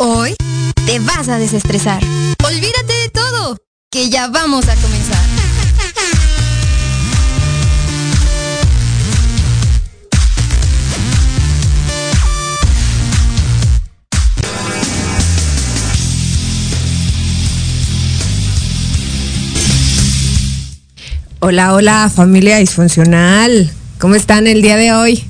Hoy 0.00 0.36
te 0.86 1.00
vas 1.00 1.28
a 1.28 1.38
desestresar. 1.38 2.00
Olvídate 2.44 2.92
de 2.92 3.08
todo, 3.08 3.56
que 3.90 4.08
ya 4.08 4.28
vamos 4.28 4.68
a 4.68 4.76
comenzar. 4.76 5.18
Hola, 21.40 21.74
hola, 21.74 22.08
familia 22.14 22.58
disfuncional. 22.58 23.68
¿Cómo 23.98 24.14
están 24.14 24.46
el 24.46 24.62
día 24.62 24.76
de 24.76 24.92
hoy? 24.92 25.24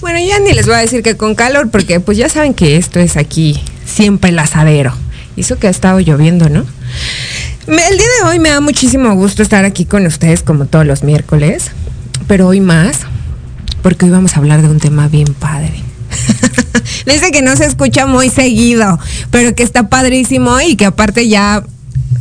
Bueno, 0.00 0.18
ya 0.18 0.40
ni 0.40 0.54
les 0.54 0.66
voy 0.66 0.74
a 0.74 0.78
decir 0.78 1.04
que 1.04 1.16
con 1.16 1.36
calor, 1.36 1.70
porque 1.70 2.00
pues 2.00 2.18
ya 2.18 2.28
saben 2.28 2.52
que 2.52 2.76
esto 2.76 2.98
es 2.98 3.16
aquí 3.16 3.62
siempre 3.92 4.30
el 4.30 4.38
asadero. 4.38 4.92
Hizo 5.36 5.58
que 5.58 5.66
ha 5.66 5.70
estado 5.70 6.00
lloviendo, 6.00 6.48
¿no? 6.48 6.64
El 7.66 7.96
día 7.96 8.06
de 8.20 8.28
hoy 8.28 8.38
me 8.38 8.50
da 8.50 8.60
muchísimo 8.60 9.14
gusto 9.14 9.42
estar 9.42 9.64
aquí 9.64 9.84
con 9.84 10.04
ustedes 10.06 10.42
como 10.42 10.66
todos 10.66 10.84
los 10.84 11.04
miércoles, 11.04 11.70
pero 12.26 12.48
hoy 12.48 12.60
más, 12.60 13.00
porque 13.82 14.06
hoy 14.06 14.10
vamos 14.10 14.34
a 14.34 14.40
hablar 14.40 14.62
de 14.62 14.68
un 14.68 14.80
tema 14.80 15.08
bien 15.08 15.32
padre. 15.34 15.72
Dice 17.06 17.30
que 17.30 17.42
no 17.42 17.56
se 17.56 17.66
escucha 17.66 18.06
muy 18.06 18.30
seguido, 18.30 18.98
pero 19.30 19.54
que 19.54 19.62
está 19.62 19.88
padrísimo 19.88 20.60
y 20.60 20.76
que 20.76 20.86
aparte 20.86 21.28
ya 21.28 21.62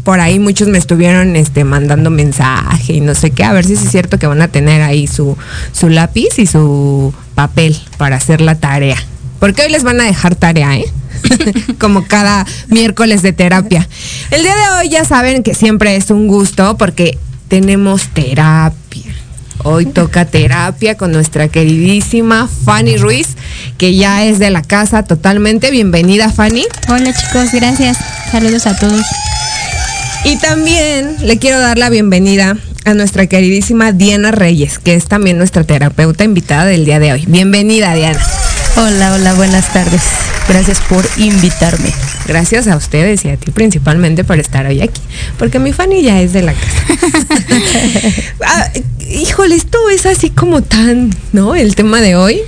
por 0.03 0.19
ahí 0.19 0.39
muchos 0.39 0.67
me 0.67 0.77
estuvieron 0.77 1.35
este, 1.35 1.63
mandando 1.63 2.09
mensaje 2.09 2.93
y 2.93 3.01
no 3.01 3.15
sé 3.15 3.31
qué, 3.31 3.43
a 3.43 3.53
ver 3.53 3.65
si 3.65 3.73
es 3.73 3.79
cierto 3.79 4.19
que 4.19 4.27
van 4.27 4.41
a 4.41 4.47
tener 4.47 4.81
ahí 4.81 5.07
su, 5.07 5.37
su 5.71 5.89
lápiz 5.89 6.37
y 6.37 6.45
su 6.45 7.13
papel 7.35 7.77
para 7.97 8.17
hacer 8.17 8.41
la 8.41 8.55
tarea. 8.55 8.97
Porque 9.39 9.63
hoy 9.63 9.71
les 9.71 9.83
van 9.83 9.99
a 10.01 10.03
dejar 10.03 10.35
tarea, 10.35 10.77
¿eh? 10.77 10.85
Como 11.79 12.05
cada 12.07 12.45
miércoles 12.67 13.21
de 13.21 13.33
terapia. 13.33 13.87
El 14.31 14.43
día 14.43 14.55
de 14.55 14.69
hoy 14.79 14.89
ya 14.89 15.05
saben 15.05 15.43
que 15.43 15.53
siempre 15.53 15.95
es 15.95 16.09
un 16.11 16.27
gusto 16.27 16.77
porque 16.77 17.17
tenemos 17.47 18.07
terapia. 18.13 19.11
Hoy 19.63 19.85
toca 19.85 20.25
terapia 20.25 20.95
con 20.97 21.11
nuestra 21.11 21.47
queridísima 21.47 22.49
Fanny 22.65 22.97
Ruiz, 22.97 23.35
que 23.77 23.95
ya 23.95 24.23
es 24.23 24.39
de 24.39 24.49
la 24.49 24.63
casa 24.63 25.03
totalmente. 25.03 25.69
Bienvenida, 25.69 26.31
Fanny. 26.31 26.65
Hola 26.87 27.13
chicos, 27.13 27.51
gracias. 27.53 27.97
Saludos 28.31 28.65
a 28.65 28.75
todos. 28.75 29.05
Y 30.23 30.37
también 30.37 31.15
le 31.21 31.37
quiero 31.37 31.59
dar 31.59 31.77
la 31.77 31.89
bienvenida 31.89 32.57
a 32.85 32.93
nuestra 32.93 33.27
queridísima 33.27 33.91
Diana 33.91 34.31
Reyes, 34.31 34.79
que 34.79 34.95
es 34.95 35.05
también 35.05 35.37
nuestra 35.37 35.63
terapeuta 35.63 36.23
invitada 36.23 36.65
del 36.65 36.85
día 36.85 36.99
de 36.99 37.13
hoy. 37.13 37.25
Bienvenida, 37.27 37.93
Diana. 37.93 38.19
Hola, 38.77 39.13
hola, 39.13 39.33
buenas 39.33 39.71
tardes. 39.73 40.01
Gracias 40.51 40.81
por 40.81 41.07
invitarme. 41.15 41.93
Gracias 42.27 42.67
a 42.67 42.75
ustedes 42.75 43.23
y 43.23 43.29
a 43.29 43.37
ti 43.37 43.51
principalmente 43.51 44.25
por 44.25 44.37
estar 44.37 44.65
hoy 44.65 44.81
aquí, 44.81 44.99
porque 45.39 45.59
mi 45.59 45.71
Fanny 45.71 46.03
ya 46.03 46.19
es 46.21 46.33
de 46.33 46.41
la 46.41 46.53
casa. 46.53 46.83
Ah, 48.45 48.69
híjole, 48.99 49.55
esto 49.55 49.77
es 49.89 50.05
así 50.05 50.29
como 50.29 50.61
tan, 50.61 51.15
¿no? 51.31 51.55
El 51.55 51.75
tema 51.75 52.01
de 52.01 52.17
hoy. 52.17 52.41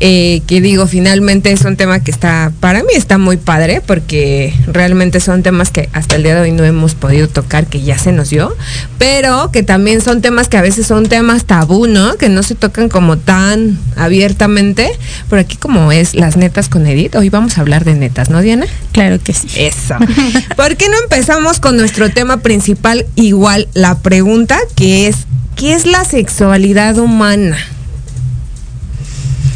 Eh, 0.00 0.42
que 0.46 0.60
digo, 0.60 0.86
finalmente 0.86 1.52
es 1.52 1.64
un 1.64 1.76
tema 1.76 2.00
que 2.00 2.10
está, 2.10 2.52
para 2.60 2.82
mí 2.82 2.90
está 2.94 3.16
muy 3.16 3.36
padre, 3.36 3.80
porque 3.86 4.52
realmente 4.66 5.20
son 5.20 5.42
temas 5.42 5.70
que 5.70 5.88
hasta 5.92 6.16
el 6.16 6.24
día 6.24 6.34
de 6.34 6.40
hoy 6.40 6.52
no 6.52 6.64
hemos 6.64 6.94
podido 6.94 7.28
tocar, 7.28 7.66
que 7.66 7.80
ya 7.80 7.96
se 7.96 8.10
nos 8.12 8.30
dio, 8.30 8.54
pero 8.98 9.50
que 9.52 9.62
también 9.62 10.00
son 10.00 10.20
temas 10.20 10.48
que 10.48 10.56
a 10.56 10.62
veces 10.62 10.86
son 10.86 11.08
temas 11.08 11.44
tabú, 11.44 11.86
¿no? 11.86 12.16
Que 12.16 12.28
no 12.28 12.42
se 12.42 12.54
tocan 12.54 12.88
como 12.88 13.18
tan 13.18 13.78
abiertamente, 13.96 14.90
pero 15.30 15.40
aquí 15.40 15.56
como 15.56 15.92
es 15.92 16.14
las 16.14 16.36
netas 16.36 16.68
con 16.68 16.86
Edith, 16.86 17.14
hoy 17.14 17.30
vamos 17.30 17.56
a 17.56 17.60
hablar 17.60 17.84
de 17.84 17.94
netas, 17.94 18.30
¿no, 18.30 18.40
Diana? 18.40 18.66
Claro 18.92 19.20
que 19.22 19.32
sí. 19.32 19.48
Eso. 19.56 19.96
¿Por 20.56 20.76
qué 20.76 20.88
no 20.88 20.96
empezamos 21.02 21.60
con 21.60 21.76
nuestro 21.76 22.10
tema 22.10 22.38
principal? 22.38 23.06
Igual 23.14 23.68
la 23.74 23.98
pregunta 23.98 24.58
que 24.74 25.06
es, 25.06 25.18
¿qué 25.54 25.74
es 25.74 25.86
la 25.86 26.04
sexualidad 26.04 26.98
humana? 26.98 27.56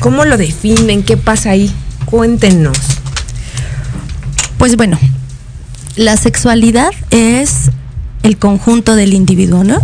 ¿Cómo 0.01 0.25
lo 0.25 0.37
definen? 0.37 1.03
¿Qué 1.03 1.17
pasa 1.17 1.51
ahí? 1.51 1.73
Cuéntenos. 2.05 2.79
Pues 4.57 4.77
bueno, 4.77 4.99
la 5.97 6.17
sexualidad 6.17 6.91
es 7.11 7.71
el 8.23 8.37
conjunto 8.39 8.95
del 8.95 9.15
individuo, 9.15 9.65
¿no? 9.65 9.81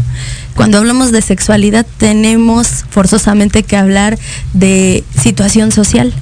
Cuando 0.55 0.79
hablamos 0.79 1.11
de 1.11 1.23
sexualidad 1.23 1.85
tenemos 1.99 2.85
forzosamente 2.89 3.65
que 3.65 3.77
hablar 3.77 4.19
de 4.53 5.03
situación 5.21 5.73
social. 5.73 6.13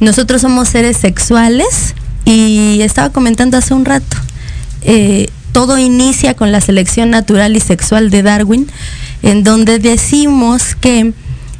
Nosotros 0.00 0.42
somos 0.42 0.68
seres 0.68 0.96
sexuales 0.96 1.94
y 2.24 2.80
estaba 2.82 3.10
comentando 3.10 3.56
hace 3.56 3.74
un 3.74 3.84
rato, 3.84 4.16
eh, 4.82 5.28
todo 5.52 5.78
inicia 5.78 6.34
con 6.34 6.52
la 6.52 6.60
selección 6.60 7.10
natural 7.10 7.56
y 7.56 7.60
sexual 7.60 8.10
de 8.10 8.22
Darwin, 8.22 8.68
en 9.22 9.44
donde 9.44 9.78
decimos 9.78 10.74
que 10.74 11.12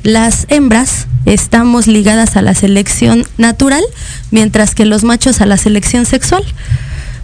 las 0.05 0.47
hembras 0.51 1.07
estamos 1.25 1.87
ligadas 1.87 2.37
a 2.37 2.43
la 2.43 2.55
selección 2.55 3.25
natural, 3.39 3.83
mientras 4.31 4.75
que 4.75 4.85
los 4.85 5.03
machos 5.03 5.41
a 5.41 5.47
la 5.47 5.57
selección 5.57 6.05
sexual. 6.07 6.45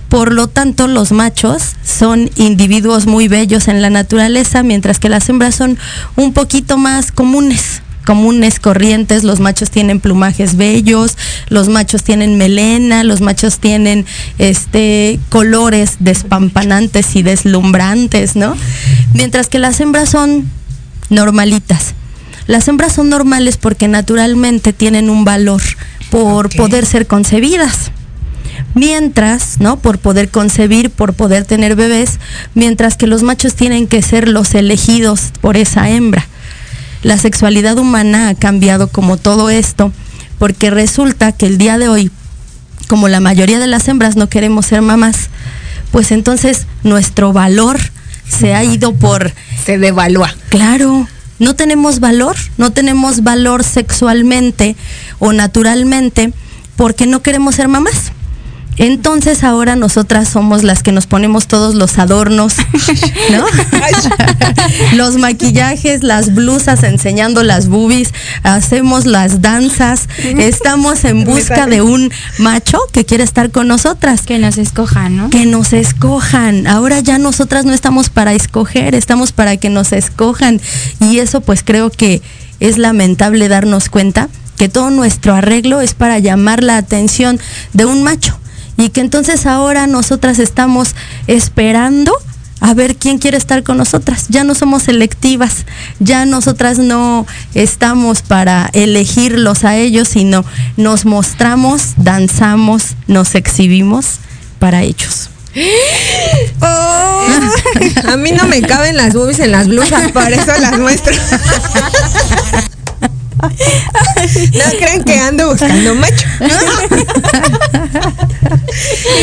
Por 0.09 0.33
lo 0.33 0.49
tanto, 0.49 0.89
los 0.89 1.13
machos 1.13 1.77
son 1.85 2.31
individuos 2.37 3.07
muy 3.07 3.29
bellos 3.29 3.69
en 3.69 3.83
la 3.83 3.91
naturaleza, 3.91 4.63
mientras 4.65 4.99
que 4.99 5.11
las 5.11 5.29
hembras 5.29 5.55
son 5.55 5.79
un 6.17 6.33
poquito 6.33 6.79
más 6.79 7.13
comunes, 7.13 7.83
comunes, 8.07 8.59
corrientes. 8.59 9.25
Los 9.25 9.41
machos 9.41 9.71
tienen 9.71 10.01
plumajes 10.01 10.57
bellos, 10.57 11.19
los 11.51 11.69
machos 11.69 12.03
tienen 12.03 12.39
melena, 12.39 13.05
los 13.05 13.21
machos 13.21 13.59
tienen 13.59 14.07
este 14.39 15.21
colores 15.29 15.97
despampanantes 16.01 17.15
y 17.15 17.23
deslumbrantes, 17.23 18.37
¿no? 18.37 18.57
Mientras 19.13 19.49
que 19.49 19.59
las 19.59 19.79
hembras 19.81 20.09
son 20.09 20.49
normalitas. 21.11 21.95
Las 22.51 22.67
hembras 22.67 22.93
son 22.95 23.09
normales 23.11 23.59
porque 23.59 23.87
naturalmente 23.87 24.73
tienen 24.73 25.09
un 25.09 25.25
valor 25.25 25.63
por 26.11 26.53
poder 26.57 26.85
ser 26.85 27.07
concebidas. 27.07 27.93
Mientras, 28.75 29.61
¿no? 29.61 29.79
Por 29.79 29.99
poder 29.99 30.31
concebir, 30.31 30.91
por 30.91 31.15
poder 31.15 31.45
tener 31.45 31.77
bebés, 31.77 32.19
mientras 32.57 32.97
que 32.97 33.07
los 33.07 33.23
machos 33.23 33.55
tienen 33.55 33.87
que 33.87 34.03
ser 34.03 34.29
los 34.29 34.53
elegidos 34.57 35.31
por 35.41 35.57
esa 35.57 35.91
hembra. 35.91 36.27
La 37.05 37.19
sexualidad 37.19 37.79
humana 37.79 38.29
ha 38.29 38.35
cambiado 38.35 38.89
como 38.89 39.17
todo 39.17 39.49
esto, 39.49 39.93
porque 40.41 40.71
resulta 40.71 41.31
que 41.31 41.47
el 41.47 41.57
día 41.57 41.79
de 41.79 41.89
hoy, 41.89 42.11
como 42.89 43.07
la 43.07 43.21
mayoría 43.21 43.61
de 43.61 43.69
las 43.69 43.87
hembras 43.87 44.17
no 44.17 44.29
queremos 44.29 44.67
ser 44.67 44.83
mamás, 44.83 45.31
pues 45.93 46.11
entonces 46.11 46.67
nuestro 46.83 47.33
valor 47.33 47.79
se 48.27 48.57
ha 48.57 48.65
ido 48.65 48.93
por 48.93 49.33
Se 49.65 49.79
devalúa. 49.79 50.35
Claro, 50.49 51.07
no 51.41 51.57
tenemos 51.57 51.99
valor, 51.99 52.37
no 52.59 52.71
tenemos 52.71 53.25
valor 53.25 53.65
sexualmente 53.65 54.77
o 55.19 55.33
naturalmente 55.33 56.33
porque 56.77 57.07
no 57.07 57.23
queremos 57.23 57.57
ser 57.57 57.67
mamás. 57.67 58.13
Entonces 58.81 59.45
ahora 59.45 59.77
nosotras 59.77 60.27
somos 60.27 60.63
las 60.63 60.83
que 60.83 60.91
nos 60.91 61.07
ponemos 61.07 61.47
todos 61.47 61.75
los 61.75 61.99
adornos, 61.99 62.55
¿no? 63.31 63.45
los 64.97 65.19
maquillajes, 65.19 66.03
las 66.03 66.35
blusas 66.35 66.83
enseñando 66.83 67.43
las 67.43 67.69
boobies, 67.69 68.15
hacemos 68.43 69.05
las 69.05 69.43
danzas, 69.43 70.09
estamos 70.39 71.05
en 71.05 71.27
busca 71.27 71.67
de 71.67 71.83
un 71.83 72.11
macho 72.39 72.79
que 72.91 73.05
quiere 73.05 73.23
estar 73.23 73.51
con 73.51 73.69
nosotras 73.69 74.23
Que 74.23 74.39
nos 74.39 74.57
escojan, 74.57 75.15
¿no? 75.15 75.29
que 75.29 75.45
nos 75.45 75.75
escojan. 75.75 76.67
Ahora 76.67 77.01
ya 77.01 77.19
nosotras 77.19 77.67
no 77.67 77.75
estamos 77.75 78.09
para 78.09 78.33
escoger, 78.33 78.95
estamos 78.95 79.33
para 79.33 79.59
que 79.59 79.69
nos 79.69 79.93
escojan. 79.93 80.59
Y 81.01 81.19
eso 81.19 81.43
pues 81.43 81.63
creo 81.63 81.91
que 81.91 82.23
es 82.61 82.79
lamentable 82.79 83.49
darnos 83.49 83.91
cuenta 83.91 84.31
que 84.57 84.71
todo 84.71 84.89
nuestro 84.89 85.35
arreglo 85.35 85.83
es 85.83 85.93
para 85.93 86.19
llamar 86.19 86.63
la 86.63 86.79
atención 86.79 87.39
de 87.75 87.85
un 87.85 88.03
macho. 88.03 88.40
Y 88.81 88.89
que 88.89 89.03
entonces 89.03 89.45
ahora 89.45 89.87
nosotras 89.87 90.39
estamos 90.39 90.95
esperando 91.27 92.17
a 92.61 92.73
ver 92.73 92.97
quién 92.97 93.19
quiere 93.19 93.37
estar 93.37 93.63
con 93.63 93.77
nosotras. 93.77 94.27
Ya 94.31 94.43
no 94.43 94.55
somos 94.55 94.85
selectivas, 94.85 95.67
ya 95.99 96.25
nosotras 96.25 96.79
no 96.79 97.27
estamos 97.55 98.23
para 98.23 98.71
elegirlos 98.73 99.65
a 99.65 99.77
ellos, 99.77 100.09
sino 100.09 100.47
nos 100.79 101.05
mostramos, 101.05 101.93
danzamos, 101.99 102.97
nos 103.07 103.35
exhibimos 103.35 104.19
para 104.59 104.83
ellos. 104.83 105.31
Oh, 106.63 107.27
a 108.09 108.17
mí 108.17 108.33
no 108.33 108.47
me 108.47 108.61
caben 108.61 108.97
las 108.97 109.15
boobies 109.15 109.39
en 109.41 109.51
las 109.51 109.67
blusas, 109.67 110.13
por 110.13 110.31
eso 110.31 110.53
las 110.61 110.79
muestro. 110.79 111.15
No 113.41 114.79
creen 114.79 115.03
que 115.05 115.19
ando 115.19 115.51
buscando 115.51 115.95
macho. 115.95 116.27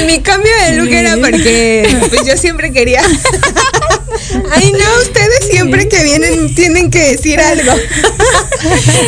Mi 0.08 0.22
cambio 0.22 0.52
de 0.66 0.78
look 0.78 0.88
era 0.88 1.18
porque 1.18 1.86
pues 2.10 2.26
yo 2.26 2.38
siempre 2.38 2.72
quería. 2.72 3.02
Ay, 4.52 4.72
no, 4.72 5.02
ustedes 5.02 5.48
siempre 5.52 5.90
que 5.90 6.02
vienen 6.02 6.56
tienen 6.56 6.90
que 6.90 7.12
decir 7.12 7.42
algo. 7.42 7.74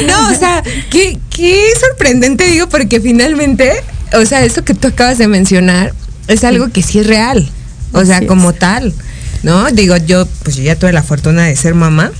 No, 0.07 0.29
o 0.29 0.35
sea, 0.35 0.61
qué, 0.89 1.17
qué 1.29 1.71
sorprendente 1.79 2.43
digo, 2.43 2.67
porque 2.67 2.99
finalmente, 2.99 3.71
o 4.13 4.25
sea, 4.25 4.43
eso 4.43 4.65
que 4.65 4.73
tú 4.73 4.89
acabas 4.89 5.17
de 5.17 5.29
mencionar 5.29 5.93
es 6.27 6.43
algo 6.43 6.69
que 6.69 6.83
sí 6.83 6.99
es 6.99 7.07
real. 7.07 7.49
O 7.93 8.03
sea, 8.03 8.27
como 8.27 8.51
tal. 8.51 8.93
¿No? 9.41 9.71
Digo, 9.71 9.95
yo, 9.95 10.27
pues 10.43 10.57
yo 10.57 10.63
ya 10.63 10.75
tuve 10.75 10.91
la 10.91 11.01
fortuna 11.01 11.45
de 11.45 11.55
ser 11.55 11.75
mamá. 11.75 12.11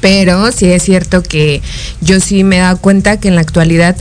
Pero 0.00 0.50
sí 0.52 0.66
es 0.66 0.82
cierto 0.82 1.22
que 1.22 1.62
yo 2.00 2.20
sí 2.20 2.42
me 2.42 2.56
he 2.56 2.60
dado 2.60 2.78
cuenta 2.78 3.18
que 3.18 3.28
en 3.28 3.36
la 3.36 3.42
actualidad 3.42 3.96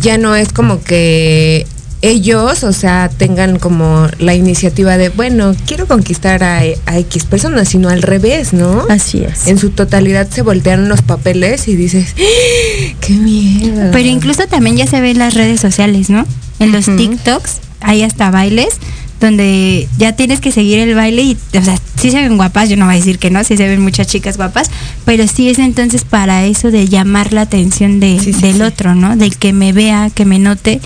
ya 0.00 0.18
no 0.18 0.34
es 0.34 0.52
como 0.52 0.82
que 0.82 1.66
ellos, 2.00 2.64
o 2.64 2.72
sea, 2.72 3.08
tengan 3.08 3.58
como 3.58 4.06
la 4.18 4.34
iniciativa 4.34 4.96
de, 4.96 5.08
bueno, 5.08 5.54
quiero 5.66 5.86
conquistar 5.86 6.44
a, 6.44 6.64
X 6.64 7.24
personas, 7.24 7.68
sino 7.68 7.88
al 7.88 8.02
revés, 8.02 8.52
¿no? 8.52 8.86
Así 8.88 9.22
es. 9.22 9.46
En 9.46 9.58
su 9.58 9.70
totalidad 9.70 10.28
se 10.30 10.42
voltean 10.42 10.88
los 10.88 11.02
papeles 11.02 11.68
y 11.68 11.76
dices, 11.76 12.14
¡Ah! 12.18 12.94
¡qué 13.00 13.12
miedo! 13.14 13.90
Pero 13.92 14.08
incluso 14.08 14.46
también 14.46 14.76
ya 14.76 14.86
se 14.86 15.00
ve 15.00 15.10
en 15.10 15.18
las 15.18 15.34
redes 15.34 15.60
sociales, 15.60 16.10
¿no? 16.10 16.24
En 16.58 16.72
los 16.72 16.86
TikToks 16.86 17.58
hay 17.80 18.02
hasta 18.02 18.30
bailes 18.30 18.78
donde 19.20 19.88
ya 19.98 20.12
tienes 20.12 20.40
que 20.40 20.52
seguir 20.52 20.78
el 20.78 20.94
baile 20.94 21.22
y, 21.22 21.36
o 21.56 21.62
sea, 21.62 21.76
sí 22.00 22.10
se 22.10 22.22
ven 22.22 22.36
guapas, 22.36 22.68
yo 22.68 22.76
no 22.76 22.84
voy 22.86 22.94
a 22.94 22.98
decir 22.98 23.18
que 23.18 23.30
no, 23.30 23.42
sí 23.42 23.56
se 23.56 23.66
ven 23.66 23.80
muchas 23.80 24.06
chicas 24.06 24.36
guapas, 24.36 24.70
pero 25.04 25.26
sí 25.26 25.48
es 25.48 25.58
entonces 25.58 26.04
para 26.04 26.44
eso 26.46 26.70
de 26.70 26.86
llamar 26.86 27.32
la 27.32 27.42
atención 27.42 27.98
de, 27.98 28.20
del 28.40 28.62
otro, 28.62 28.94
¿no? 28.94 29.16
Del 29.16 29.36
que 29.36 29.52
me 29.52 29.72
vea, 29.72 30.10
que 30.14 30.24
me 30.24 30.38
note 30.38 30.80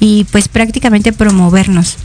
y 0.00 0.24
pues 0.24 0.48
prácticamente 0.48 1.12
promovernos. 1.12 1.98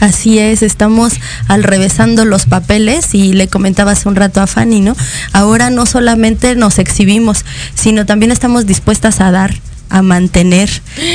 Así 0.00 0.38
es, 0.38 0.62
estamos 0.62 1.14
al 1.46 1.62
revésando 1.62 2.24
los 2.24 2.46
papeles 2.46 3.14
y 3.14 3.34
le 3.34 3.46
comentaba 3.46 3.92
hace 3.92 4.08
un 4.08 4.16
rato 4.16 4.40
a 4.40 4.46
Fanny, 4.46 4.80
¿no? 4.80 4.96
Ahora 5.32 5.70
no 5.70 5.86
solamente 5.86 6.56
nos 6.56 6.78
exhibimos, 6.78 7.44
sino 7.74 8.06
también 8.06 8.32
estamos 8.32 8.66
dispuestas 8.66 9.20
a 9.20 9.30
dar 9.30 9.54
a 9.92 10.02
mantener, 10.02 10.70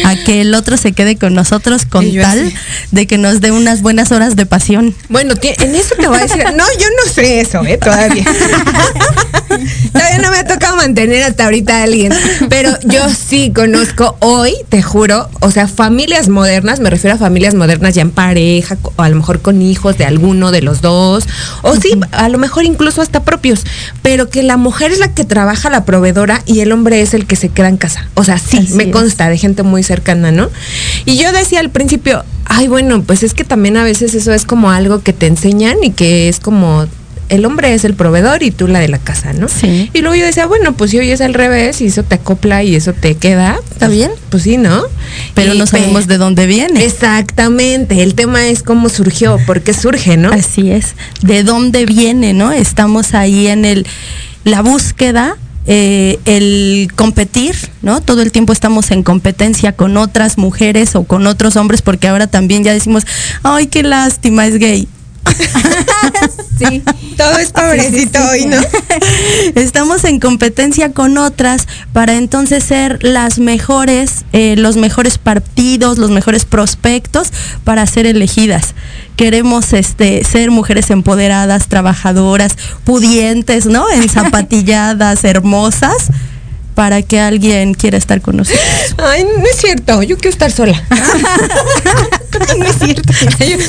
a 0.05 0.15
que 0.15 0.41
el 0.41 0.53
otro 0.53 0.77
se 0.77 0.91
quede 0.91 1.17
con 1.17 1.33
nosotros 1.33 1.85
con 1.85 2.05
tal 2.13 2.53
de 2.91 3.07
que 3.07 3.17
nos 3.17 3.41
dé 3.41 3.51
unas 3.51 3.81
buenas 3.81 4.11
horas 4.11 4.35
de 4.35 4.45
pasión. 4.45 4.93
Bueno, 5.09 5.33
en 5.41 5.75
eso 5.75 5.95
te 5.99 6.07
voy 6.07 6.19
a 6.19 6.21
decir, 6.21 6.43
no, 6.55 6.63
yo 6.79 6.87
no 7.03 7.11
sé 7.11 7.41
eso, 7.41 7.65
¿eh? 7.65 7.77
Todavía. 7.77 8.23
todavía 9.91 10.19
no 10.19 10.29
me 10.29 10.37
ha 10.37 10.45
tocado 10.45 10.75
mantener 10.75 11.23
hasta 11.23 11.45
ahorita 11.45 11.79
a 11.79 11.83
alguien, 11.83 12.13
pero 12.49 12.71
yo 12.83 13.01
sí 13.09 13.51
conozco 13.53 14.15
hoy, 14.19 14.53
te 14.69 14.83
juro, 14.83 15.27
o 15.39 15.49
sea, 15.49 15.67
familias 15.67 16.29
modernas, 16.29 16.79
me 16.79 16.91
refiero 16.91 17.15
a 17.15 17.19
familias 17.19 17.55
modernas 17.55 17.95
ya 17.95 18.03
en 18.03 18.11
pareja, 18.11 18.77
o 18.83 19.01
a 19.01 19.09
lo 19.09 19.15
mejor 19.15 19.41
con 19.41 19.61
hijos 19.61 19.97
de 19.97 20.05
alguno 20.05 20.51
de 20.51 20.61
los 20.61 20.81
dos, 20.81 21.25
o 21.63 21.75
sí, 21.75 21.99
a 22.11 22.29
lo 22.29 22.37
mejor 22.37 22.65
incluso 22.65 23.01
hasta 23.01 23.23
propios, 23.23 23.63
pero 24.03 24.29
que 24.29 24.43
la 24.43 24.57
mujer 24.57 24.91
es 24.91 24.99
la 24.99 25.13
que 25.13 25.25
trabaja 25.25 25.71
la 25.71 25.85
proveedora 25.85 26.43
y 26.45 26.59
el 26.59 26.71
hombre 26.71 27.01
es 27.01 27.13
el 27.13 27.25
que 27.25 27.35
se 27.35 27.49
queda 27.49 27.69
en 27.69 27.77
casa. 27.77 28.07
O 28.13 28.23
sea, 28.23 28.37
sí, 28.37 28.66
me 28.73 28.91
consta 28.91 29.29
de 29.29 29.37
gente 29.37 29.63
muy 29.63 29.83
cercana, 29.83 30.31
¿no? 30.31 30.49
Y 31.05 31.17
yo 31.17 31.31
decía 31.31 31.59
al 31.59 31.69
principio, 31.69 32.23
ay, 32.45 32.67
bueno, 32.67 33.01
pues 33.03 33.23
es 33.23 33.33
que 33.33 33.43
también 33.43 33.77
a 33.77 33.83
veces 33.83 34.13
eso 34.13 34.33
es 34.33 34.45
como 34.45 34.71
algo 34.71 35.01
que 35.01 35.13
te 35.13 35.27
enseñan 35.27 35.83
y 35.83 35.91
que 35.91 36.29
es 36.29 36.39
como 36.39 36.87
el 37.29 37.45
hombre 37.45 37.73
es 37.73 37.83
el 37.83 37.93
proveedor 37.93 38.43
y 38.43 38.51
tú 38.51 38.67
la 38.67 38.79
de 38.79 38.87
la 38.87 38.99
casa, 38.99 39.33
¿no? 39.33 39.47
Sí. 39.47 39.89
Y 39.93 39.99
luego 39.99 40.15
yo 40.15 40.25
decía, 40.25 40.45
bueno, 40.45 40.73
pues 40.73 40.91
si 40.91 40.99
hoy 40.99 41.11
es 41.11 41.21
al 41.21 41.33
revés 41.33 41.81
y 41.81 41.87
eso 41.87 42.03
te 42.03 42.15
acopla 42.15 42.63
y 42.63 42.75
eso 42.75 42.93
te 42.93 43.15
queda, 43.15 43.59
¿está 43.69 43.87
bien? 43.87 44.11
Pues 44.29 44.43
sí, 44.43 44.57
¿no? 44.57 44.83
Pero 45.33 45.53
no 45.53 45.67
sabemos 45.67 46.07
de 46.07 46.17
dónde 46.17 46.45
viene. 46.45 46.85
Exactamente, 46.85 48.01
el 48.01 48.15
tema 48.15 48.47
es 48.47 48.63
cómo 48.63 48.89
surgió, 48.89 49.39
por 49.45 49.61
qué 49.61 49.73
surge, 49.73 50.17
¿no? 50.17 50.31
Así 50.31 50.71
es, 50.71 50.95
de 51.21 51.43
dónde 51.43 51.85
viene, 51.85 52.33
¿no? 52.33 52.51
Estamos 52.51 53.13
ahí 53.13 53.47
en 53.47 53.65
el 53.65 53.85
la 54.43 54.61
búsqueda 54.61 55.35
eh, 55.67 56.17
el 56.25 56.89
competir, 56.95 57.55
¿no? 57.81 58.01
Todo 58.01 58.21
el 58.21 58.31
tiempo 58.31 58.53
estamos 58.53 58.89
en 58.91 59.03
competencia 59.03 59.73
con 59.73 59.97
otras 59.97 60.37
mujeres 60.37 60.95
o 60.95 61.03
con 61.03 61.27
otros 61.27 61.57
hombres, 61.57 61.81
porque 61.81 62.07
ahora 62.07 62.27
también 62.27 62.63
ya 62.63 62.73
decimos, 62.73 63.05
ay, 63.43 63.67
qué 63.67 63.83
lástima, 63.83 64.47
es 64.47 64.57
gay. 64.57 64.87
sí, 66.57 66.83
todo 67.17 67.37
es 67.37 67.51
pobrecito 67.53 68.19
hoy, 68.29 68.45
¿no? 68.45 68.57
Estamos 69.55 70.03
en 70.03 70.19
competencia 70.19 70.91
con 70.91 71.17
otras 71.17 71.67
para 71.93 72.15
entonces 72.15 72.63
ser 72.63 73.03
las 73.03 73.39
mejores, 73.39 74.25
eh, 74.33 74.55
los 74.57 74.77
mejores 74.77 75.17
partidos, 75.17 75.97
los 75.97 76.11
mejores 76.11 76.45
prospectos 76.45 77.29
para 77.63 77.85
ser 77.85 78.05
elegidas. 78.05 78.73
Queremos 79.15 79.73
este, 79.73 80.23
ser 80.23 80.51
mujeres 80.51 80.91
empoderadas, 80.91 81.67
trabajadoras, 81.67 82.55
pudientes, 82.83 83.65
¿no? 83.65 83.89
En 83.89 84.09
zapatilladas, 84.09 85.23
hermosas 85.23 86.09
para 86.77 87.01
que 87.01 87.19
alguien 87.19 87.73
quiera 87.73 87.97
estar 87.97 88.21
con 88.21 88.37
nosotros. 88.37 88.63
Ay, 88.99 89.23
no 89.23 89.43
es 89.49 89.55
cierto, 89.55 90.03
yo 90.03 90.15
quiero 90.15 90.29
estar 90.29 90.51
sola. 90.51 90.79
no 92.59 92.65
es 92.65 92.75
cierto. 92.77 93.13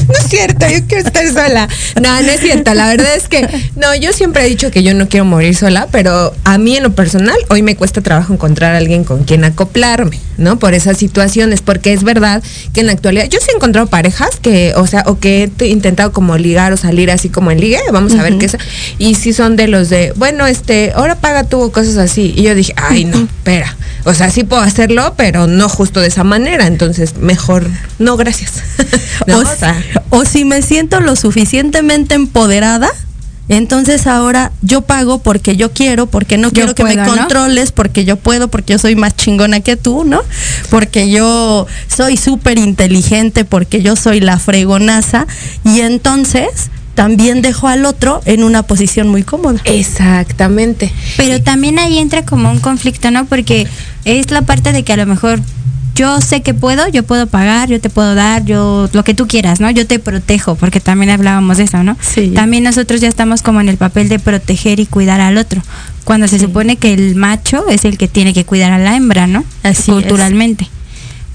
no 0.09 0.15
es 0.15 0.29
cierto, 0.29 0.67
yo 0.69 0.81
quiero 0.87 1.07
estar 1.07 1.27
sola. 1.27 1.69
No, 2.03 2.21
no 2.21 2.29
es 2.29 2.41
cierto. 2.41 2.75
La 2.75 2.87
verdad 2.89 3.17
es 3.17 3.29
que, 3.29 3.49
no, 3.77 3.95
yo 3.95 4.13
siempre 4.13 4.45
he 4.45 4.49
dicho 4.51 4.71
que 4.71 4.83
yo 4.83 4.93
no 4.93 5.09
quiero 5.09 5.25
morir 5.25 5.57
sola, 5.57 5.89
pero 5.91 6.35
a 6.45 6.59
mí 6.59 6.77
en 6.77 6.83
lo 6.83 6.93
personal, 6.93 7.39
hoy 7.49 7.63
me 7.63 7.77
cuesta 7.77 8.03
trabajo 8.03 8.35
encontrar 8.35 8.75
a 8.75 8.77
alguien 8.77 9.05
con 9.05 9.25
quien 9.25 9.43
acoplarme, 9.45 10.21
¿no? 10.37 10.59
Por 10.59 10.75
esas 10.75 10.99
situaciones, 10.99 11.63
porque 11.63 11.95
es 11.95 12.05
verdad 12.05 12.43
que 12.75 12.81
en 12.81 12.89
la 12.89 12.93
actualidad, 12.93 13.25
yo 13.31 13.39
sí 13.41 13.47
he 13.51 13.57
encontrado 13.57 13.87
parejas 13.87 14.37
que, 14.43 14.75
o 14.77 14.87
sea, 14.87 15.05
o 15.07 15.19
que 15.19 15.51
he 15.61 15.67
intentado 15.69 16.13
como 16.13 16.37
ligar 16.37 16.75
o 16.75 16.77
salir 16.77 17.11
así 17.11 17.31
como 17.31 17.51
en 17.51 17.61
ligue, 17.61 17.79
vamos 17.91 18.15
a 18.17 18.23
ver 18.23 18.37
qué 18.37 18.47
es. 18.47 18.59
Y 18.99 19.15
sí 19.15 19.33
son 19.33 19.57
de 19.57 19.67
los 19.67 19.89
de, 19.89 20.13
bueno, 20.17 20.47
este, 20.47 20.93
ahora 20.95 21.15
paga 21.15 21.45
tú 21.45 21.73
cosas 21.73 21.97
así. 21.97 22.35
Y 22.37 22.43
yo 22.43 22.55
dije, 22.55 22.75
ay, 22.77 22.98
no, 23.05 23.19
espera. 23.19 23.77
O 24.05 24.15
sea, 24.15 24.31
sí 24.31 24.45
puedo 24.45 24.63
hacerlo, 24.63 25.15
pero 25.17 25.47
no 25.47 25.69
justo 25.69 26.01
de 26.01 26.09
esa 26.09 26.25
manera. 26.25 26.67
Entonces, 26.67 27.17
mejor, 27.19 27.67
no, 27.99 28.17
gracias. 28.17 28.63
o, 30.11 30.25
si 30.25 30.45
me 30.45 30.63
siento 30.63 31.01
lo 31.01 31.17
suficientemente 31.17 32.15
empoderada, 32.15 32.89
entonces 33.49 34.07
ahora 34.07 34.53
yo 34.63 34.83
pago 34.83 35.19
porque 35.19 35.57
yo 35.57 35.73
quiero, 35.73 36.07
porque 36.07 36.37
no 36.37 36.51
quiero 36.51 36.75
que 36.75 36.85
me 36.85 36.97
controles, 36.97 37.73
porque 37.73 38.05
yo 38.05 38.17
puedo, 38.17 38.49
porque 38.49 38.75
yo 38.75 38.79
soy 38.79 38.95
más 38.95 39.17
chingona 39.17 39.61
que 39.61 39.77
tú, 39.77 40.05
¿no? 40.05 40.23
Porque 40.71 41.11
yo 41.11 41.67
soy 41.95 42.17
súper 42.17 42.59
inteligente, 42.59 43.45
porque 43.45 43.83
yo 43.83 43.97
soy 43.97 44.21
la 44.21 44.39
fregonaza. 44.39 45.27
Y 45.65 45.81
entonces 45.81 46.71
también 46.99 47.43
dejó 47.43 47.69
al 47.69 47.85
otro 47.85 48.21
en 48.25 48.43
una 48.43 48.65
posición 48.65 49.07
muy 49.07 49.23
cómoda. 49.23 49.61
Exactamente. 49.63 50.93
Pero 51.17 51.41
también 51.41 51.79
ahí 51.79 51.97
entra 51.97 52.25
como 52.25 52.51
un 52.51 52.59
conflicto, 52.59 53.13
¿no? 53.13 53.25
Porque 53.25 53.69
es 54.05 54.33
la 54.33 54.43
parte 54.43 54.73
de 54.73 54.83
que 54.83 54.95
a 54.95 54.97
lo 54.97 55.07
mejor 55.07 55.41
yo 55.95 56.21
sé 56.21 56.43
que 56.43 56.55
puedo, 56.55 56.89
yo 56.89 57.05
puedo 57.05 57.29
pagar, 57.29 57.69
yo 57.69 57.81
te 57.81 57.89
puedo 57.89 58.17
dar, 58.17 58.45
yo 58.45 58.91
lo 58.93 59.05
que 59.05 59.15
tú 59.15 59.29
quieras, 59.29 59.61
¿no? 59.61 59.71
Yo 59.71 59.87
te 59.87 60.01
protejo, 60.01 60.57
porque 60.57 60.81
también 60.81 61.11
hablábamos 61.11 61.59
de 61.59 61.65
eso, 61.65 61.85
¿no? 61.85 61.97
Sí. 62.01 62.33
También 62.35 62.65
nosotros 62.65 63.01
ya 63.01 63.07
estamos 63.07 63.43
como 63.43 63.61
en 63.61 63.69
el 63.69 63.77
papel 63.77 64.09
de 64.09 64.19
proteger 64.19 64.81
y 64.81 64.87
cuidar 64.87 65.21
al 65.21 65.39
otro, 65.39 65.63
cuando 66.03 66.27
se 66.27 66.41
supone 66.41 66.79
que 66.79 66.95
el 66.95 67.15
macho 67.15 67.69
es 67.69 67.85
el 67.85 67.97
que 67.97 68.09
tiene 68.09 68.35
que 68.35 68.45
cuidar 68.45 68.73
a 68.73 68.79
la 68.79 68.97
hembra, 68.97 69.29
¿no? 69.29 69.45
Así 69.63 69.93
Culturalmente 69.93 70.69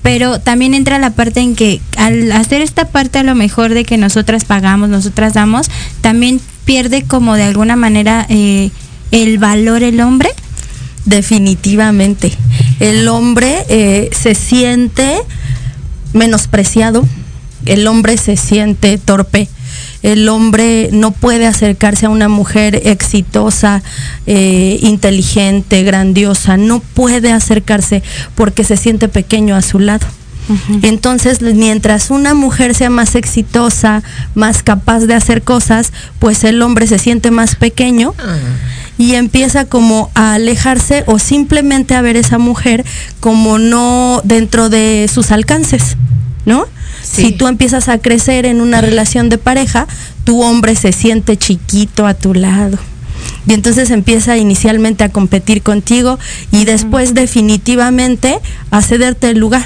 pero 0.04 0.40
también 0.40 0.74
entra 0.74 1.00
la 1.00 1.12
parte 1.12 1.40
en 1.40 1.56
que 1.56 1.82
al 1.98 2.32
hacer 2.34 2.62
esta 2.62 2.90
parte 2.90 3.20
a 3.20 3.24
lo 3.24 3.34
mejor 3.34 3.74
de 3.74 3.86
que 3.86 3.98
nosotras 3.98 4.46
pagamos, 4.46 4.90
nosotras 4.90 5.34
damos, 5.34 5.68
también 6.02 6.40
pierde 6.66 7.04
como 7.04 7.36
de 7.36 7.44
alguna 7.44 7.76
manera 7.76 8.26
eh, 8.30 8.70
el 9.12 9.40
valor 9.40 9.82
el 9.82 10.02
hombre. 10.02 10.30
Definitivamente. 11.06 12.32
El 12.80 13.10
hombre 13.10 13.66
eh, 13.68 14.10
se 14.14 14.36
siente 14.36 15.18
menospreciado, 16.14 17.06
el 17.66 17.88
hombre 17.88 18.16
se 18.16 18.38
siente 18.38 18.98
torpe 18.98 19.50
el 20.04 20.30
hombre 20.30 20.90
no 20.92 21.12
puede 21.12 21.48
acercarse 21.48 22.06
a 22.06 22.10
una 22.10 22.28
mujer 22.28 22.82
exitosa, 22.86 23.82
eh, 24.28 24.78
inteligente, 24.82 25.84
grandiosa, 25.84 26.58
no 26.58 26.80
puede 26.80 27.32
acercarse 27.32 28.04
porque 28.36 28.64
se 28.64 28.78
siente 28.78 29.08
pequeño 29.08 29.56
a 29.56 29.62
su 29.62 29.80
lado. 29.80 30.06
Entonces, 30.82 31.42
mientras 31.42 32.12
una 32.12 32.34
mujer 32.34 32.76
sea 32.76 32.90
más 32.90 33.16
exitosa, 33.16 34.04
más 34.36 34.62
capaz 34.62 35.02
de 35.02 35.14
hacer 35.14 35.42
cosas, 35.42 35.94
pues 36.20 36.44
el 36.44 36.62
hombre 36.62 36.86
se 36.86 37.00
siente 37.00 37.32
más 37.32 37.56
pequeño 37.56 38.14
y 38.98 39.16
empieza 39.16 39.66
como 39.66 40.12
a 40.16 40.34
alejarse 40.34 41.04
o 41.08 41.18
simplemente 41.18 41.96
a 41.96 42.02
ver 42.02 42.18
esa 42.18 42.40
mujer 42.40 42.84
como 43.22 43.58
no 43.58 44.22
dentro 44.26 44.70
de 44.70 45.10
sus 45.12 45.32
alcances, 45.32 45.96
¿no? 46.46 46.66
Si 47.04 47.32
tú 47.34 47.48
empiezas 47.48 47.90
a 47.90 48.00
crecer 48.00 48.46
en 48.46 48.62
una 48.62 48.82
relación 48.82 49.30
de 49.30 49.38
pareja, 49.38 49.88
tu 50.24 50.42
hombre 50.42 50.76
se 50.76 50.92
siente 50.92 51.38
chiquito 51.38 52.08
a 52.08 52.14
tu 52.14 52.34
lado. 52.34 52.80
Y 53.48 53.54
entonces 53.54 53.92
empieza 53.92 54.38
inicialmente 54.38 55.04
a 55.04 55.10
competir 55.10 55.62
contigo 55.62 56.18
y 56.52 56.66
después 56.66 57.14
definitivamente 57.14 58.40
a 58.72 58.82
cederte 58.82 59.30
el 59.30 59.40
lugar, 59.40 59.66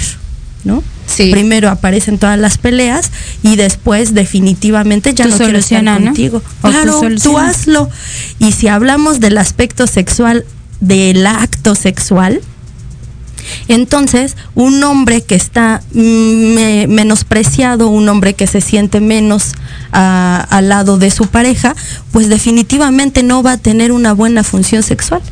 ¿no? 0.64 0.82
Primero 1.16 1.70
aparecen 1.70 2.18
todas 2.18 2.38
las 2.38 2.58
peleas 2.58 3.10
y 3.42 3.56
después 3.56 4.14
definitivamente 4.14 5.14
ya 5.14 5.26
no 5.26 5.36
quiero 5.36 5.58
estar 5.58 5.84
contigo. 5.84 6.42
Claro, 6.60 7.00
tú 7.22 7.38
hazlo. 7.38 7.88
Y 8.38 8.52
si 8.52 8.68
hablamos 8.68 9.18
del 9.18 9.38
aspecto 9.38 9.86
sexual, 9.86 10.44
del 10.80 11.26
acto 11.26 11.74
sexual, 11.74 12.40
entonces, 13.68 14.36
un 14.54 14.82
hombre 14.82 15.22
que 15.22 15.34
está 15.34 15.82
mm, 15.92 16.88
menospreciado, 16.88 17.88
un 17.88 18.08
hombre 18.08 18.34
que 18.34 18.46
se 18.46 18.60
siente 18.60 19.00
menos 19.00 19.52
ah, 19.92 20.46
al 20.50 20.68
lado 20.68 20.98
de 20.98 21.10
su 21.10 21.26
pareja, 21.26 21.74
pues 22.12 22.28
definitivamente 22.28 23.22
no 23.22 23.42
va 23.42 23.52
a 23.52 23.58
tener 23.58 23.92
una 23.92 24.12
buena 24.12 24.44
función 24.44 24.82
sexual. 24.82 25.22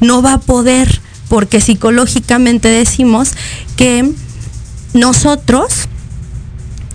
No 0.00 0.22
va 0.22 0.34
a 0.34 0.40
poder, 0.40 1.00
porque 1.28 1.60
psicológicamente 1.60 2.68
decimos 2.68 3.32
que 3.76 4.12
nosotros 4.92 5.88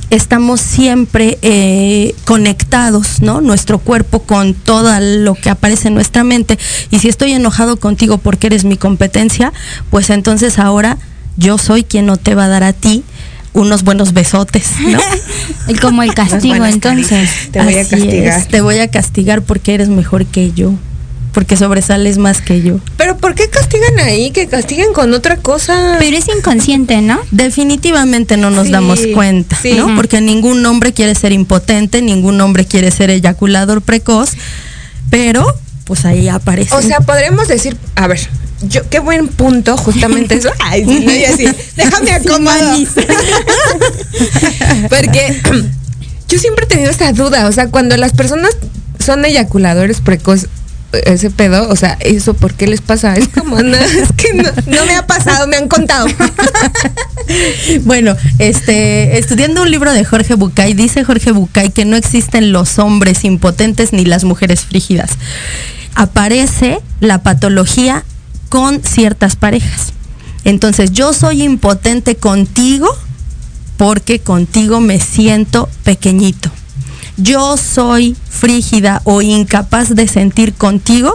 estamos 0.10 0.62
siempre 0.62 1.38
eh, 1.42 2.16
conectados, 2.26 3.22
¿no? 3.22 3.42
Nuestro 3.42 3.80
cuerpo 3.80 4.20
con 4.20 4.54
todo 4.54 4.92
lo 5.00 5.36
que 5.36 5.50
aparece 5.50 5.90
en 5.90 5.94
nuestra 5.94 6.24
mente. 6.24 6.58
Y 6.92 7.00
si 7.00 7.10
estoy 7.10 7.34
enojado 7.34 7.78
contigo 7.78 8.18
porque 8.18 8.48
eres 8.48 8.66
mi 8.66 8.78
competencia, 8.78 9.54
pues 9.90 10.10
entonces 10.10 10.60
ahora 10.60 10.98
yo 11.38 11.58
soy 11.58 11.84
quien 11.84 12.06
no 12.06 12.18
te 12.18 12.36
va 12.36 12.46
a 12.46 12.48
dar 12.50 12.64
a 12.64 12.74
ti 12.74 13.04
unos 13.54 13.84
buenos 13.84 14.14
besotes, 14.14 14.72
¿no? 14.80 15.00
Como 15.82 16.04
el 16.04 16.14
castigo, 16.14 16.66
entonces. 16.66 17.30
Te 17.52 17.62
voy 17.62 17.76
a 17.76 17.88
castigar. 17.88 18.46
te 18.46 18.62
voy 18.62 18.80
a 18.80 18.88
castigar 18.90 19.42
porque 19.42 19.74
eres 19.74 19.90
mejor 19.90 20.26
que 20.26 20.52
yo 20.52 20.74
porque 21.40 21.56
sobresales 21.56 22.18
más 22.18 22.42
que 22.42 22.62
yo. 22.62 22.82
Pero 22.98 23.16
¿por 23.16 23.34
qué 23.34 23.50
castigan 23.50 23.98
ahí? 24.00 24.32
Que 24.32 24.50
castiguen 24.50 24.92
con 24.92 25.14
otra 25.14 25.38
cosa. 25.38 25.96
Pero 25.98 26.18
es 26.18 26.28
inconsciente, 26.28 27.02
¿no? 27.02 27.18
Definitivamente 27.32 28.36
no 28.36 28.52
nos 28.52 28.70
damos 28.70 29.00
cuenta, 29.14 29.58
¿no? 29.78 29.96
Porque 29.96 30.20
ningún 30.20 30.66
hombre 30.66 30.92
quiere 30.92 31.16
ser 31.16 31.32
impotente, 31.32 32.02
ningún 32.02 32.42
hombre 32.42 32.66
quiere 32.66 32.92
ser 32.92 33.10
eyaculador 33.10 33.82
precoz, 33.82 34.32
pero 35.10 35.48
pues 35.86 36.04
ahí 36.04 36.28
aparece. 36.28 36.76
O 36.76 36.82
sea, 36.82 37.00
podremos 37.00 37.48
decir, 37.48 37.78
a 37.96 38.08
ver, 38.08 38.20
yo 38.64 38.82
qué 38.90 39.00
buen 39.00 39.30
punto 39.30 39.78
justamente 39.78 40.36
eso. 40.36 40.50
Ay, 40.60 40.84
sí, 40.84 41.06
no, 41.06 41.12
así, 41.34 41.46
déjame 41.78 42.12
acomodar. 42.12 42.80
Porque 44.90 45.42
yo 46.28 46.38
siempre 46.38 46.66
he 46.66 46.68
tenido 46.68 46.92
esa 46.92 47.14
duda, 47.14 47.48
o 47.48 47.52
sea, 47.54 47.70
cuando 47.70 47.96
las 47.96 48.12
personas 48.12 48.58
son 49.00 49.24
eyaculadores 49.24 50.02
precoz, 50.02 50.50
ese 50.92 51.30
pedo, 51.30 51.70
o 51.70 51.76
sea, 51.76 51.98
eso 52.00 52.34
por 52.34 52.54
qué 52.54 52.68
les 52.68 52.82
pasa? 52.82 53.16
Es 53.16 53.28
como, 53.28 53.62
no, 53.62 53.78
es 53.78 54.12
que 54.14 54.34
no, 54.34 54.86
me 54.86 54.96
ha 54.96 55.06
pasado, 55.06 55.48
me 55.48 55.58
han 55.58 55.68
contado. 55.68 56.08
bueno, 57.84 58.16
este, 58.40 59.18
estudiando 59.18 59.62
un 59.62 59.72
libro 59.72 59.94
de 59.94 60.04
Jorge 60.04 60.36
Bucay, 60.36 60.74
dice 60.74 61.04
Jorge 61.04 61.32
Bucay 61.32 61.70
que 61.70 61.86
no 61.86 61.96
existen 61.96 62.52
los 62.52 62.80
hombres 62.80 63.24
impotentes 63.24 63.94
ni 63.94 64.06
las 64.06 64.24
mujeres 64.24 64.62
frígidas. 64.62 65.12
Aparece 65.96 66.80
la 67.00 67.22
patología 67.24 68.04
con 68.50 68.82
ciertas 68.84 69.36
parejas. 69.36 69.94
Entonces, 70.44 70.92
yo 70.92 71.14
soy 71.14 71.44
impotente 71.44 72.16
contigo 72.16 72.88
porque 73.78 74.20
contigo 74.20 74.80
me 74.80 75.00
siento 75.00 75.70
pequeñito 75.84 76.52
yo 77.22 77.58
soy 77.58 78.16
frígida 78.30 79.02
o 79.04 79.22
incapaz 79.22 79.96
de 79.96 80.08
sentir 80.08 80.54
contigo 80.54 81.14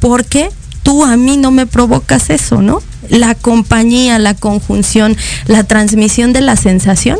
porque 0.00 0.50
tú 0.82 1.04
a 1.04 1.16
mí 1.16 1.36
no 1.36 1.50
me 1.50 1.66
provocas 1.66 2.30
eso, 2.30 2.62
¿no? 2.62 2.80
La 3.08 3.34
compañía, 3.34 4.18
la 4.18 4.34
conjunción, 4.34 5.16
la 5.46 5.64
transmisión 5.64 6.32
de 6.32 6.40
la 6.40 6.56
sensación 6.56 7.18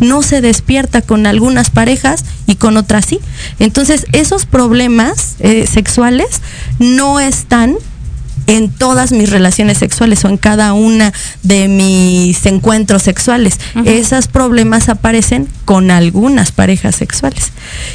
no 0.00 0.22
se 0.22 0.40
despierta 0.40 1.00
con 1.02 1.26
algunas 1.26 1.70
parejas 1.70 2.24
y 2.46 2.56
con 2.56 2.76
otras 2.76 3.06
sí. 3.06 3.20
Entonces, 3.58 4.06
esos 4.12 4.44
problemas 4.44 5.36
eh, 5.40 5.66
sexuales 5.66 6.42
no 6.78 7.20
están 7.20 7.76
en 8.46 8.70
todas 8.70 9.12
mis 9.12 9.30
relaciones 9.30 9.78
sexuales 9.78 10.24
o 10.24 10.28
en 10.28 10.36
cada 10.36 10.72
una 10.72 11.12
de 11.42 11.68
mis 11.68 12.44
encuentros 12.46 13.02
sexuales. 13.02 13.58
Esos 13.84 14.28
problemas 14.28 14.88
aparecen 14.88 15.48
con 15.64 15.90
algunas 15.90 16.52
parejas 16.52 16.96
sexuales. 16.96 17.52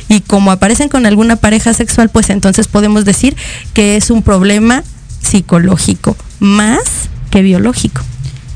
Y 0.10 0.22
como 0.22 0.52
aparecen 0.52 0.90
con 0.90 1.06
alguna 1.06 1.38
pareja 1.38 1.74
sexual, 1.74 2.10
pues 2.10 2.30
entonces 2.30 2.68
podemos 2.68 3.06
decir 3.06 3.36
que 3.74 3.96
es 3.96 4.10
un 4.10 4.24
problema 4.24 4.84
psicológico 5.22 6.18
más 6.40 7.10
que 7.30 7.42
biológico. 7.42 8.02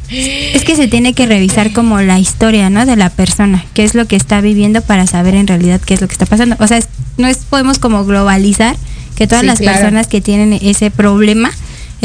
Es 0.09 0.63
que 0.63 0.75
se 0.75 0.87
tiene 0.87 1.13
que 1.13 1.25
revisar 1.25 1.73
como 1.73 1.99
la 2.01 2.19
historia, 2.19 2.69
¿no? 2.69 2.85
De 2.85 2.95
la 2.95 3.09
persona, 3.09 3.65
qué 3.73 3.83
es 3.83 3.95
lo 3.95 4.05
que 4.05 4.15
está 4.15 4.39
viviendo 4.39 4.81
para 4.81 5.07
saber 5.07 5.33
en 5.33 5.47
realidad 5.47 5.81
qué 5.81 5.95
es 5.95 6.01
lo 6.01 6.07
que 6.07 6.13
está 6.13 6.27
pasando. 6.27 6.55
O 6.59 6.67
sea, 6.67 6.79
no 7.17 7.27
es, 7.27 7.37
podemos 7.37 7.79
como 7.79 8.05
globalizar 8.05 8.75
que 9.15 9.27
todas 9.27 9.43
las 9.43 9.59
personas 9.59 10.07
que 10.07 10.21
tienen 10.21 10.53
ese 10.61 10.91
problema 10.91 11.51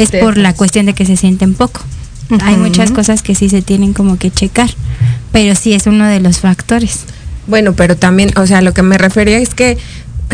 es 0.03 0.11
por 0.11 0.37
la 0.37 0.53
cuestión 0.53 0.85
de 0.85 0.93
que 0.93 1.05
se 1.05 1.17
sienten 1.17 1.53
poco. 1.53 1.81
Hay 2.41 2.55
muchas 2.55 2.91
cosas 2.91 3.21
que 3.21 3.35
sí 3.35 3.49
se 3.49 3.61
tienen 3.61 3.93
como 3.93 4.17
que 4.17 4.31
checar, 4.31 4.69
pero 5.31 5.53
sí 5.55 5.73
es 5.73 5.85
uno 5.87 6.07
de 6.07 6.21
los 6.21 6.39
factores. 6.39 7.01
Bueno, 7.47 7.73
pero 7.73 7.97
también, 7.97 8.31
o 8.37 8.47
sea, 8.47 8.61
lo 8.61 8.73
que 8.73 8.83
me 8.83 8.97
refería 8.97 9.37
es 9.39 9.53
que 9.53 9.77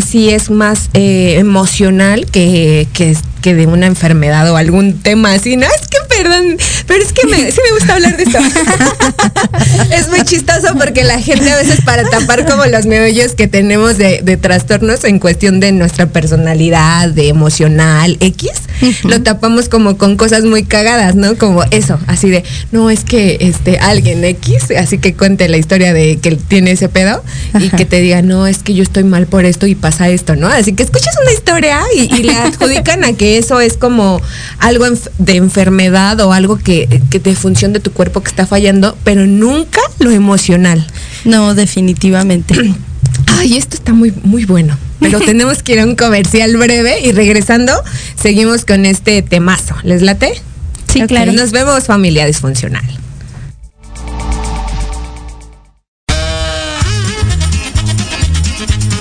sí 0.05 0.29
es 0.29 0.51
más 0.51 0.89
eh, 0.93 1.36
emocional 1.38 2.25
que, 2.27 2.88
que, 2.93 3.17
que, 3.41 3.55
de 3.55 3.65
una 3.65 3.88
enfermedad 3.88 4.51
o 4.51 4.57
algún 4.57 5.00
tema 5.00 5.33
así. 5.33 5.57
No, 5.57 5.65
es 5.65 5.88
que 5.88 5.96
perdón, 6.17 6.57
pero 6.88 7.03
es 7.03 7.13
que 7.13 7.27
me, 7.27 7.51
sí 7.51 7.59
me 7.63 7.75
gusta 7.77 7.93
hablar 7.93 8.17
de 8.17 8.24
esto. 8.24 8.39
es 9.91 10.09
muy 10.09 10.24
chistoso 10.24 10.67
porque 10.77 11.03
la 11.03 11.19
gente 11.21 11.51
a 11.51 11.57
veces 11.57 11.81
para 11.81 12.03
tapar 12.09 12.45
como 12.45 12.65
los 12.65 12.86
meollos 12.86 13.33
que 13.33 13.47
tenemos 13.47 13.97
de, 13.97 14.38
trastornos 14.41 15.03
en 15.03 15.19
cuestión 15.19 15.59
de 15.59 15.71
nuestra 15.71 16.07
personalidad, 16.07 17.09
de 17.09 17.29
emocional, 17.29 18.17
X, 18.19 18.51
lo 19.03 19.21
tapamos 19.21 19.69
como 19.69 19.97
con 19.97 20.17
cosas 20.17 20.43
muy 20.43 20.63
cagadas, 20.63 21.15
¿no? 21.15 21.38
Como 21.38 21.63
eso, 21.71 22.00
así 22.07 22.29
de, 22.29 22.43
no, 22.71 22.89
es 22.89 23.03
que 23.03 23.38
este 23.41 23.79
alguien 23.79 24.24
X, 24.24 24.71
así 24.77 24.97
que 24.97 25.13
cuente 25.13 25.47
la 25.50 25.57
historia 25.57 25.93
de 25.93 26.17
que 26.17 26.36
tiene 26.36 26.71
ese 26.71 26.89
pedo 26.89 27.24
y 27.59 27.69
que 27.69 27.86
te 27.86 28.00
diga, 28.00 28.21
no, 28.21 28.47
es 28.47 28.59
que 28.59 28.74
yo 28.74 28.83
estoy 28.83 29.03
mal 29.03 29.27
por 29.27 29.45
esto 29.45 29.67
y 29.67 29.75
pasa 29.75 30.09
esto, 30.09 30.36
¿no? 30.36 30.47
Así 30.47 30.74
que 30.74 30.83
escuchas 30.83 31.15
una 31.21 31.31
historia 31.31 31.79
y, 31.95 32.13
y 32.13 32.24
le 32.24 32.33
adjudican 32.33 33.03
a 33.03 33.13
que 33.13 33.38
eso 33.38 33.59
es 33.59 33.77
como 33.77 34.21
algo 34.59 34.86
de 35.17 35.36
enfermedad 35.36 36.06
o 36.15 36.33
algo 36.33 36.57
que, 36.57 37.01
que 37.09 37.19
de 37.19 37.35
función 37.35 37.73
de 37.73 37.79
tu 37.79 37.91
cuerpo 37.91 38.21
que 38.21 38.29
está 38.29 38.45
fallando, 38.45 38.97
pero 39.03 39.25
nunca 39.27 39.81
lo 39.99 40.11
emocional. 40.11 40.85
No, 41.25 41.53
definitivamente. 41.53 42.55
Ay, 43.37 43.57
esto 43.57 43.75
está 43.75 43.93
muy, 43.93 44.13
muy 44.23 44.45
bueno. 44.45 44.77
Pero 44.99 45.19
tenemos 45.25 45.63
que 45.63 45.73
ir 45.73 45.79
a 45.79 45.85
un 45.85 45.95
comercial 45.95 46.55
breve 46.57 47.01
y 47.01 47.11
regresando, 47.11 47.73
seguimos 48.15 48.65
con 48.65 48.85
este 48.85 49.21
temazo. 49.21 49.75
¿Les 49.83 50.01
late? 50.01 50.41
Sí, 50.91 51.01
claro. 51.01 51.33
Nos 51.33 51.51
vemos, 51.51 51.85
familia 51.85 52.25
disfuncional. 52.25 52.85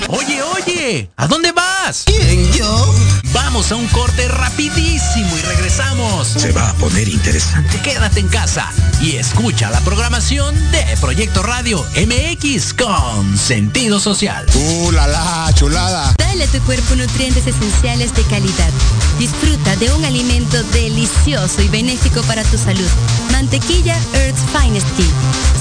Oye, 0.09 0.41
oye, 0.41 1.09
¿a 1.15 1.27
dónde 1.27 1.51
vas? 1.51 1.76
¿Quién, 2.05 2.51
yo? 2.51 2.93
Vamos 3.31 3.71
a 3.71 3.77
un 3.77 3.87
corte 3.87 4.27
rapidísimo 4.27 5.37
y 5.37 5.41
regresamos. 5.41 6.27
Se 6.27 6.51
va 6.51 6.71
a 6.71 6.73
poner 6.73 7.07
interesante. 7.07 7.79
Quédate 7.81 8.19
en 8.19 8.27
casa 8.27 8.69
y 8.99 9.15
escucha 9.15 9.69
la 9.69 9.79
programación 9.79 10.53
de 10.71 10.83
Proyecto 10.99 11.43
Radio 11.43 11.85
MX 11.95 12.73
con 12.73 13.37
sentido 13.37 14.01
social. 14.01 14.45
¡Uh, 14.53 14.91
la, 14.91 15.07
la 15.07 15.49
chulada! 15.53 16.13
Dale 16.17 16.43
a 16.43 16.47
tu 16.47 16.59
cuerpo 16.63 16.93
nutrientes 16.95 17.47
esenciales 17.47 18.13
de 18.13 18.23
calidad. 18.23 18.71
Disfruta 19.17 19.77
de 19.77 19.89
un 19.93 20.03
alimento 20.03 20.61
delicioso 20.73 21.61
y 21.61 21.69
benéfico 21.69 22.21
para 22.23 22.43
tu 22.43 22.57
salud. 22.57 22.89
Mantequilla 23.37 23.95
Earth's 24.15 24.41
Finest 24.51 24.87
Tea. 24.97 25.05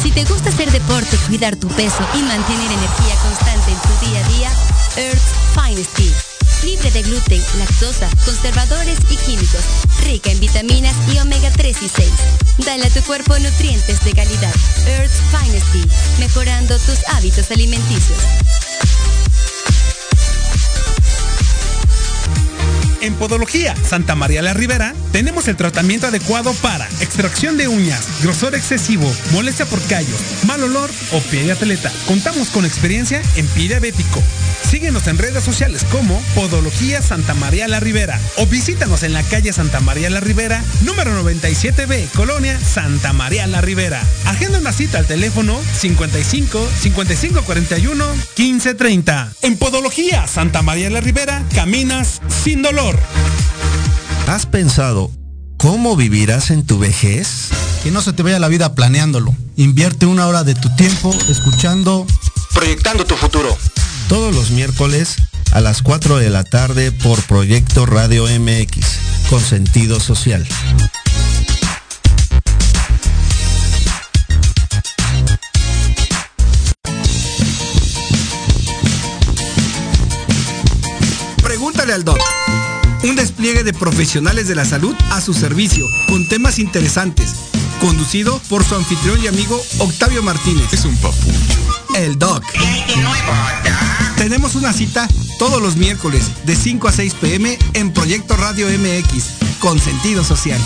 Si 0.03 0.11
te 0.11 0.25
gusta 0.25 0.49
hacer 0.49 0.71
deporte, 0.73 1.15
cuidar 1.29 1.57
tu 1.57 1.69
peso 1.69 2.03
y 2.15 2.23
mantener 2.23 2.73
energía 2.73 3.15
constante 3.23 3.71
en 3.71 3.79
tu 3.81 4.07
día 4.07 4.25
a 4.25 4.29
día, 4.31 4.51
Earth's 4.97 5.35
Finest 5.55 5.93
Tea 5.95 6.37
libre 6.65 6.91
de 6.91 7.03
gluten, 7.03 7.43
lactosa, 7.59 8.09
conservadores 8.25 8.99
y 9.11 9.17
químicos, 9.17 9.61
rica 10.03 10.31
en 10.31 10.41
vitaminas 10.41 10.95
y 11.13 11.19
omega 11.19 11.51
3 11.51 11.77
y 11.83 11.89
6. 11.89 12.09
Dale 12.65 12.87
a 12.87 12.91
tu 12.91 13.03
cuerpo 13.03 13.39
nutrientes 13.39 14.03
de 14.05 14.13
calidad. 14.13 14.55
Earth's 14.87 15.21
Finest 15.31 15.71
Tea, 15.73 15.85
mejorando 16.19 16.77
tus 16.79 16.99
hábitos 17.15 17.51
alimenticios. 17.51 18.19
En 23.01 23.15
Podología 23.15 23.75
Santa 23.77 24.15
María 24.15 24.43
la 24.43 24.55
Ribera 24.55 24.95
tenemos 25.13 25.49
el 25.49 25.57
tratamiento 25.57 26.07
adecuado 26.07 26.53
para 26.55 26.87
extracción 27.01 27.57
de 27.57 27.69
uñas, 27.69 28.23
grosor 28.23 28.55
excesivo, 28.55 29.11
molestia 29.33 29.67
por 29.67 29.81
callos, 29.83 30.21
mal 30.47 30.63
olor 30.63 30.91
o 31.13 31.21
pie 31.21 31.45
de 31.45 31.53
atleta. 31.53 31.93
Contamos 32.07 32.49
con 32.49 32.65
experiencia 32.65 33.23
en 33.37 33.47
pie 33.49 33.69
diabético. 33.69 34.23
Síguenos 34.71 35.07
en 35.07 35.17
redes 35.17 35.45
sociales 35.45 35.85
como 35.93 36.21
Podología 36.35 37.01
Santa 37.01 37.35
María 37.35 37.69
la 37.69 37.79
Ribera 37.79 38.21
o 38.37 38.47
visítanos 38.47 39.05
en 39.05 39.13
la 39.13 39.23
calle 39.23 39.53
Santa 39.53 39.81
María 39.81 40.11
la 40.11 40.21
Ribera, 40.21 40.63
número 40.83 41.13
97B, 41.23 42.11
Colonia 42.11 42.59
Santa 42.59 43.13
María 43.13 43.47
la 43.47 43.61
Ribera. 43.61 44.03
Agenda 44.25 44.59
una 44.59 44.73
cita 44.73 44.99
al 44.99 45.07
teléfono 45.07 45.57
55 45.79 46.69
55 46.81 47.43
41 47.43 48.05
15 48.35 48.75
30. 48.75 49.33
En 49.43 49.57
Podología 49.57 50.27
Santa 50.27 50.63
María 50.63 50.91
la 50.91 51.01
Ribera 51.01 51.45
caminas 51.55 52.21
sin 52.45 52.63
dolor. 52.63 52.99
¿Has 54.27 54.47
pensado 54.47 55.13
cómo 55.59 55.95
vivirás 55.95 56.51
en 56.51 56.67
tu 56.67 56.79
vejez? 56.79 57.51
Que 57.85 57.93
no 57.93 58.03
se 58.03 58.13
te 58.13 58.25
vaya 58.25 58.41
la 58.41 58.49
vida 58.49 58.75
planeándolo. 58.75 59.33
Invierte 59.57 60.07
una 60.07 60.27
hora 60.27 60.43
de 60.43 60.57
tu 60.57 60.75
tiempo 60.75 61.15
escuchando 61.29 62.05
Proyectando 62.57 63.05
tu 63.05 63.17
futuro. 63.17 63.55
Todos 64.09 64.33
los 64.33 64.53
miércoles 64.53 65.17
a 65.51 65.61
las 65.61 65.83
4 65.83 66.19
de 66.19 66.31
la 66.31 66.45
tarde 66.45 66.93
por 66.93 67.21
Proyecto 67.25 67.87
Radio 67.87 68.27
MX, 68.27 68.87
con 69.29 69.41
sentido 69.41 69.99
social. 69.99 70.47
Pregúntale 81.43 81.93
al 81.93 82.05
doc. 82.05 82.21
Un 83.03 83.17
despliegue 83.17 83.65
de 83.65 83.73
profesionales 83.73 84.47
de 84.47 84.55
la 84.55 84.65
salud 84.65 84.95
a 85.11 85.21
su 85.21 85.35
servicio, 85.35 85.85
con 86.09 86.29
temas 86.29 86.61
interesantes. 86.61 87.56
Conducido 87.81 88.41
por 88.49 88.65
su 88.65 88.75
anfitrión 88.75 89.23
y 89.23 89.27
amigo 89.27 89.61
Octavio 89.79 90.23
Martínez. 90.23 90.73
Es 90.73 90.85
un 90.85 90.97
papucho. 90.97 91.59
El 91.95 92.19
doc. 92.19 92.43
Tenemos 94.17 94.55
una 94.55 94.73
cita 94.73 95.07
todos 95.39 95.61
los 95.61 95.77
miércoles 95.77 96.25
de 96.45 96.57
5 96.57 96.89
a 96.89 96.93
6 96.93 97.15
pm 97.15 97.59
en 97.75 97.93
Proyecto 97.93 98.37
Radio 98.37 98.67
MX, 98.69 99.59
con 99.61 99.79
sentido 99.79 100.25
social. 100.25 100.61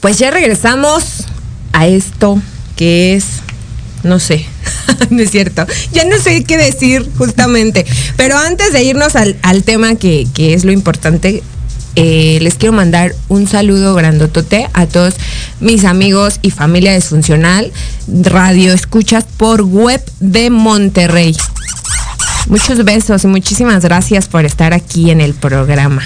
Pues 0.00 0.18
ya 0.18 0.30
regresamos 0.30 1.24
a 1.72 1.86
esto 1.86 2.40
que 2.78 3.16
es, 3.16 3.24
no 4.04 4.20
sé, 4.20 4.46
no 5.10 5.20
es 5.20 5.32
cierto, 5.32 5.66
ya 5.92 6.04
no 6.04 6.16
sé 6.18 6.44
qué 6.44 6.56
decir 6.56 7.10
justamente, 7.18 7.84
pero 8.16 8.38
antes 8.38 8.72
de 8.72 8.84
irnos 8.84 9.16
al, 9.16 9.36
al 9.42 9.64
tema 9.64 9.96
que, 9.96 10.28
que 10.32 10.54
es 10.54 10.64
lo 10.64 10.70
importante, 10.70 11.42
eh, 11.96 12.38
les 12.40 12.54
quiero 12.54 12.72
mandar 12.72 13.16
un 13.26 13.48
saludo 13.48 13.96
grandotote 13.96 14.68
a 14.72 14.86
todos 14.86 15.14
mis 15.58 15.84
amigos 15.84 16.38
y 16.42 16.52
familia 16.52 16.94
disfuncional, 16.94 17.72
radio 18.06 18.72
escuchas 18.72 19.24
por 19.24 19.62
web 19.62 20.00
de 20.20 20.50
Monterrey. 20.50 21.36
Muchos 22.46 22.84
besos 22.84 23.24
y 23.24 23.26
muchísimas 23.26 23.82
gracias 23.82 24.28
por 24.28 24.44
estar 24.44 24.72
aquí 24.72 25.10
en 25.10 25.20
el 25.20 25.34
programa. 25.34 26.02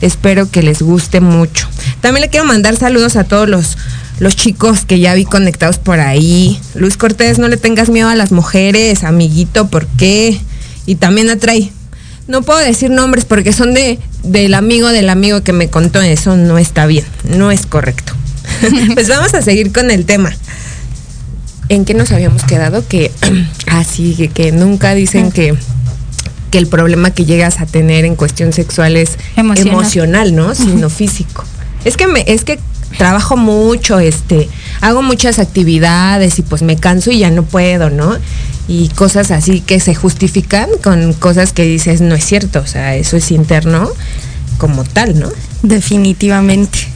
Espero 0.00 0.50
que 0.50 0.64
les 0.64 0.82
guste 0.82 1.20
mucho. 1.20 1.68
También 2.00 2.22
le 2.22 2.28
quiero 2.28 2.44
mandar 2.44 2.76
saludos 2.76 3.14
a 3.14 3.22
todos 3.22 3.48
los, 3.48 3.78
los 4.18 4.36
chicos 4.36 4.84
que 4.84 4.98
ya 4.98 5.14
vi 5.14 5.24
conectados 5.24 5.78
por 5.78 6.00
ahí. 6.00 6.60
Luis 6.74 6.96
Cortés, 6.96 7.38
no 7.38 7.48
le 7.48 7.56
tengas 7.56 7.90
miedo 7.90 8.08
a 8.08 8.14
las 8.14 8.32
mujeres, 8.32 9.04
amiguito, 9.04 9.68
¿por 9.68 9.86
qué? 9.86 10.38
Y 10.86 10.96
también 10.96 11.28
atrae. 11.30 11.70
No 12.28 12.42
puedo 12.42 12.58
decir 12.58 12.90
nombres 12.90 13.24
porque 13.24 13.52
son 13.52 13.74
de 13.74 13.98
del 14.24 14.54
amigo 14.54 14.88
del 14.88 15.08
amigo 15.08 15.42
que 15.42 15.52
me 15.52 15.68
contó. 15.68 16.02
Eso 16.02 16.36
no 16.36 16.58
está 16.58 16.86
bien, 16.86 17.04
no 17.24 17.50
es 17.50 17.66
correcto. 17.66 18.14
pues 18.94 19.08
vamos 19.08 19.34
a 19.34 19.42
seguir 19.42 19.72
con 19.72 19.90
el 19.90 20.06
tema. 20.06 20.34
¿En 21.68 21.84
qué 21.84 21.94
nos 21.94 22.12
habíamos 22.12 22.42
quedado? 22.44 22.86
Que 22.86 23.10
así 23.66 24.14
que, 24.14 24.28
que 24.28 24.52
nunca 24.52 24.94
dicen 24.94 25.30
que 25.30 25.56
que 26.50 26.58
el 26.58 26.68
problema 26.68 27.10
que 27.10 27.24
llegas 27.24 27.60
a 27.60 27.66
tener 27.66 28.04
en 28.04 28.14
cuestión 28.14 28.52
sexual 28.52 28.96
es 28.96 29.18
Emocional. 29.36 29.72
emocional, 29.72 30.36
¿no? 30.36 30.54
Sino 30.54 30.90
físico. 30.90 31.44
Es 31.84 31.96
que 31.96 32.06
me, 32.06 32.24
es 32.26 32.44
que 32.44 32.58
trabajo 32.96 33.36
mucho, 33.36 33.98
este, 33.98 34.48
hago 34.80 35.02
muchas 35.02 35.38
actividades 35.38 36.38
y 36.38 36.42
pues 36.42 36.62
me 36.62 36.76
canso 36.76 37.10
y 37.10 37.18
ya 37.18 37.30
no 37.30 37.44
puedo, 37.44 37.90
¿no? 37.90 38.16
Y 38.68 38.88
cosas 38.90 39.30
así 39.30 39.60
que 39.60 39.80
se 39.80 39.94
justifican 39.94 40.68
con 40.82 41.12
cosas 41.12 41.52
que 41.52 41.64
dices 41.64 42.00
no 42.00 42.14
es 42.14 42.24
cierto, 42.24 42.60
o 42.60 42.66
sea, 42.66 42.96
eso 42.96 43.16
es 43.16 43.30
interno 43.30 43.88
como 44.58 44.84
tal, 44.84 45.18
¿no? 45.18 45.30
Definitivamente. 45.62 46.88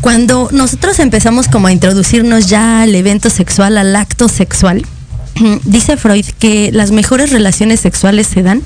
Cuando 0.00 0.48
nosotros 0.50 0.98
empezamos 0.98 1.48
como 1.48 1.66
a 1.66 1.72
introducirnos 1.72 2.46
ya 2.46 2.82
al 2.82 2.94
evento 2.94 3.28
sexual, 3.28 3.76
al 3.76 3.94
acto 3.94 4.28
sexual, 4.28 4.86
dice 5.64 5.96
Freud 5.96 6.24
que 6.38 6.70
las 6.72 6.90
mejores 6.90 7.30
relaciones 7.30 7.80
sexuales 7.80 8.26
se 8.26 8.42
dan 8.42 8.62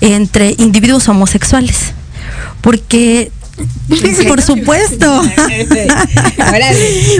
entre 0.00 0.54
individuos 0.58 1.08
homosexuales. 1.08 1.92
Porque, 2.60 3.30
por 4.28 4.42
supuesto, 4.42 5.22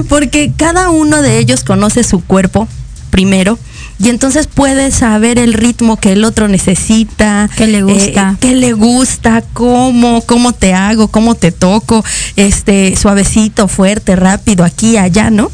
porque 0.08 0.52
cada 0.56 0.90
uno 0.90 1.22
de 1.22 1.38
ellos 1.38 1.64
conoce 1.64 2.04
su 2.04 2.22
cuerpo 2.24 2.68
primero. 3.10 3.58
Y 4.00 4.08
entonces 4.08 4.48
puede 4.48 4.90
saber 4.90 5.38
el 5.38 5.52
ritmo 5.52 5.96
que 5.98 6.12
el 6.12 6.24
otro 6.24 6.48
necesita, 6.48 7.48
Que 7.56 7.68
le 7.68 7.82
gusta. 7.82 8.32
eh, 8.32 8.36
qué 8.40 8.56
le 8.56 8.72
gusta, 8.72 9.44
cómo, 9.52 10.22
cómo 10.22 10.52
te 10.52 10.74
hago, 10.74 11.06
cómo 11.06 11.36
te 11.36 11.52
toco, 11.52 12.04
este, 12.34 12.96
suavecito, 12.96 13.68
fuerte, 13.68 14.16
rápido, 14.16 14.64
aquí, 14.64 14.96
allá, 14.96 15.30
¿no? 15.30 15.50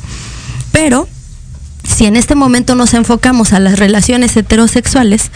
Pero 0.73 1.07
si 1.91 2.07
en 2.07 2.17
este 2.17 2.35
momento 2.35 2.75
nos 2.75 2.95
enfocamos 2.95 3.53
a 3.53 3.61
las 3.61 3.79
relaciones 3.79 4.37
heterosexuales, 4.37 5.31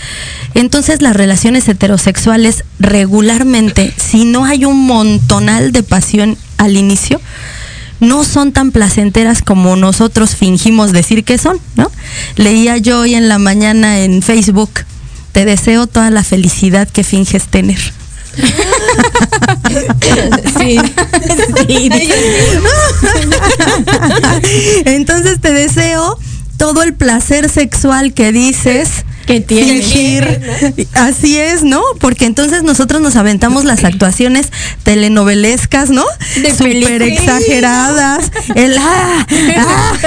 entonces 0.55 1.03
las 1.03 1.17
relaciones 1.17 1.69
heterosexuales 1.69 2.65
regularmente, 2.79 3.93
si 3.97 4.25
no 4.25 4.45
hay 4.45 4.65
un 4.65 4.87
montonal 4.87 5.73
de 5.73 5.83
pasión 5.83 6.39
al 6.59 6.77
inicio, 6.77 7.21
no 8.01 8.25
son 8.25 8.53
tan 8.53 8.71
placenteras 8.71 9.43
como 9.43 9.77
nosotros 9.77 10.37
fingimos 10.37 10.93
decir 10.93 11.25
que 11.25 11.39
son, 11.39 11.59
¿no? 11.77 11.91
Leía 12.37 12.77
yo 12.77 13.01
hoy 13.01 13.15
en 13.15 13.29
la 13.29 13.39
mañana 13.39 14.01
en 14.01 14.23
Facebook, 14.23 14.71
te 15.33 15.45
deseo 15.45 15.87
toda 15.87 16.11
la 16.11 16.23
felicidad 16.23 16.89
que 16.89 17.05
finges 17.05 17.49
tener. 17.49 17.79
Sí. 20.59 20.79
Sí. 21.67 21.91
Entonces 24.85 25.41
te 25.41 25.53
deseo 25.53 26.19
todo 26.57 26.83
el 26.83 26.95
placer 26.95 27.49
sexual 27.49 28.15
que 28.15 28.33
dices 28.33 28.89
Que 29.27 29.41
fingir. 29.41 30.41
Así 30.95 31.39
es, 31.39 31.63
¿no? 31.63 31.83
Porque 32.01 32.27
entonces 32.27 32.63
nosotros 32.63 33.01
nos 33.01 33.17
aventamos 33.17 33.65
las 33.65 33.85
actuaciones 33.85 34.49
telenovelescas, 34.83 35.91
¿no? 35.91 36.05
De 36.37 36.53
película. 36.55 37.07
exageradas. 37.07 38.31
El 38.55 38.77
ah, 38.79 39.27
ah, 39.57 39.93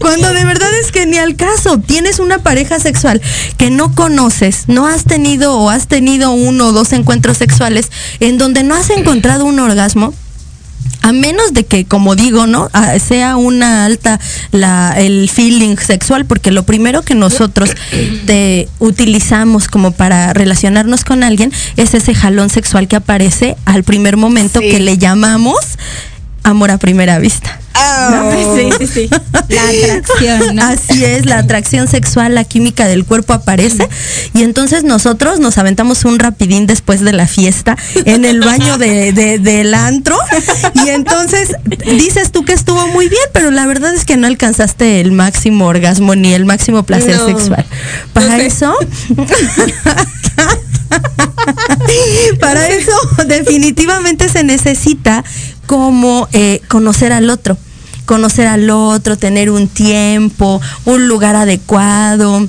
Cuando 0.00 0.32
de 0.32 0.44
verdad 0.44 0.70
es 0.80 0.92
que 0.92 1.06
ni 1.06 1.18
al 1.18 1.36
caso, 1.36 1.78
tienes 1.78 2.18
una 2.18 2.38
pareja 2.38 2.78
sexual 2.78 3.20
que 3.56 3.70
no 3.70 3.94
conoces, 3.94 4.64
no 4.68 4.86
has 4.86 5.04
tenido 5.04 5.58
o 5.58 5.70
has 5.70 5.88
tenido 5.88 6.32
uno 6.32 6.68
o 6.68 6.72
dos 6.72 6.92
encuentros 6.92 7.38
sexuales 7.38 7.90
en 8.20 8.38
donde 8.38 8.62
no 8.62 8.74
has 8.74 8.90
encontrado 8.90 9.44
un 9.44 9.58
orgasmo, 9.58 10.14
a 11.02 11.12
menos 11.12 11.52
de 11.54 11.64
que, 11.64 11.84
como 11.84 12.16
digo, 12.16 12.46
¿no? 12.46 12.68
Ah, 12.72 12.98
sea 12.98 13.36
una 13.36 13.84
alta 13.84 14.20
la, 14.52 14.94
el 14.98 15.28
feeling 15.32 15.76
sexual, 15.76 16.26
porque 16.26 16.50
lo 16.50 16.64
primero 16.64 17.02
que 17.02 17.14
nosotros 17.14 17.70
te 18.26 18.68
utilizamos 18.78 19.68
como 19.68 19.92
para 19.92 20.32
relacionarnos 20.32 21.04
con 21.04 21.22
alguien 21.22 21.52
es 21.76 21.94
ese 21.94 22.14
jalón 22.14 22.50
sexual 22.50 22.88
que 22.88 22.96
aparece 22.96 23.56
al 23.64 23.84
primer 23.84 24.16
momento 24.16 24.60
Sí. 24.60 24.70
que 24.70 24.80
le 24.80 24.98
llamamos 24.98 25.56
amor 26.42 26.70
a 26.70 26.78
primera 26.78 27.18
vista. 27.18 27.60
Sí, 28.56 28.70
sí, 28.78 28.86
sí. 28.88 29.08
La 29.48 29.62
atracción, 29.68 30.56
¿no? 30.56 30.62
Así 30.64 31.04
es, 31.04 31.26
la 31.26 31.38
atracción 31.38 31.86
sexual, 31.86 32.34
la 32.34 32.42
química 32.42 32.88
del 32.88 33.04
cuerpo 33.04 33.32
aparece 33.34 33.88
y 34.34 34.42
entonces 34.42 34.82
nosotros 34.82 35.38
nos 35.38 35.58
aventamos 35.58 36.04
un 36.04 36.18
rapidín 36.18 36.66
después 36.66 37.00
de 37.02 37.12
la 37.12 37.28
fiesta 37.28 37.76
en 38.04 38.24
el 38.24 38.40
baño 38.40 38.78
de, 38.78 39.12
de- 39.12 39.38
del 39.38 39.74
antro 39.74 40.16
y 40.84 40.88
entonces 40.88 41.50
dices 41.86 42.32
tú 42.32 42.44
que 42.44 42.52
estuvo 42.52 42.88
muy 42.88 43.08
bien, 43.08 43.22
pero 43.32 43.52
la 43.52 43.64
verdad 43.66 43.94
es 43.94 44.04
que 44.04 44.16
no 44.16 44.26
alcanzaste 44.26 45.00
el 45.00 45.12
máximo 45.12 45.66
orgasmo 45.66 46.16
ni 46.16 46.34
el 46.34 46.46
máximo 46.46 46.82
placer 46.82 47.16
No. 47.16 47.26
sexual. 47.26 47.64
Para 48.12 48.38
eso... 48.38 48.74
Para 52.40 52.68
eso 52.68 52.92
definitivamente 53.26 54.28
se 54.28 54.44
necesita 54.44 55.24
como 55.66 56.28
eh, 56.32 56.60
conocer 56.68 57.12
al 57.12 57.30
otro, 57.30 57.56
conocer 58.06 58.46
al 58.46 58.70
otro, 58.70 59.16
tener 59.16 59.50
un 59.50 59.68
tiempo, 59.68 60.60
un 60.84 61.08
lugar 61.08 61.36
adecuado 61.36 62.48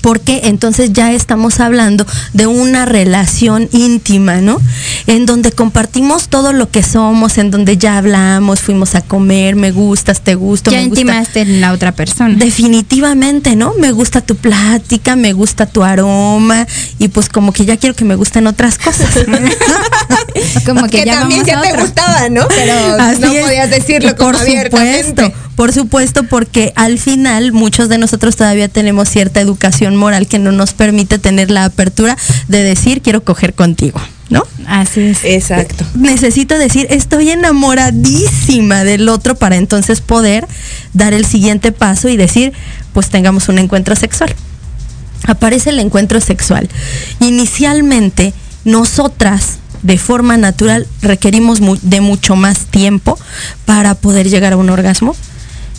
porque 0.00 0.42
entonces 0.44 0.92
ya 0.92 1.12
estamos 1.12 1.60
hablando 1.60 2.06
de 2.32 2.46
una 2.46 2.84
relación 2.84 3.68
íntima, 3.72 4.40
¿no? 4.40 4.60
En 5.06 5.26
donde 5.26 5.52
compartimos 5.52 6.28
todo 6.28 6.52
lo 6.52 6.70
que 6.70 6.82
somos, 6.82 7.38
en 7.38 7.50
donde 7.50 7.76
ya 7.76 7.98
hablamos, 7.98 8.60
fuimos 8.60 8.94
a 8.94 9.00
comer, 9.02 9.56
me 9.56 9.70
gustas, 9.72 10.20
te 10.20 10.34
gusto. 10.34 10.70
Ya 10.70 10.78
me 10.78 10.88
gusta. 10.88 11.00
intimaste 11.00 11.40
en 11.40 11.60
la 11.60 11.72
otra 11.72 11.92
persona. 11.92 12.34
Definitivamente, 12.36 13.56
¿no? 13.56 13.74
Me 13.78 13.92
gusta 13.92 14.20
tu 14.20 14.36
plática, 14.36 15.16
me 15.16 15.32
gusta 15.32 15.66
tu 15.66 15.82
aroma 15.82 16.66
y 16.98 17.08
pues 17.08 17.28
como 17.28 17.52
que 17.52 17.64
ya 17.64 17.76
quiero 17.76 17.94
que 17.94 18.04
me 18.04 18.14
gusten 18.14 18.46
otras 18.46 18.78
cosas. 18.78 19.10
como 20.66 20.82
que, 20.84 20.98
Que 21.00 21.04
ya 21.06 21.20
también 21.20 21.44
ya 21.44 21.60
te 21.62 21.72
gustaba, 21.80 22.28
¿no? 22.28 22.46
Pero 22.48 22.74
Así 23.00 23.20
no 23.20 23.32
es. 23.32 23.44
podías 23.44 23.70
decirlo 23.70 24.16
como 24.16 24.32
por 24.32 24.40
abiertamente. 24.40 25.06
supuesto, 25.24 25.38
por 25.56 25.72
supuesto, 25.72 26.22
porque 26.24 26.72
al 26.76 26.98
final 26.98 27.52
muchos 27.52 27.88
de 27.88 27.98
nosotros 27.98 28.36
todavía 28.36 28.68
tenemos 28.68 29.08
cierta 29.08 29.40
educación 29.40 29.95
moral 29.96 30.26
que 30.26 30.38
no 30.38 30.52
nos 30.52 30.72
permite 30.72 31.18
tener 31.18 31.50
la 31.50 31.64
apertura 31.64 32.16
de 32.48 32.62
decir 32.62 33.02
quiero 33.02 33.24
coger 33.24 33.54
contigo, 33.54 34.00
¿no? 34.30 34.42
Así 34.66 35.00
es. 35.00 35.24
Exacto. 35.24 35.84
Necesito 35.94 36.58
decir 36.58 36.86
estoy 36.90 37.30
enamoradísima 37.30 38.84
del 38.84 39.08
otro 39.08 39.34
para 39.34 39.56
entonces 39.56 40.00
poder 40.00 40.46
dar 40.92 41.14
el 41.14 41.24
siguiente 41.24 41.72
paso 41.72 42.08
y 42.08 42.16
decir 42.16 42.52
pues 42.92 43.10
tengamos 43.10 43.48
un 43.48 43.58
encuentro 43.58 43.96
sexual. 43.96 44.34
Aparece 45.26 45.70
el 45.70 45.80
encuentro 45.80 46.20
sexual. 46.20 46.68
Inicialmente 47.20 48.32
nosotras 48.64 49.58
de 49.82 49.98
forma 49.98 50.36
natural 50.36 50.86
requerimos 51.02 51.60
de 51.82 52.00
mucho 52.00 52.36
más 52.36 52.66
tiempo 52.66 53.18
para 53.64 53.94
poder 53.94 54.28
llegar 54.28 54.52
a 54.52 54.56
un 54.56 54.70
orgasmo. 54.70 55.14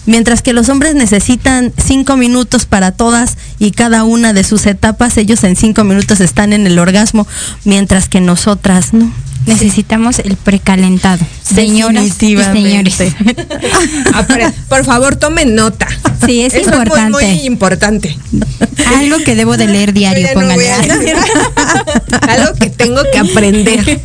Mientras 0.08 0.42
que 0.42 0.54
los 0.54 0.70
hombres 0.70 0.96
necesitan 0.96 1.72
cinco 1.78 2.18
minutos 2.18 2.66
para 2.66 2.92
todas 2.92 3.38
y 3.60 3.72
cada 3.72 4.04
una 4.06 4.34
de 4.34 4.44
sus 4.44 4.66
etapas, 4.66 5.18
ellos 5.18 5.44
en 5.44 5.56
cinco 5.56 5.84
minutos 5.84 6.22
están 6.22 6.54
en 6.54 6.66
el 6.66 6.80
orgasmo, 6.80 7.28
mientras 7.66 8.08
que 8.10 8.22
nosotras 8.22 8.94
no. 8.94 9.12
Necesitamos 9.46 10.20
el 10.20 10.36
precalentado. 10.36 11.26
Señoras 11.42 12.06
y 12.22 12.38
señores. 12.38 12.98
Apre- 14.14 14.52
Por 14.68 14.84
favor, 14.84 15.16
tomen 15.16 15.56
nota. 15.56 15.88
Sí, 16.26 16.42
es 16.42 16.54
Eso 16.54 16.70
importante. 16.70 17.12
muy, 17.12 17.26
muy 17.26 17.46
importante. 17.46 18.18
Algo 18.98 19.18
que 19.24 19.36
debo 19.36 19.56
de 19.56 19.68
leer 19.68 19.94
diario, 19.94 20.28
no 20.28 20.34
pónganle. 20.34 20.70
Algo 22.28 22.54
que 22.60 22.70
tengo 22.70 23.02
que 23.12 23.20
aprender. 23.20 24.02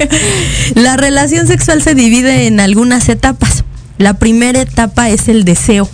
La 0.74 0.96
relación 0.96 1.46
sexual 1.48 1.82
se 1.82 1.94
divide 1.94 2.46
en 2.46 2.60
algunas 2.60 3.08
etapas. 3.08 3.64
La 4.02 4.14
primera 4.14 4.60
etapa 4.60 5.10
es 5.10 5.28
el 5.28 5.44
deseo. 5.44 5.88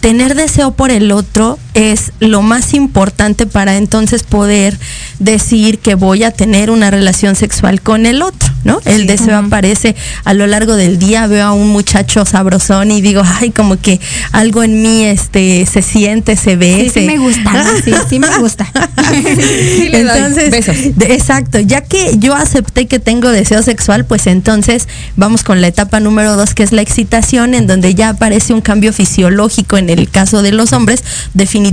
Tener 0.00 0.34
deseo 0.34 0.70
por 0.70 0.90
el 0.90 1.12
otro 1.12 1.58
es 1.74 2.12
lo 2.20 2.40
más 2.42 2.72
importante 2.74 3.46
para 3.46 3.76
entonces 3.76 4.22
poder 4.22 4.78
decir 5.18 5.78
que 5.78 5.94
voy 5.96 6.22
a 6.22 6.30
tener 6.30 6.70
una 6.70 6.90
relación 6.90 7.34
sexual 7.34 7.80
con 7.80 8.06
el 8.06 8.22
otro, 8.22 8.48
¿no? 8.62 8.80
El 8.84 9.06
deseo 9.06 9.36
aparece 9.36 9.96
a 10.24 10.34
lo 10.34 10.46
largo 10.46 10.76
del 10.76 10.98
día, 10.98 11.26
veo 11.26 11.46
a 11.46 11.52
un 11.52 11.68
muchacho 11.68 12.24
sabrosón 12.24 12.90
y 12.92 13.00
digo, 13.00 13.22
ay, 13.24 13.50
como 13.50 13.76
que 13.80 14.00
algo 14.32 14.62
en 14.62 14.82
mí 14.82 15.04
este 15.04 15.66
se 15.66 15.82
siente, 15.82 16.36
se 16.36 16.56
ve. 16.56 16.90
Sí, 16.94 17.00
sí 17.00 17.06
me 17.06 17.18
gusta. 17.18 17.66
Sí, 17.84 17.92
sí 18.08 18.18
me 18.20 18.38
gusta. 18.38 18.66
Sí 19.14 19.88
le 19.88 20.04
doy 20.04 20.16
entonces, 20.18 20.50
besos. 20.50 20.76
de- 20.96 21.14
exacto, 21.14 21.58
ya 21.60 21.82
que 21.82 22.16
yo 22.18 22.34
acepté 22.34 22.86
que 22.86 22.98
tengo 22.98 23.30
deseo 23.30 23.62
sexual, 23.62 24.04
pues 24.04 24.26
entonces 24.26 24.88
vamos 25.16 25.42
con 25.42 25.60
la 25.60 25.66
etapa 25.68 26.00
número 26.00 26.36
dos, 26.36 26.54
que 26.54 26.62
es 26.62 26.72
la 26.72 26.82
excitación, 26.82 27.54
en 27.54 27.66
donde 27.66 27.94
ya 27.94 28.10
aparece 28.10 28.52
un 28.54 28.60
cambio 28.60 28.92
fisiológico 28.92 29.76
en 29.76 29.90
el 29.90 30.08
caso 30.10 30.42
de 30.42 30.52
los 30.52 30.72
hombres, 30.72 31.02
definitivamente 31.34 31.63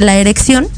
la 0.00 0.16
erección. 0.16 0.68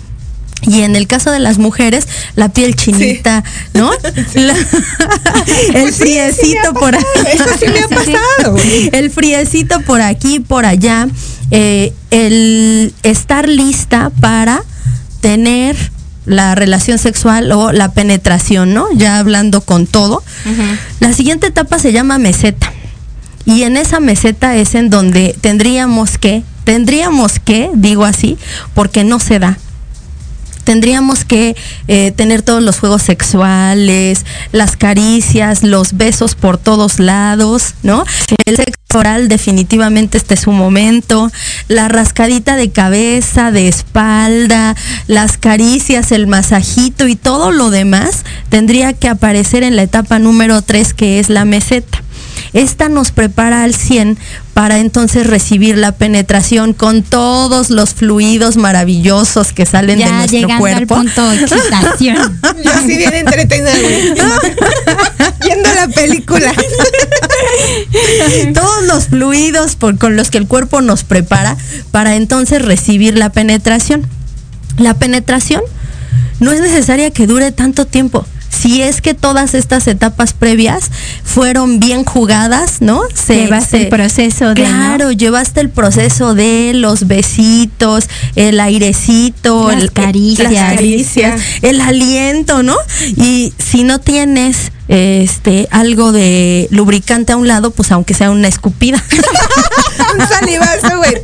Y 0.65 0.83
en 0.83 0.95
el 0.95 1.09
caso 1.09 1.33
de 1.33 1.41
las 1.41 1.59
mujeres, 1.59 2.07
la 2.37 2.49
piel 2.51 2.77
chinita, 2.77 3.43
¿no? 3.75 3.91
La- 4.35 4.55
el 5.75 5.83
Pues 5.83 5.97
sí, 5.97 6.03
friecito 6.03 6.73
por 6.75 6.95
ahí. 6.95 7.03
Eso 7.33 7.45
sí 7.59 7.67
me 7.67 7.81
ha 7.81 7.89
pasado. 7.89 8.57
El 8.93 9.11
friecito 9.11 9.81
por 9.81 10.01
aquí, 10.01 10.39
por 10.39 10.65
allá. 10.67 11.09
eh, 11.51 11.93
el 12.13 12.95
estar 13.03 13.49
lista 13.49 14.11
para 14.21 14.63
tener 15.21 15.77
la 16.27 16.55
relación 16.55 16.99
sexual 16.99 17.51
o 17.51 17.73
la 17.73 17.91
penetración, 17.93 18.73
¿no? 18.73 18.87
Ya 18.95 19.19
hablando 19.19 19.63
con 19.63 19.89
todo. 19.89 20.23
La 21.01 21.13
siguiente 21.13 21.49
etapa 21.49 21.81
se 21.81 21.93
llama 21.93 22.19
meseta. 22.19 22.73
Y 23.45 23.65
en 23.65 23.77
esa 23.77 23.99
meseta 23.99 24.55
es 24.55 24.77
en 24.77 24.89
donde 24.91 25.35
tendríamos 25.41 26.17
que, 26.19 26.45
tendríamos 26.65 27.39
que, 27.39 27.71
digo 27.75 28.05
así, 28.05 28.39
porque 28.75 29.05
no 29.05 29.19
se 29.19 29.39
da. 29.39 29.59
Tendríamos 30.65 31.25
que 31.25 31.57
eh, 31.89 32.13
tener 32.13 32.43
todos 32.43 32.63
los 32.63 32.79
juegos 32.79 33.03
sexuales, 33.03 34.25
las 34.53 34.77
caricias, 34.77 35.65
los 35.65 35.97
besos 35.97 36.37
por 36.37 36.57
todos 36.57 37.01
lados, 37.01 37.75
¿no? 37.83 38.05
El 38.45 38.57
sexo 38.57 38.77
oral 38.95 39.29
definitivamente 39.29 40.19
este 40.19 40.35
es 40.35 40.41
su 40.41 40.53
momento, 40.53 41.33
la 41.67 41.89
rascadita 41.89 42.55
de 42.55 42.71
cabeza, 42.71 43.51
de 43.51 43.67
espalda, 43.67 44.77
las 45.09 45.37
caricias, 45.37 46.13
el 46.13 46.29
masajito 46.29 47.09
y 47.09 47.17
todo 47.17 47.51
lo 47.51 47.71
demás 47.71 48.25
tendría 48.49 48.93
que 48.93 49.09
aparecer 49.09 49.65
en 49.65 49.75
la 49.75 49.83
etapa 49.83 50.21
número 50.21 50.63
3 50.63 50.95
que 50.95 51.19
es 51.19 51.29
la 51.29 51.45
meseta. 51.45 52.03
Esta 52.55 52.91
nos 52.91 53.13
prepara 53.13 53.63
al 53.65 53.75
100 53.75 54.19
para 54.53 54.79
entonces 54.79 55.27
recibir 55.27 55.79
la 55.79 55.93
penetración 55.93 56.75
con 56.75 57.03
todos 57.03 57.71
los 57.71 57.95
fluidos 57.95 58.59
maravillosos 58.59 59.53
que 59.53 59.65
salen 59.65 59.99
de 59.99 60.05
Ya 60.05 60.13
nuestro 60.13 60.39
llegando 60.39 60.61
cuerpo. 60.61 60.95
al 60.97 61.01
punto 61.05 61.31
de 61.31 61.41
excitación. 61.41 62.41
Yo 62.65 62.71
así 62.73 62.97
bien 62.99 63.15
entretenida. 63.15 63.73
Viendo 65.41 65.75
la 65.75 65.89
película. 65.89 66.53
todos 68.55 68.83
los 68.85 69.07
fluidos 69.09 69.77
por- 69.77 69.99
con 69.99 70.17
los 70.17 70.31
que 70.31 70.39
el 70.39 70.47
cuerpo 70.47 70.81
nos 70.81 71.05
prepara 71.05 71.57
para 71.91 72.17
entonces 72.17 72.63
recibir 72.63 73.17
la 73.17 73.31
penetración. 73.31 74.07
La 74.79 74.95
penetración 74.95 75.63
no 76.41 76.53
es 76.53 76.61
necesaria 76.61 77.11
que 77.11 77.27
dure 77.27 77.53
tanto 77.53 77.87
tiempo. 77.87 78.27
Si 78.53 78.83
es 78.83 79.01
que 79.01 79.15
todas 79.15 79.55
estas 79.55 79.87
etapas 79.89 80.35
previas 80.35 80.91
fueron 81.25 81.81
bien 81.81 82.05
jugadas, 82.05 82.77
¿no? 82.81 83.03
Se- 83.15 83.35
Llevaste 83.47 83.71
se- 83.79 83.83
el 83.85 83.89
proceso 83.89 84.55
de, 84.55 84.63
¿no? 84.63 84.69
Claro, 84.69 85.11
llevaste 85.13 85.61
el 85.61 85.71
proceso 85.71 86.35
de 86.35 86.73
los 86.75 87.07
besitos, 87.07 88.05
el 88.37 88.61
airecito, 88.61 89.71
Las 89.73 89.83
el- 89.83 89.93
caricias. 89.93 90.53
las 90.53 90.75
caricias, 90.75 91.41
el 91.63 91.81
aliento, 91.81 92.63
¿no? 92.63 92.77
Y 93.17 93.53
si 93.59 93.83
no 93.85 93.99
tienes 93.99 94.71
este 94.89 95.67
algo 95.71 96.13
de 96.13 96.69
lubricante 96.71 97.33
a 97.33 97.37
un 97.39 97.49
lado, 97.49 97.71
pues 97.71 97.91
aunque 97.93 98.13
sea 98.15 98.31
una 98.31 98.49
escupida. 98.49 99.03
Salivazo, 100.29 100.97
güey. 100.99 101.15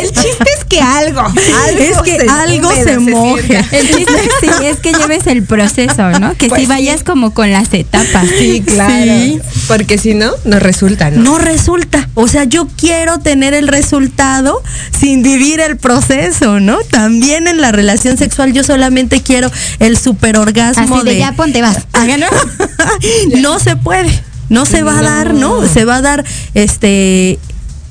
El 0.00 0.06
chiste 0.12 0.44
es 0.58 0.64
que 0.64 0.80
algo. 0.80 1.20
algo 1.20 1.34
Es 1.78 2.02
que 2.02 2.26
algo 2.28 2.68
húmedo 2.68 2.84
se 2.84 2.98
moje. 2.98 3.64
El 3.72 3.88
chiste 3.94 4.30
sí 4.40 4.48
es 4.64 4.78
que 4.78 4.92
lleves 4.92 5.26
el 5.26 5.42
proceso, 5.44 6.10
¿no? 6.18 6.34
Que 6.36 6.48
Pues 6.48 6.60
si 6.60 6.66
sí. 6.66 6.72
vayas 6.72 7.02
como 7.04 7.32
con 7.34 7.52
las 7.52 7.72
etapas. 7.72 8.26
Sí, 8.38 8.62
claro. 8.66 9.04
Sí. 9.04 9.40
Porque 9.68 9.98
si 9.98 10.14
no, 10.14 10.30
no 10.44 10.58
resulta, 10.58 11.10
¿no? 11.10 11.22
No 11.22 11.38
resulta. 11.38 12.08
O 12.14 12.28
sea, 12.28 12.44
yo 12.44 12.68
quiero 12.76 13.18
tener 13.18 13.54
el 13.54 13.68
resultado 13.68 14.62
sin 14.98 15.22
vivir 15.22 15.60
el 15.60 15.76
proceso, 15.76 16.60
¿no? 16.60 16.78
También 16.90 17.46
en 17.48 17.60
la 17.60 17.72
relación 17.72 18.16
sexual 18.16 18.52
yo 18.52 18.64
solamente 18.64 19.22
quiero 19.22 19.50
el 19.78 19.96
superorgasmo 19.98 20.96
Así 20.96 21.06
de, 21.06 21.18
ya 21.18 21.32
ponte 21.32 21.62
vas. 21.62 21.78
No 23.38 23.58
se 23.58 23.76
puede, 23.76 24.22
no 24.48 24.66
se 24.66 24.82
va 24.82 24.98
a 24.98 25.02
dar, 25.02 25.34
¿no? 25.34 25.66
Se 25.66 25.84
va 25.84 25.96
a 25.96 26.02
dar 26.02 26.24
este 26.54 27.38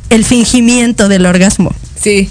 el 0.10 0.26
fingimiento 0.26 1.08
del 1.08 1.26
orgasmo. 1.26 1.74
Sí. 2.00 2.28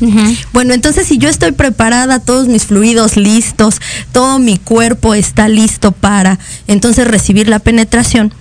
Bueno, 0.53 0.75
entonces 0.75 1.07
si 1.07 1.17
yo 1.19 1.29
estoy 1.31 1.53
preparada, 1.53 2.21
todos 2.21 2.47
mis 2.47 2.67
fluidos 2.67 3.17
listos, 3.17 3.81
todo 4.13 4.39
mi 4.39 4.59
cuerpo 4.59 5.15
está 5.15 5.49
listo 5.49 5.93
para 5.93 6.39
entonces 6.69 7.09
recibir 7.09 7.49
la 7.49 7.59
penetración. 7.59 8.35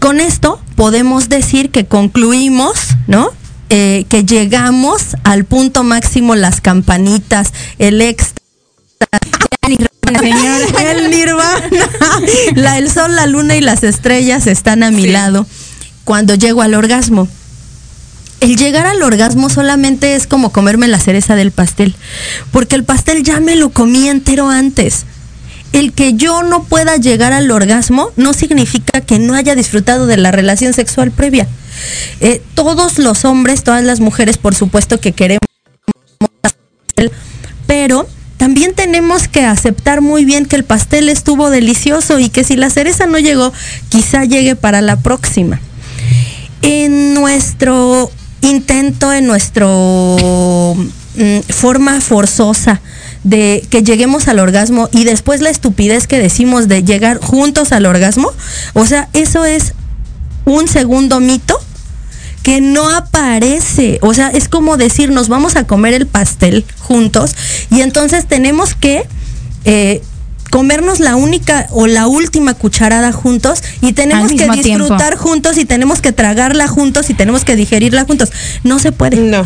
Con 0.00 0.20
esto 0.20 0.60
podemos 0.76 1.30
decir 1.30 1.70
que 1.70 1.86
concluimos, 1.86 2.74
¿no? 3.06 3.30
Eh, 3.70 4.04
que 4.10 4.24
llegamos 4.24 5.16
al 5.24 5.46
punto 5.46 5.82
máximo, 5.82 6.34
las 6.34 6.60
campanitas, 6.60 7.52
el 7.78 8.02
el 10.80 11.10
nirvana, 11.10 11.88
la, 12.54 12.78
el 12.78 12.90
sol, 12.90 13.14
la 13.14 13.26
luna 13.26 13.56
y 13.56 13.60
las 13.60 13.82
estrellas 13.82 14.46
están 14.46 14.82
a 14.82 14.90
mi 14.90 15.02
Sí. 15.04 15.10
lado 15.10 15.46
cuando 16.04 16.34
llego 16.34 16.62
al 16.62 16.74
orgasmo. 16.74 17.28
El 18.40 18.56
llegar 18.56 18.86
al 18.86 19.02
orgasmo 19.02 19.48
solamente 19.48 20.14
es 20.16 20.26
como 20.26 20.52
comerme 20.52 20.86
la 20.86 20.98
cereza 21.00 21.34
del 21.34 21.50
pastel, 21.50 21.94
porque 22.50 22.74
el 22.76 22.84
pastel 22.84 23.22
ya 23.22 23.40
me 23.40 23.56
lo 23.56 23.70
comí 23.70 24.08
entero 24.08 24.48
antes. 24.50 25.04
el 25.72 25.92
que 25.92 26.14
yo 26.14 26.44
no 26.44 26.62
pueda 26.62 26.96
llegar 26.98 27.32
al 27.32 27.50
orgasmo 27.50 28.10
no 28.16 28.32
significa 28.32 29.00
que 29.00 29.18
no 29.18 29.34
haya 29.34 29.56
disfrutado 29.56 30.06
de 30.06 30.16
la 30.16 30.30
relación 30.30 30.72
sexual 30.72 31.10
previa. 31.10 31.48
Eh, 32.20 32.40
todos 32.54 32.98
los 33.00 33.24
hombres, 33.24 33.64
todas 33.64 33.82
las 33.82 33.98
mujeres, 33.98 34.38
por 34.38 34.54
supuesto 34.54 35.00
que 35.00 35.10
queremos, 35.10 35.40
pero 37.66 38.06
también 38.44 38.74
tenemos 38.74 39.26
que 39.26 39.42
aceptar 39.42 40.02
muy 40.02 40.26
bien 40.26 40.44
que 40.44 40.54
el 40.54 40.64
pastel 40.64 41.08
estuvo 41.08 41.48
delicioso 41.48 42.18
y 42.18 42.28
que 42.28 42.44
si 42.44 42.56
la 42.56 42.68
cereza 42.68 43.06
no 43.06 43.18
llegó, 43.18 43.54
quizá 43.88 44.24
llegue 44.24 44.54
para 44.54 44.82
la 44.82 44.96
próxima. 44.96 45.62
En 46.60 47.14
nuestro 47.14 48.10
intento, 48.42 49.14
en 49.14 49.26
nuestro 49.26 50.76
mm, 50.76 51.38
forma 51.54 52.02
forzosa 52.02 52.82
de 53.22 53.66
que 53.70 53.82
lleguemos 53.82 54.28
al 54.28 54.38
orgasmo 54.38 54.90
y 54.92 55.04
después 55.04 55.40
la 55.40 55.48
estupidez 55.48 56.06
que 56.06 56.18
decimos 56.18 56.68
de 56.68 56.84
llegar 56.84 57.20
juntos 57.20 57.72
al 57.72 57.86
orgasmo, 57.86 58.30
o 58.74 58.84
sea, 58.84 59.08
eso 59.14 59.46
es 59.46 59.72
un 60.44 60.68
segundo 60.68 61.18
mito 61.18 61.58
que 62.44 62.60
no 62.60 62.88
aparece. 62.90 63.98
O 64.02 64.14
sea, 64.14 64.28
es 64.28 64.48
como 64.48 64.76
decir, 64.76 65.10
nos 65.10 65.28
vamos 65.28 65.56
a 65.56 65.66
comer 65.66 65.94
el 65.94 66.06
pastel 66.06 66.64
juntos 66.78 67.34
y 67.70 67.80
entonces 67.80 68.26
tenemos 68.26 68.74
que 68.74 69.02
eh, 69.64 70.02
comernos 70.50 71.00
la 71.00 71.16
única 71.16 71.66
o 71.70 71.86
la 71.86 72.06
última 72.06 72.52
cucharada 72.52 73.12
juntos 73.12 73.62
y 73.80 73.94
tenemos 73.94 74.30
que 74.30 74.48
disfrutar 74.50 75.16
juntos 75.16 75.56
y 75.56 75.64
tenemos 75.64 76.02
que 76.02 76.12
tragarla 76.12 76.68
juntos 76.68 77.08
y 77.08 77.14
tenemos 77.14 77.46
que 77.46 77.56
digerirla 77.56 78.04
juntos. 78.04 78.30
No 78.62 78.78
se 78.78 78.92
puede. 78.92 79.16
No. 79.16 79.44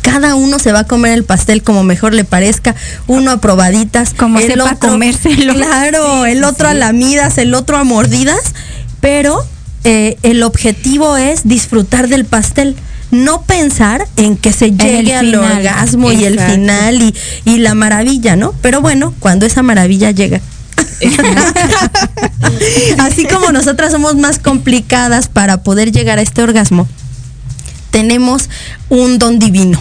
Cada 0.00 0.34
uno 0.34 0.58
se 0.58 0.72
va 0.72 0.80
a 0.80 0.84
comer 0.84 1.12
el 1.12 1.24
pastel 1.24 1.62
como 1.62 1.84
mejor 1.84 2.14
le 2.14 2.24
parezca, 2.24 2.74
uno 3.06 3.30
a 3.30 3.40
probaditas, 3.42 4.14
Como 4.14 4.38
el 4.38 4.50
sepa 4.50 4.72
otro, 4.72 4.88
comérselo. 4.88 5.54
Claro, 5.54 6.24
el 6.24 6.42
otro 6.44 6.68
a 6.68 6.74
lamidas, 6.74 7.36
el 7.36 7.54
otro 7.54 7.76
a 7.76 7.84
mordidas, 7.84 8.54
pero 9.00 9.46
eh, 9.84 10.16
el 10.22 10.42
objetivo 10.42 11.16
es 11.16 11.46
disfrutar 11.46 12.08
del 12.08 12.24
pastel. 12.24 12.76
No 13.10 13.42
pensar 13.42 14.06
en 14.16 14.36
que 14.36 14.52
se 14.52 14.70
llegue 14.70 15.14
al 15.14 15.34
orgasmo 15.34 16.12
y 16.12 16.24
el 16.24 16.40
final 16.40 17.02
y, 17.02 17.14
y 17.44 17.58
la 17.58 17.74
maravilla, 17.74 18.36
¿no? 18.36 18.54
Pero 18.62 18.80
bueno, 18.80 19.12
cuando 19.18 19.44
esa 19.44 19.62
maravilla 19.62 20.10
llega. 20.12 20.40
Así 22.98 23.26
como 23.26 23.52
nosotras 23.52 23.92
somos 23.92 24.16
más 24.16 24.38
complicadas 24.38 25.28
para 25.28 25.62
poder 25.62 25.92
llegar 25.92 26.18
a 26.18 26.22
este 26.22 26.42
orgasmo, 26.42 26.88
tenemos 27.90 28.48
un 28.88 29.18
don 29.18 29.38
divino. 29.38 29.78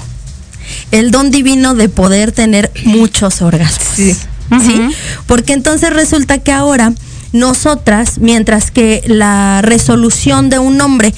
El 0.92 1.12
don 1.12 1.32
divino 1.32 1.74
de 1.74 1.90
poder 1.90 2.32
tener 2.32 2.72
muchos 2.86 3.42
orgasmos. 3.42 3.88
Sí. 3.96 4.14
¿sí? 4.14 4.82
Porque 5.26 5.54
entonces 5.54 5.94
resulta 5.94 6.40
que 6.40 6.52
ahora 6.52 6.94
nosotras, 7.34 8.20
mientras 8.20 8.72
que 8.72 9.04
la 9.06 9.62
resolución 9.62 10.50
de 10.50 10.60
un 10.60 10.80
hombre 10.82 11.14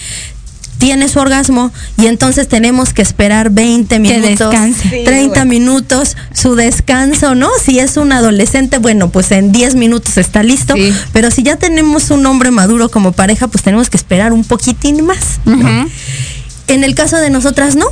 tiene 0.78 1.08
su 1.08 1.20
orgasmo 1.20 1.72
y 1.98 2.08
entonces 2.08 2.48
tenemos 2.50 2.94
que 2.94 3.02
esperar 3.02 3.52
20 3.52 4.00
minutos, 4.00 4.50
descanse. 4.50 4.82
Sí, 4.90 5.04
30 5.06 5.28
bueno. 5.30 5.46
minutos, 5.46 6.18
su 6.34 6.56
descanso, 6.56 7.36
¿no? 7.36 7.48
Si 7.64 7.80
es 7.80 7.96
un 7.96 8.12
adolescente, 8.12 8.80
bueno, 8.80 9.10
pues 9.10 9.32
en 9.32 9.54
10 9.54 9.76
minutos 9.76 10.18
está 10.18 10.44
listo, 10.44 10.76
Sí. 10.76 10.94
pero 11.14 11.32
si 11.32 11.42
ya 11.42 11.56
tenemos 11.56 12.12
un 12.12 12.26
hombre 12.26 12.52
maduro 12.52 12.90
como 12.90 13.14
pareja, 13.14 13.48
pues 13.48 13.64
tenemos 13.64 13.90
que 13.90 13.96
esperar 13.96 14.34
un 14.34 14.44
poquitín 14.44 15.06
más. 15.06 15.40
En 16.68 16.84
el 16.84 16.96
caso 16.96 17.16
de 17.18 17.30
nosotras, 17.30 17.76
no. 17.76 17.86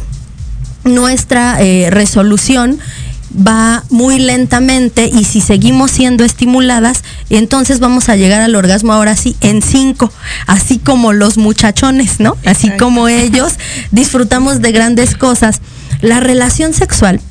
Nuestra 0.83 1.61
eh, 1.61 1.89
resolución 1.91 2.79
va 3.35 3.83
muy 3.89 4.19
lentamente 4.19 5.09
y 5.11 5.23
si 5.23 5.41
seguimos 5.41 5.91
siendo 5.91 6.23
estimuladas, 6.23 7.03
entonces 7.29 7.79
vamos 7.79 8.09
a 8.09 8.15
llegar 8.15 8.41
al 8.41 8.55
orgasmo 8.55 8.93
ahora 8.93 9.15
sí 9.15 9.35
en 9.41 9.61
cinco, 9.61 10.11
así 10.47 10.79
como 10.79 11.13
los 11.13 11.37
muchachones, 11.37 12.19
¿no? 12.19 12.37
Así 12.45 12.67
Exacto. 12.67 12.85
como 12.85 13.07
ellos 13.07 13.53
disfrutamos 13.91 14.61
de 14.61 14.71
grandes 14.71 15.15
cosas. 15.15 15.61
La 16.01 16.19
relación 16.19 16.73
sexual 16.73 17.21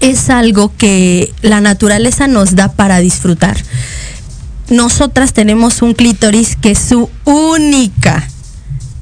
es 0.00 0.30
algo 0.30 0.72
que 0.76 1.32
la 1.42 1.60
naturaleza 1.60 2.26
nos 2.26 2.54
da 2.54 2.72
para 2.72 3.00
disfrutar. 3.00 3.56
Nosotras 4.68 5.32
tenemos 5.32 5.82
un 5.82 5.94
clítoris 5.94 6.56
que 6.56 6.74
su 6.74 7.10
única 7.24 8.28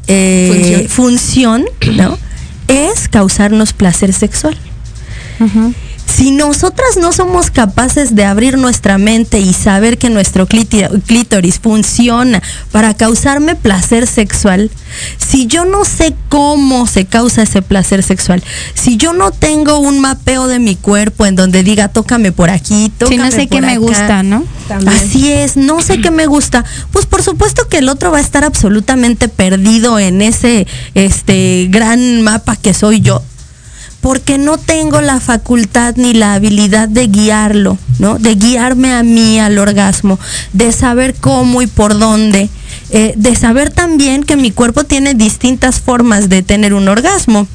eh, 0.07 0.87
función, 0.89 1.67
¿no? 1.97 2.19
es 2.69 3.09
causarnos 3.09 3.73
placer 3.73 4.13
sexual. 4.13 4.57
Si 6.19 6.33
nosotras 6.33 6.97
no 7.01 7.13
somos 7.13 7.53
capaces 7.53 8.17
de 8.17 8.25
abrir 8.25 8.59
nuestra 8.59 8.99
mente 8.99 9.39
y 9.39 9.53
saber 9.53 9.99
que 9.99 10.11
nuestro 10.11 10.49
clítoris 10.49 11.61
funciona 11.61 12.43
para 12.73 12.93
causarme 12.95 13.55
placer 13.55 14.09
sexual, 14.09 14.69
si 15.17 15.47
yo 15.47 15.65
no 15.65 15.85
sé 15.85 16.17
cómo 16.29 16.89
se 16.89 17.05
causa 17.05 17.43
ese 17.43 17.63
placer 17.63 18.03
sexual, 18.03 18.43
si 18.75 18.97
yo 18.97 19.13
no 19.13 19.31
tengo 19.31 19.79
un 19.79 20.01
mapeo 20.01 20.49
de 20.49 20.59
mi 20.59 20.75
cuerpo 20.75 21.25
en 21.25 21.37
donde 21.37 21.63
diga 21.63 21.87
tócame 21.87 22.33
por 22.33 22.51
aquí, 22.51 22.87
Si 22.87 22.91
tócame 22.99 23.19
no 23.19 23.31
sé 23.31 23.47
qué 23.47 23.61
me 23.61 23.75
acá", 23.75 23.79
gusta, 23.79 24.23
¿no? 24.25 24.43
También. 24.67 24.97
Así 24.97 25.31
es, 25.31 25.57
no 25.57 25.81
sé 25.83 26.01
qué 26.01 26.11
me 26.11 26.27
gusta. 26.27 26.65
Pues 26.91 27.07
por 27.07 27.23
supuesto 27.23 27.69
que 27.69 27.79
el 27.79 27.89
otro 27.89 28.11
va 28.11 28.19
a 28.19 28.23
estar 28.23 28.43
absolutamente 28.43 29.29
perdido 29.29 30.01
en 30.01 30.21
ese 30.21 30.67
este 30.95 31.69
gran 31.71 32.23
mapa 32.23 32.57
que 32.57 32.75
soy 32.75 33.03
yo. 33.03 33.23
Porque 34.01 34.39
no 34.39 34.59
tengo 34.59 35.01
la 35.01 35.21
facultad 35.21 35.97
ni 35.97 36.15
la 36.15 36.35
habilidad 36.35 36.89
de 36.89 37.09
guiarlo, 37.09 37.79
¿no? 37.99 38.19
De 38.19 38.37
guiarme 38.37 38.93
a 38.93 39.03
mí 39.03 39.41
al 39.41 39.59
orgasmo, 39.59 40.19
de 40.53 40.71
saber 40.73 41.15
cómo 41.15 41.63
y 41.63 41.67
por 41.67 41.99
dónde, 41.99 42.49
eh, 42.91 43.13
de 43.17 43.35
saber 43.35 43.71
también 43.71 44.23
que 44.23 44.37
mi 44.37 44.53
cuerpo 44.53 44.85
tiene 44.85 45.15
distintas 45.15 45.81
formas 45.81 46.29
de 46.29 46.43
tener 46.43 46.75
un 46.75 46.89
orgasmo 46.89 47.49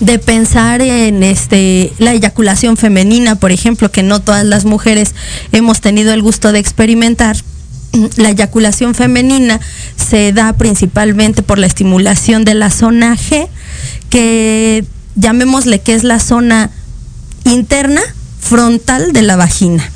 de 0.00 0.18
pensar 0.18 0.82
en 0.82 1.22
este 1.22 1.92
la 1.98 2.12
eyaculación 2.12 2.76
femenina, 2.76 3.36
por 3.36 3.52
ejemplo, 3.52 3.90
que 3.90 4.02
no 4.02 4.20
todas 4.20 4.44
las 4.44 4.64
mujeres 4.64 5.14
hemos 5.52 5.80
tenido 5.80 6.12
el 6.12 6.22
gusto 6.22 6.52
de 6.52 6.58
experimentar. 6.58 7.36
La 8.16 8.30
eyaculación 8.30 8.94
femenina 8.94 9.60
se 9.96 10.32
da 10.32 10.52
principalmente 10.52 11.42
por 11.42 11.58
la 11.58 11.66
estimulación 11.66 12.44
de 12.44 12.54
la 12.54 12.70
zona 12.70 13.16
G, 13.16 13.48
que 14.10 14.84
llamémosle 15.20 15.80
que 15.80 15.94
es 15.94 16.02
la 16.02 16.18
zona 16.18 16.70
interna 17.44 18.00
frontal 18.40 19.12
de 19.12 19.22
la 19.22 19.36
vagina. 19.36 19.90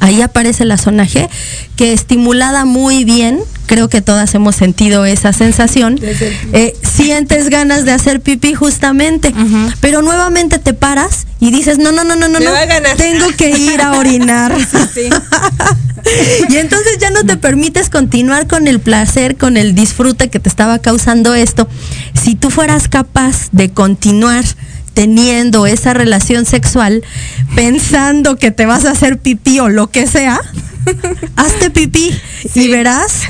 Ahí 0.00 0.22
aparece 0.22 0.64
la 0.64 0.78
zona 0.78 1.04
G, 1.06 1.28
que 1.76 1.92
estimulada 1.92 2.64
muy 2.64 3.04
bien, 3.04 3.40
creo 3.66 3.88
que 3.88 4.00
todas 4.00 4.34
hemos 4.34 4.56
sentido 4.56 5.04
esa 5.04 5.32
sensación, 5.32 5.98
eh, 6.52 6.74
sientes 6.82 7.48
ganas 7.48 7.84
de 7.84 7.92
hacer 7.92 8.20
pipí 8.20 8.54
justamente, 8.54 9.32
pero 9.80 10.02
nuevamente 10.02 10.58
te 10.58 10.74
paras 10.74 11.26
y 11.40 11.50
dices, 11.50 11.78
no, 11.78 11.92
no, 11.92 12.04
no, 12.04 12.16
no, 12.16 12.28
no, 12.28 12.38
no, 12.40 12.50
tengo 12.96 13.28
que 13.36 13.50
ir 13.50 13.80
a 13.80 13.92
orinar. 13.92 14.54
Sí. 14.92 15.08
y 16.50 16.56
entonces 16.56 16.98
ya 16.98 17.10
no 17.10 17.24
te 17.24 17.36
permites 17.36 17.88
continuar 17.88 18.46
con 18.46 18.68
el 18.68 18.80
placer, 18.80 19.36
con 19.36 19.56
el 19.56 19.74
disfrute 19.74 20.28
que 20.28 20.38
te 20.38 20.48
estaba 20.48 20.78
causando 20.78 21.34
esto. 21.34 21.68
Si 22.20 22.34
tú 22.34 22.50
fueras 22.50 22.88
capaz 22.88 23.48
de 23.52 23.70
continuar 23.70 24.44
teniendo 24.94 25.66
esa 25.66 25.94
relación 25.94 26.44
sexual 26.44 27.02
pensando 27.54 28.36
que 28.36 28.50
te 28.50 28.66
vas 28.66 28.84
a 28.84 28.92
hacer 28.92 29.18
pipí 29.18 29.60
o 29.60 29.68
lo 29.68 29.90
que 29.90 30.06
sea, 30.06 30.40
hazte 31.36 31.70
pipí 31.70 32.14
y 32.54 32.68
verás 32.68 33.22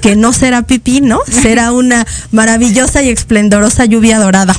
que 0.00 0.16
no 0.16 0.32
será 0.32 0.62
pipí, 0.62 1.00
¿no? 1.00 1.20
Será 1.28 1.72
una 1.72 2.06
maravillosa 2.30 3.02
y 3.02 3.10
esplendorosa 3.10 3.84
lluvia 3.84 4.18
dorada. 4.18 4.54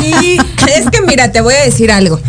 Sí, 0.00 0.38
es 0.76 0.90
que 0.90 1.02
mira, 1.02 1.32
te 1.32 1.40
voy 1.40 1.54
a 1.54 1.62
decir 1.62 1.90
algo. 1.90 2.20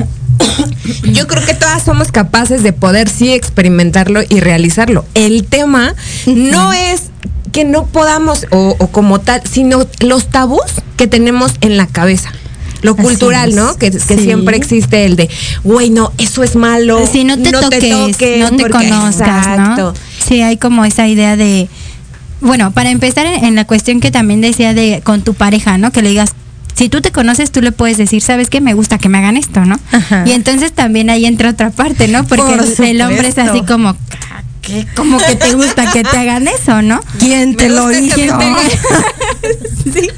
Yo 1.03 1.27
creo 1.27 1.45
que 1.45 1.53
todas 1.53 1.83
somos 1.83 2.11
capaces 2.11 2.63
de 2.63 2.73
poder 2.73 3.09
sí 3.09 3.33
experimentarlo 3.33 4.21
y 4.27 4.39
realizarlo. 4.39 5.05
El 5.13 5.45
tema 5.45 5.95
no 6.25 6.73
es 6.73 7.03
que 7.51 7.65
no 7.65 7.85
podamos 7.85 8.45
o, 8.51 8.75
o 8.77 8.87
como 8.87 9.19
tal, 9.19 9.41
sino 9.49 9.87
los 9.99 10.29
tabús 10.29 10.61
que 10.95 11.07
tenemos 11.07 11.53
en 11.61 11.77
la 11.77 11.87
cabeza. 11.87 12.31
Lo 12.81 12.93
Así 12.93 13.01
cultural, 13.01 13.49
es. 13.49 13.55
¿no? 13.55 13.75
Que, 13.75 13.91
que 13.91 13.99
Sí. 14.17 14.23
siempre 14.23 14.57
existe 14.57 15.05
el 15.05 15.15
de, 15.15 15.29
güey, 15.63 15.89
no, 15.89 16.11
eso 16.17 16.43
es 16.43 16.55
malo. 16.55 17.05
Si 17.11 17.23
no 17.23 17.37
te 17.37 17.51
toques, 17.51 17.89
no 18.39 18.51
te 18.51 18.57
porque- 18.57 18.71
conozcas, 18.89 19.47
Exacto. 19.47 19.93
¿no? 19.93 19.93
Sí, 20.27 20.41
hay 20.41 20.57
como 20.57 20.85
esa 20.85 21.07
idea 21.07 21.35
de, 21.35 21.69
bueno, 22.41 22.71
para 22.71 22.89
empezar 22.91 23.25
en, 23.25 23.55
la 23.55 23.65
cuestión 23.65 23.99
que 23.99 24.11
también 24.11 24.41
decía 24.41 24.73
de 24.73 25.01
con 25.03 25.21
tu 25.21 25.33
pareja, 25.33 25.77
¿no? 25.77 25.91
Que 25.91 26.01
le 26.01 26.09
digas, 26.09 26.33
si 26.75 26.89
tú 26.89 27.01
te 27.01 27.11
conoces, 27.11 27.51
tú 27.51 27.61
le 27.61 27.71
puedes 27.71 27.97
decir, 27.97 28.21
¿sabes 28.21 28.49
qué? 28.49 28.61
Me 28.61 28.75
gusta 28.75 28.99
que 28.99 29.09
me 29.09 29.17
hagan 29.17 29.37
esto, 29.37 29.65
¿no? 29.65 29.79
Ajá. 29.91 30.23
Y 30.27 30.33
entonces 30.33 30.71
también 30.71 31.09
ahí 31.09 31.25
entra 31.25 31.49
otra 31.49 31.71
parte, 31.71 32.07
¿no? 32.07 32.25
Porque 32.25 32.43
Por 32.43 32.85
el, 32.85 33.01
hombre 33.01 33.27
es 33.27 33.37
así 33.39 33.61
como, 33.63 33.95
que 34.67 34.85
como 34.95 35.17
que 35.17 35.35
te 35.35 35.53
gusta 35.53 35.91
que 35.91 36.03
te 36.03 36.17
hagan 36.17 36.47
eso, 36.47 36.81
¿no? 36.81 36.99
¿Quién 37.19 37.55
te 37.55 37.69
lo 37.69 37.87
dijo? 37.87 38.17
Sí. 39.93 40.09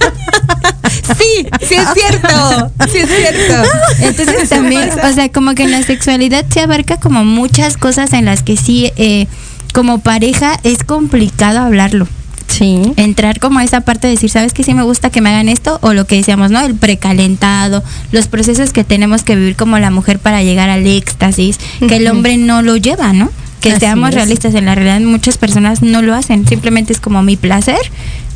Sí, 1.20 1.48
sí 1.68 1.76
es 1.76 1.88
cierto. 1.94 2.72
Sí 2.92 2.98
es 2.98 3.10
cierto. 3.10 3.70
Entonces 4.00 4.50
también, 4.50 4.90
o 4.90 5.14
sea, 5.14 5.30
como 5.30 5.54
que 5.54 5.64
en 5.64 5.72
la 5.72 5.84
sexualidad 5.84 6.46
se 6.50 6.62
abarca 6.62 6.98
como 7.00 7.24
muchas 7.24 7.78
cosas 7.78 8.14
en 8.14 8.26
las 8.26 8.42
que 8.42 8.58
sí, 8.58 8.92
eh, 8.96 9.28
como 9.74 10.00
pareja, 10.00 10.60
es 10.64 10.84
complicado 10.84 11.60
hablarlo. 11.60 12.08
Sí. 12.48 12.82
Entrar 12.96 13.40
como 13.40 13.60
a 13.60 13.64
esa 13.64 13.82
parte 13.82 14.08
de 14.08 14.16
decir, 14.16 14.32
¿sabes 14.32 14.54
qué? 14.54 14.64
Sí 14.64 14.74
me 14.74 14.84
gusta 14.84 15.12
que 15.12 15.22
me 15.22 15.30
hagan 15.30 15.50
esto, 15.50 15.78
o 15.82 15.94
lo 15.94 16.08
que 16.08 16.16
decíamos, 16.16 16.50
¿no? 16.50 16.60
El 16.62 16.76
precalentado, 16.76 17.84
los 18.12 18.28
procesos 18.28 18.74
que 18.74 18.84
tenemos 18.84 19.24
que 19.24 19.36
vivir 19.36 19.56
como 19.56 19.78
la 19.78 19.92
mujer 19.92 20.18
para 20.18 20.42
llegar 20.42 20.70
al 20.70 20.88
éxtasis, 20.88 21.60
que 21.88 21.98
el 21.98 22.08
hombre 22.08 22.38
no 22.38 22.64
lo 22.64 22.78
lleva, 22.78 23.14
¿no? 23.14 23.30
Que 23.62 23.72
Así 23.72 23.80
seamos 23.82 24.10
es. 24.10 24.15
realistas, 24.15 24.56
en 24.56 24.65
la 24.65 24.76
realidad 24.76 25.02
muchas 25.02 25.38
personas 25.38 25.82
no 25.82 26.02
lo 26.02 26.15
hacen, 26.15 26.48
simplemente 26.48 26.93
es 26.93 27.00
como 27.00 27.22
mi 27.24 27.36
placer, 27.36 27.80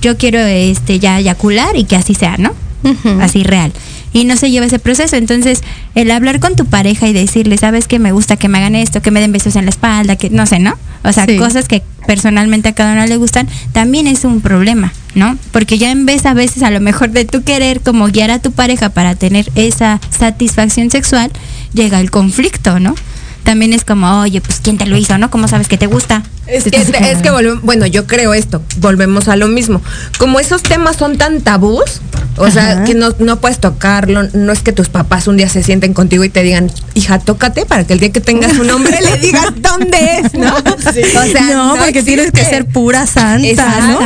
yo 0.01 0.17
quiero 0.17 0.39
este 0.39 0.99
ya 0.99 1.19
eyacular 1.19 1.75
y 1.77 1.85
que 1.85 1.95
así 1.95 2.13
sea, 2.13 2.35
¿no? 2.37 2.51
Así 3.21 3.43
real. 3.43 3.71
Y 4.11 4.25
no 4.25 4.35
se 4.35 4.51
lleva 4.51 4.65
ese 4.65 4.77
proceso. 4.77 5.15
Entonces, 5.15 5.63
el 5.95 6.11
hablar 6.11 6.39
con 6.41 6.55
tu 6.57 6.65
pareja 6.65 7.07
y 7.07 7.13
decirle, 7.13 7.57
sabes 7.57 7.87
que 7.87 7.97
me 7.97 8.11
gusta 8.11 8.35
que 8.35 8.47
me 8.49 8.57
hagan 8.59 8.75
esto, 8.75 9.01
que 9.01 9.09
me 9.09 9.21
den 9.21 9.31
besos 9.31 9.55
en 9.55 9.63
la 9.65 9.69
espalda, 9.69 10.17
que 10.17 10.29
no 10.29 10.45
sé, 10.45 10.59
¿no? 10.59 10.75
O 11.03 11.11
sea, 11.13 11.25
Sí. 11.25 11.37
cosas 11.37 11.67
que 11.69 11.81
personalmente 12.05 12.69
a 12.69 12.73
cada 12.73 12.91
uno 12.93 13.05
le 13.07 13.15
gustan, 13.17 13.47
también 13.71 14.05
es 14.05 14.25
un 14.25 14.41
problema, 14.41 14.93
¿no? 15.15 15.37
Porque 15.51 15.77
ya 15.77 15.89
en 15.91 16.05
vez 16.05 16.25
a 16.25 16.33
veces 16.33 16.61
a 16.61 16.69
lo 16.69 16.79
mejor 16.81 17.09
de 17.11 17.23
tu 17.25 17.43
querer 17.43 17.79
como 17.79 18.07
guiar 18.07 18.29
a 18.29 18.39
tu 18.39 18.51
pareja 18.51 18.89
para 18.89 19.15
tener 19.15 19.49
esa 19.55 19.99
satisfacción 20.11 20.91
sexual, 20.91 21.31
llega 21.73 21.99
el 22.01 22.11
conflicto, 22.11 22.79
¿no? 22.79 22.93
También 23.43 23.73
es 23.73 23.83
como, 23.83 24.21
oye, 24.21 24.41
pues 24.41 24.59
¿quién 24.61 24.77
te 24.77 24.85
lo 24.85 24.97
hizo, 24.97 25.17
no? 25.17 25.29
¿Cómo 25.29 25.47
sabes 25.47 25.67
que 25.67 25.77
te 25.77 25.87
gusta? 25.87 26.23
Es 26.45 26.65
que, 26.91 27.11
es 27.11 27.21
que 27.21 27.31
volvemos, 27.31 27.61
bueno, 27.63 27.85
yo 27.85 28.05
creo 28.05 28.33
esto, 28.33 28.61
volvemos 28.77 29.27
a 29.29 29.35
lo 29.37 29.47
mismo. 29.47 29.81
Como 30.19 30.39
esos 30.39 30.61
temas 30.61 30.97
son 30.97 31.17
tan 31.17 31.41
tabús, 31.41 32.01
o 32.37 32.49
sea, 32.51 32.83
que 32.83 32.95
no, 32.95 33.13
no 33.19 33.39
puedes 33.39 33.59
tocarlo, 33.59 34.23
no 34.33 34.51
es 34.51 34.59
que 34.59 34.73
tus 34.73 34.89
papás 34.89 35.27
un 35.27 35.37
día 35.37 35.47
se 35.47 35.63
sienten 35.63 35.93
contigo 35.93 36.23
y 36.23 36.29
te 36.29 36.43
digan, 36.43 36.69
hija, 36.95 37.19
tócate 37.19 37.65
para 37.65 37.85
que 37.85 37.93
el 37.93 37.99
día 37.99 38.11
que 38.11 38.19
tengas 38.21 38.57
un 38.57 38.69
hombre 38.71 38.99
le 39.01 39.17
digas 39.19 39.45
dónde 39.61 39.97
es, 40.19 40.33
¿no? 40.33 40.53
O 40.55 41.25
sea, 41.31 41.41
no, 41.53 41.75
porque 41.77 42.03
tienes 42.03 42.31
que 42.31 42.43
ser 42.43 42.65
pura 42.65 43.05
santa, 43.07 43.43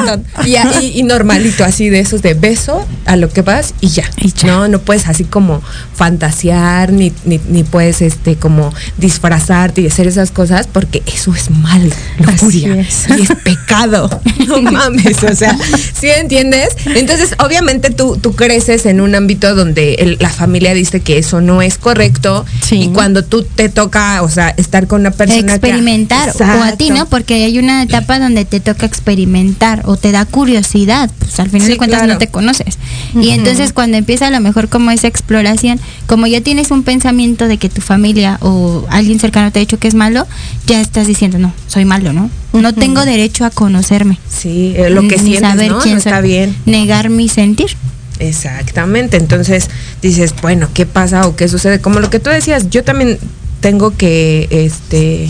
¿no? 0.05 0.45
Y, 0.45 0.55
y- 0.81 0.99
y 0.99 1.03
normalito, 1.03 1.63
así 1.63 1.89
de 1.89 1.99
esos 2.01 2.21
de 2.21 2.33
beso 2.33 2.85
a 3.05 3.15
lo 3.15 3.29
que 3.29 3.41
vas 3.41 3.73
y 3.81 3.87
ya. 3.89 4.03
Y 4.17 4.31
ya. 4.31 4.47
No, 4.47 4.67
no 4.67 4.79
puedes 4.79 5.07
así 5.07 5.23
como 5.23 5.61
fantasear, 5.95 6.91
ni, 6.91 7.11
ni, 7.25 7.39
ni 7.49 7.63
puedes 7.63 8.01
este 8.01 8.35
como 8.35 8.73
disfrazarte 8.97 9.81
y 9.81 9.87
hacer 9.87 10.07
esas 10.07 10.31
cosas, 10.31 10.67
porque 10.67 11.01
eso 11.05 11.33
es 11.33 11.49
mal, 11.49 11.93
lujuria. 12.31 12.75
es. 12.81 13.07
Y 13.17 13.21
es 13.23 13.29
pecado. 13.43 14.09
No 14.47 14.61
mames, 14.61 15.21
o 15.23 15.35
sea, 15.35 15.57
¿sí 15.99 16.07
entiendes? 16.07 16.69
Entonces, 16.85 17.35
obviamente 17.43 17.89
tú, 17.89 18.15
tú 18.15 18.33
creces 18.33 18.85
en 18.85 19.01
un 19.01 19.13
ámbito 19.13 19.55
donde 19.55 19.95
el- 19.95 20.17
la 20.21 20.29
familia 20.29 20.73
dice 20.73 21.01
que 21.01 21.17
eso 21.17 21.41
no 21.41 21.61
es 21.61 21.77
correcto. 21.77 22.45
Sí. 22.61 22.83
Y 22.83 22.87
cuando 22.89 23.25
tú 23.25 23.43
te 23.43 23.67
toca, 23.67 24.21
o 24.21 24.29
sea, 24.29 24.49
estar 24.55 24.87
con 24.87 25.01
una 25.01 25.11
persona 25.11 25.41
que- 25.45 25.51
experimentar 25.51 26.29
o 26.39 26.63
a 26.63 26.71
ti. 26.77 26.91
¿no? 26.91 27.07
Porque 27.07 27.43
hay 27.43 27.59
una 27.59 27.83
etapa 27.83 28.19
donde 28.19 28.45
te 28.45 28.61
toca 28.61 28.85
experimentar 28.85 29.81
o 29.85 29.97
te 29.97 30.11
da 30.13 30.23
curiosidad, 30.25 31.09
pues 31.19 31.37
al 31.41 31.49
final 31.49 31.65
Sí, 31.67 31.71
de 31.73 31.77
cuentas 31.77 31.99
claro. 31.99 32.13
no 32.13 32.19
te 32.19 32.27
conoces. 32.27 32.77
Y 33.19 33.31
entonces 33.31 33.73
cuando 33.73 33.97
empieza 33.97 34.27
a 34.27 34.31
lo 34.31 34.39
mejor 34.39 34.69
como 34.69 34.91
esa 34.91 35.07
exploración, 35.07 35.77
como 36.05 36.25
ya 36.27 36.39
tienes 36.39 36.71
un 36.71 36.83
pensamiento 36.83 37.47
de 37.49 37.57
que 37.57 37.67
tu 37.67 37.81
familia 37.81 38.37
o 38.41 38.85
alguien 38.89 39.19
cercano 39.19 39.51
te 39.51 39.59
ha 39.59 39.61
dicho 39.61 39.77
que 39.79 39.87
es 39.89 39.93
malo, 39.95 40.25
ya 40.67 40.79
estás 40.79 41.07
diciendo, 41.07 41.37
no, 41.37 41.51
soy 41.67 41.85
malo, 41.85 42.13
¿no? 42.13 42.29
No 42.53 42.73
tengo 42.73 43.05
derecho 43.05 43.45
a 43.45 43.49
conocerme. 43.49 44.17
Sí, 44.29 44.73
eh, 44.75 44.89
lo 44.89 45.01
que 45.01 45.17
ni 45.17 45.31
sientes, 45.31 45.41
saber 45.41 45.71
¿no? 45.71 45.79
quién 45.79 45.95
No 45.95 46.01
soy. 46.01 46.09
está 46.11 46.21
bien. 46.21 46.55
Negar 46.65 47.09
mi 47.09 47.29
sentir. 47.29 47.75
Exactamente, 48.19 49.17
entonces 49.17 49.69
dices, 50.01 50.33
bueno, 50.41 50.69
¿qué 50.73 50.85
pasa 50.85 51.27
o 51.27 51.35
qué 51.35 51.47
sucede? 51.47 51.79
Como 51.79 51.99
lo 51.99 52.09
que 52.09 52.19
tú 52.19 52.29
decías, 52.29 52.69
yo 52.69 52.83
también 52.83 53.19
tengo 53.59 53.95
que, 53.95 54.47
este, 54.49 55.29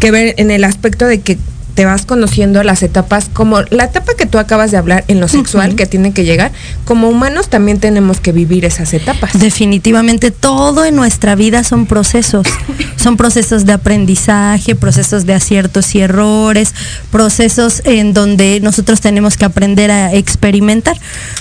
que 0.00 0.10
ver 0.10 0.34
en 0.38 0.50
el 0.50 0.64
aspecto 0.64 1.06
de 1.06 1.20
que 1.20 1.38
te 1.74 1.84
vas 1.84 2.06
conociendo 2.06 2.62
las 2.62 2.82
etapas, 2.82 3.28
como 3.32 3.62
la 3.62 3.84
etapa 3.84 4.14
que 4.16 4.26
tú 4.26 4.38
acabas 4.38 4.70
de 4.70 4.76
hablar 4.76 5.04
en 5.08 5.20
lo 5.20 5.28
sexual, 5.28 5.74
que 5.74 5.86
tiene 5.86 6.12
que 6.12 6.24
llegar, 6.24 6.52
como 6.84 7.08
humanos 7.08 7.48
también 7.48 7.80
tenemos 7.80 8.20
que 8.20 8.32
vivir 8.32 8.64
esas 8.64 8.94
etapas. 8.94 9.38
Definitivamente 9.38 10.30
todo 10.30 10.84
en 10.84 10.94
nuestra 10.94 11.34
vida 11.34 11.64
son 11.64 11.86
procesos. 11.86 12.46
Son 12.96 13.16
procesos 13.16 13.66
de 13.66 13.72
aprendizaje, 13.72 14.74
procesos 14.76 15.26
de 15.26 15.34
aciertos 15.34 15.94
y 15.94 16.00
errores, 16.00 16.74
procesos 17.10 17.82
en 17.84 18.14
donde 18.14 18.60
nosotros 18.60 19.00
tenemos 19.00 19.36
que 19.36 19.44
aprender 19.44 19.90
a 19.90 20.14
experimentar. 20.14 20.96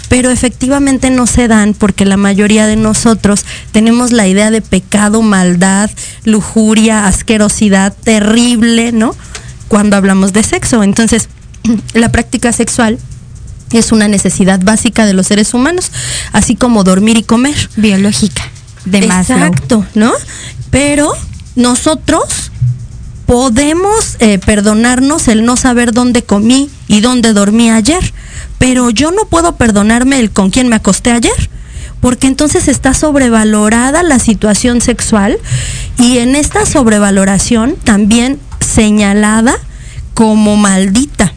Pero 0.10 0.32
efectivamente 0.32 1.10
no 1.10 1.28
se 1.28 1.48
dan 1.48 1.74
porque 1.74 2.06
la 2.06 2.18
mayoría 2.18 2.66
de 2.68 2.76
nosotros 2.76 3.46
tenemos 3.72 4.12
la 4.12 4.28
idea 4.28 4.52
de 4.52 4.62
pecado, 4.62 5.22
maldad, 5.22 5.90
lujuria, 6.24 7.06
asquerosidad 7.06 7.94
terrible, 8.04 8.92
¿no? 8.92 9.16
Cuando 9.74 9.98
hablamos 9.98 10.34
de 10.34 10.44
sexo. 10.44 10.84
Entonces, 10.84 11.30
la 11.96 12.12
práctica 12.12 12.52
sexual 12.54 13.00
es 13.72 13.92
una 13.92 14.08
necesidad 14.08 14.60
básica 14.64 15.08
de 15.08 15.16
los 15.16 15.26
seres 15.26 15.56
humanos, 15.56 15.92
así 16.32 16.56
como 16.56 16.84
dormir 16.84 17.18
y 17.18 17.24
comer. 17.24 17.56
Biológica. 17.76 18.44
De 18.86 19.02
Maslow. 19.08 19.40
Exacto, 19.40 19.84
¿no? 19.96 20.12
Pero 20.70 21.12
nosotros 21.56 22.52
podemos 23.26 24.18
eh, 24.20 24.38
perdonarnos 24.38 25.28
el 25.28 25.44
no 25.44 25.58
saber 25.58 25.92
dónde 25.92 26.22
comí 26.22 26.70
y 26.88 27.02
dónde 27.02 27.34
dormí 27.34 27.72
ayer, 27.72 28.14
pero 28.60 28.92
yo 28.92 29.10
no 29.10 29.26
puedo 29.26 29.56
perdonarme 29.56 30.20
el 30.20 30.30
con 30.30 30.52
quién 30.52 30.68
me 30.68 30.76
acosté 30.76 31.10
ayer. 31.10 31.50
Porque 32.00 32.28
entonces 32.28 32.68
está 32.68 32.94
sobrevalorada 32.94 34.04
la 34.04 34.20
situación 34.20 34.82
sexual 34.82 35.40
y 35.98 36.20
en 36.20 36.36
esta 36.36 36.68
sobrevaloración 36.68 37.76
también 37.84 38.40
señalada 38.74 39.56
como 40.14 40.58
maldita. 40.58 41.34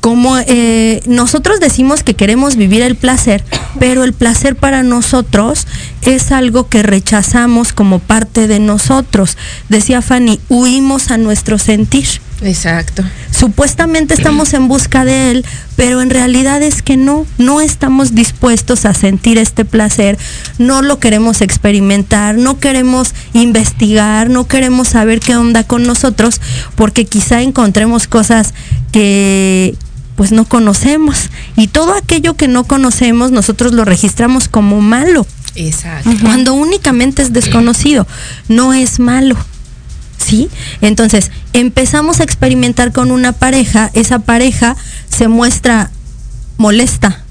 Como 0.00 0.38
eh, 0.38 1.02
nosotros 1.06 1.58
decimos 1.58 2.02
que 2.02 2.14
queremos 2.14 2.56
vivir 2.56 2.82
el 2.82 2.94
placer, 2.94 3.44
pero 3.80 4.04
el 4.04 4.12
placer 4.12 4.54
para 4.54 4.82
nosotros 4.82 5.66
es 6.06 6.30
algo 6.30 6.68
que 6.68 6.82
rechazamos 6.82 7.72
como 7.72 7.98
parte 7.98 8.46
de 8.46 8.60
nosotros. 8.60 9.36
Decía 9.68 10.02
Fanny, 10.02 10.40
huimos 10.48 11.10
a 11.10 11.18
nuestro 11.18 11.58
sentir. 11.58 12.06
Exacto. 12.42 13.02
Supuestamente 13.30 14.14
estamos 14.14 14.52
en 14.54 14.68
busca 14.68 15.04
de 15.04 15.30
él, 15.30 15.44
pero 15.74 16.02
en 16.02 16.10
realidad 16.10 16.62
es 16.62 16.82
que 16.82 16.96
no, 16.96 17.26
no 17.38 17.60
estamos 17.60 18.14
dispuestos 18.14 18.84
a 18.84 18.94
sentir 18.94 19.38
este 19.38 19.64
placer, 19.64 20.18
no 20.58 20.82
lo 20.82 20.98
queremos 21.00 21.40
experimentar, 21.40 22.36
no 22.36 22.58
queremos 22.58 23.14
investigar, 23.32 24.28
no 24.28 24.46
queremos 24.46 24.88
saber 24.88 25.20
qué 25.20 25.34
onda 25.34 25.64
con 25.64 25.84
nosotros, 25.84 26.40
porque 26.74 27.06
quizá 27.06 27.40
encontremos 27.40 28.06
cosas 28.06 28.52
que 28.92 29.74
pues 30.14 30.32
no 30.32 30.46
conocemos 30.46 31.28
y 31.56 31.68
todo 31.68 31.94
aquello 31.94 32.34
que 32.34 32.48
no 32.48 32.64
conocemos 32.64 33.32
nosotros 33.32 33.72
lo 33.72 33.84
registramos 33.84 34.48
como 34.48 34.80
malo, 34.80 35.26
Exacto. 35.56 36.10
cuando 36.22 36.54
únicamente 36.54 37.22
es 37.22 37.32
desconocido, 37.32 38.06
no 38.48 38.72
es 38.72 38.98
malo. 38.98 39.36
¿Sí? 40.18 40.48
Entonces, 40.80 41.30
empezamos 41.52 42.20
a 42.20 42.24
experimentar 42.24 42.92
con 42.92 43.10
una 43.10 43.32
pareja, 43.32 43.90
esa 43.92 44.18
pareja 44.20 44.74
se 45.08 45.28
muestra 45.28 45.90
molesta 46.56 47.22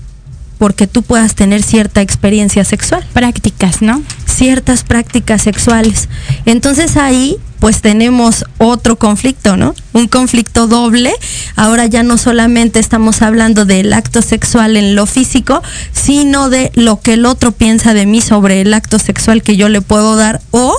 porque 0.58 0.88
tú 0.88 1.04
puedas 1.04 1.36
tener 1.36 1.64
cierta 1.64 2.02
experiencia 2.02 2.64
sexual, 2.64 3.06
Prácticas, 3.12 3.82
¿no? 3.82 4.02
ciertas 4.26 4.84
prácticas 4.84 5.42
sexuales. 5.42 6.10
Entonces 6.46 6.98
ahí 6.98 7.38
pues 7.66 7.82
tenemos 7.82 8.46
otro 8.60 8.96
conflicto, 8.96 9.58
¿no? 9.58 9.74
Un 9.92 10.08
conflicto 10.08 10.68
doble. 10.68 11.12
Ahora 11.56 11.88
ya 11.88 12.04
no 12.04 12.20
solamente 12.20 12.78
estamos 12.78 13.24
hablando 13.24 13.66
del 13.66 13.92
acto 13.92 14.22
sexual 14.22 14.78
en 14.78 14.94
lo 14.94 15.08
físico, 15.08 15.64
sino 15.92 16.52
de 16.52 16.72
lo 16.76 17.02
que 17.02 17.14
el 17.14 17.26
otro 17.26 17.54
piensa 17.54 17.96
de 17.96 18.06
mí 18.06 18.22
sobre 18.22 18.62
el 18.62 18.72
acto 18.72 19.00
sexual 19.00 19.42
que 19.42 19.58
yo 19.58 19.68
le 19.68 19.82
puedo 19.82 20.16
dar 20.16 20.42
o 20.52 20.78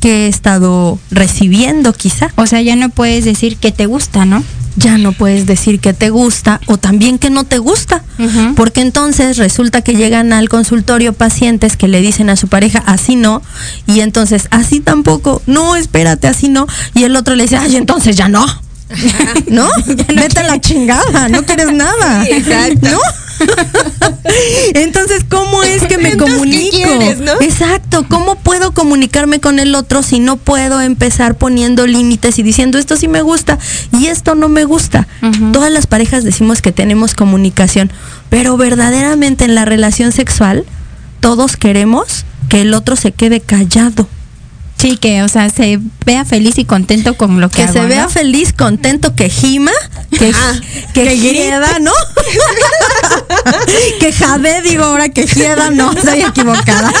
que 0.00 0.26
he 0.26 0.28
estado 0.28 0.98
recibiendo 1.10 1.92
quizá. 1.92 2.32
O 2.36 2.46
sea, 2.46 2.62
ya 2.62 2.76
no 2.76 2.90
puedes 2.90 3.24
decir 3.24 3.56
que 3.56 3.72
te 3.72 3.86
gusta, 3.86 4.24
¿no? 4.24 4.42
Ya 4.76 4.98
no 4.98 5.12
puedes 5.12 5.46
decir 5.46 5.80
que 5.80 5.94
te 5.94 6.10
gusta 6.10 6.60
o 6.66 6.76
también 6.76 7.18
que 7.18 7.30
no 7.30 7.44
te 7.44 7.58
gusta. 7.58 8.04
Porque 8.56 8.82
entonces 8.82 9.38
resulta 9.38 9.80
que 9.82 9.94
llegan 9.94 10.32
al 10.32 10.48
consultorio 10.48 11.12
pacientes 11.12 11.76
que 11.76 11.88
le 11.88 12.00
dicen 12.00 12.30
a 12.30 12.36
su 12.36 12.48
pareja, 12.48 12.82
así 12.86 13.16
no, 13.16 13.42
y 13.86 14.00
entonces, 14.00 14.48
así 14.50 14.80
tampoco, 14.80 15.42
no, 15.46 15.76
espérate, 15.76 16.26
así 16.26 16.48
no, 16.48 16.66
y 16.94 17.04
el 17.04 17.16
otro 17.16 17.34
le 17.34 17.44
dice, 17.44 17.56
ay, 17.56 17.76
entonces 17.76 18.16
ya 18.16 18.28
no. 18.28 18.46
¿No? 19.48 19.68
Vete 19.86 20.40
a 20.40 20.44
la 20.44 20.60
chingada, 20.60 21.28
no 21.28 21.44
quieres 21.44 21.72
nada. 21.72 22.24
Sí, 22.24 22.32
exacto. 22.32 22.88
¿No? 22.90 22.98
Entonces, 24.74 25.24
¿cómo 25.28 25.62
es 25.62 25.82
que 25.82 25.98
me 25.98 26.12
Entonces, 26.12 26.34
¿qué 26.34 26.40
comunico? 26.40 26.76
quieres, 26.76 27.18
no? 27.18 27.32
Exacto, 27.42 28.06
¿cómo 28.08 28.36
puedo 28.36 28.72
comunicar? 28.72 28.86
comunicarme 28.86 29.40
con 29.40 29.58
el 29.58 29.74
otro 29.74 30.02
si 30.02 30.20
no 30.20 30.36
puedo 30.36 30.80
empezar 30.80 31.34
poniendo 31.36 31.86
límites 31.86 32.38
y 32.38 32.42
diciendo 32.42 32.78
esto 32.78 32.96
sí 32.96 33.08
me 33.08 33.20
gusta 33.20 33.58
y 33.92 34.06
esto 34.06 34.34
no 34.34 34.48
me 34.48 34.64
gusta? 34.64 35.06
Todas 35.52 35.70
las 35.70 35.86
parejas 35.86 36.24
decimos 36.24 36.62
que 36.62 36.72
tenemos 36.72 37.14
comunicación, 37.14 37.90
pero 38.30 38.56
verdaderamente 38.56 39.44
en 39.44 39.54
la 39.54 39.64
relación 39.64 40.12
sexual 40.12 40.64
todos 41.20 41.56
queremos 41.56 42.24
que 42.48 42.62
el 42.62 42.72
otro 42.74 42.96
se 42.96 43.12
quede 43.12 43.40
callado. 43.40 44.08
Sí, 44.78 44.98
que, 44.98 45.22
o 45.22 45.28
sea, 45.28 45.48
se 45.48 45.80
vea 46.04 46.24
feliz 46.24 46.58
y 46.58 46.64
contento 46.64 47.16
con 47.16 47.40
lo 47.40 47.48
que, 47.48 47.56
Que 47.56 47.62
hago, 47.64 47.72
se 47.72 47.80
¿no? 47.80 47.88
vea 47.88 48.08
feliz, 48.08 48.52
contento, 48.52 49.14
que 49.14 49.30
gima, 49.30 49.72
que, 50.10 50.32
Ah, 50.34 50.52
que, 50.92 51.04
que 51.04 51.60
¿no? 51.80 51.92
que 54.00 54.12
jade, 54.12 54.60
digo 54.62 54.84
ahora 54.84 55.08
que 55.08 55.26
gieda, 55.26 55.70
no, 55.70 55.92
estoy 55.92 56.20
equivocada. 56.22 56.92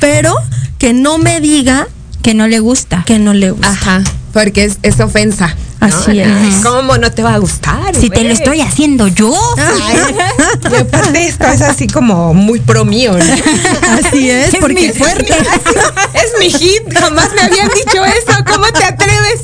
Pero 0.00 0.34
que 0.78 0.92
no 0.94 1.18
me 1.18 1.40
diga 1.40 1.86
que 2.22 2.34
no 2.34 2.48
le 2.48 2.60
gusta. 2.60 3.04
que 3.06 3.18
no 3.18 3.34
le 3.34 3.50
gusta. 3.50 3.70
Ajá, 3.70 4.02
porque 4.32 4.64
es, 4.64 4.78
es 4.82 5.00
ofensa. 5.00 5.54
¿No? 5.88 5.96
Así 5.96 6.18
es. 6.20 6.54
¿Cómo 6.64 6.96
no 6.98 7.10
te 7.12 7.22
va 7.22 7.34
a 7.34 7.38
gustar? 7.38 7.94
Si 7.94 8.10
te 8.10 8.24
lo 8.24 8.32
estoy 8.32 8.60
haciendo 8.60 9.08
yo. 9.08 9.32
Ay, 9.58 10.16
aparte 10.80 11.26
esto 11.26 11.46
es 11.46 11.60
así 11.62 11.86
como 11.86 12.34
muy 12.34 12.60
pro 12.60 12.84
mío, 12.84 13.12
¿no? 13.12 13.24
Así 14.08 14.30
es, 14.30 14.54
Es 14.54 14.60
porque 14.60 14.88
mi- 14.88 14.98
fuerte. 14.98 15.34
Es 16.14 16.38
mi 16.38 16.50
hit, 16.50 16.82
jamás 16.94 17.30
me 17.34 17.42
habían 17.42 17.68
dicho 17.68 18.04
eso. 18.04 18.38
¿Cómo 18.52 18.66
te 18.72 18.84
atreves? 18.84 19.40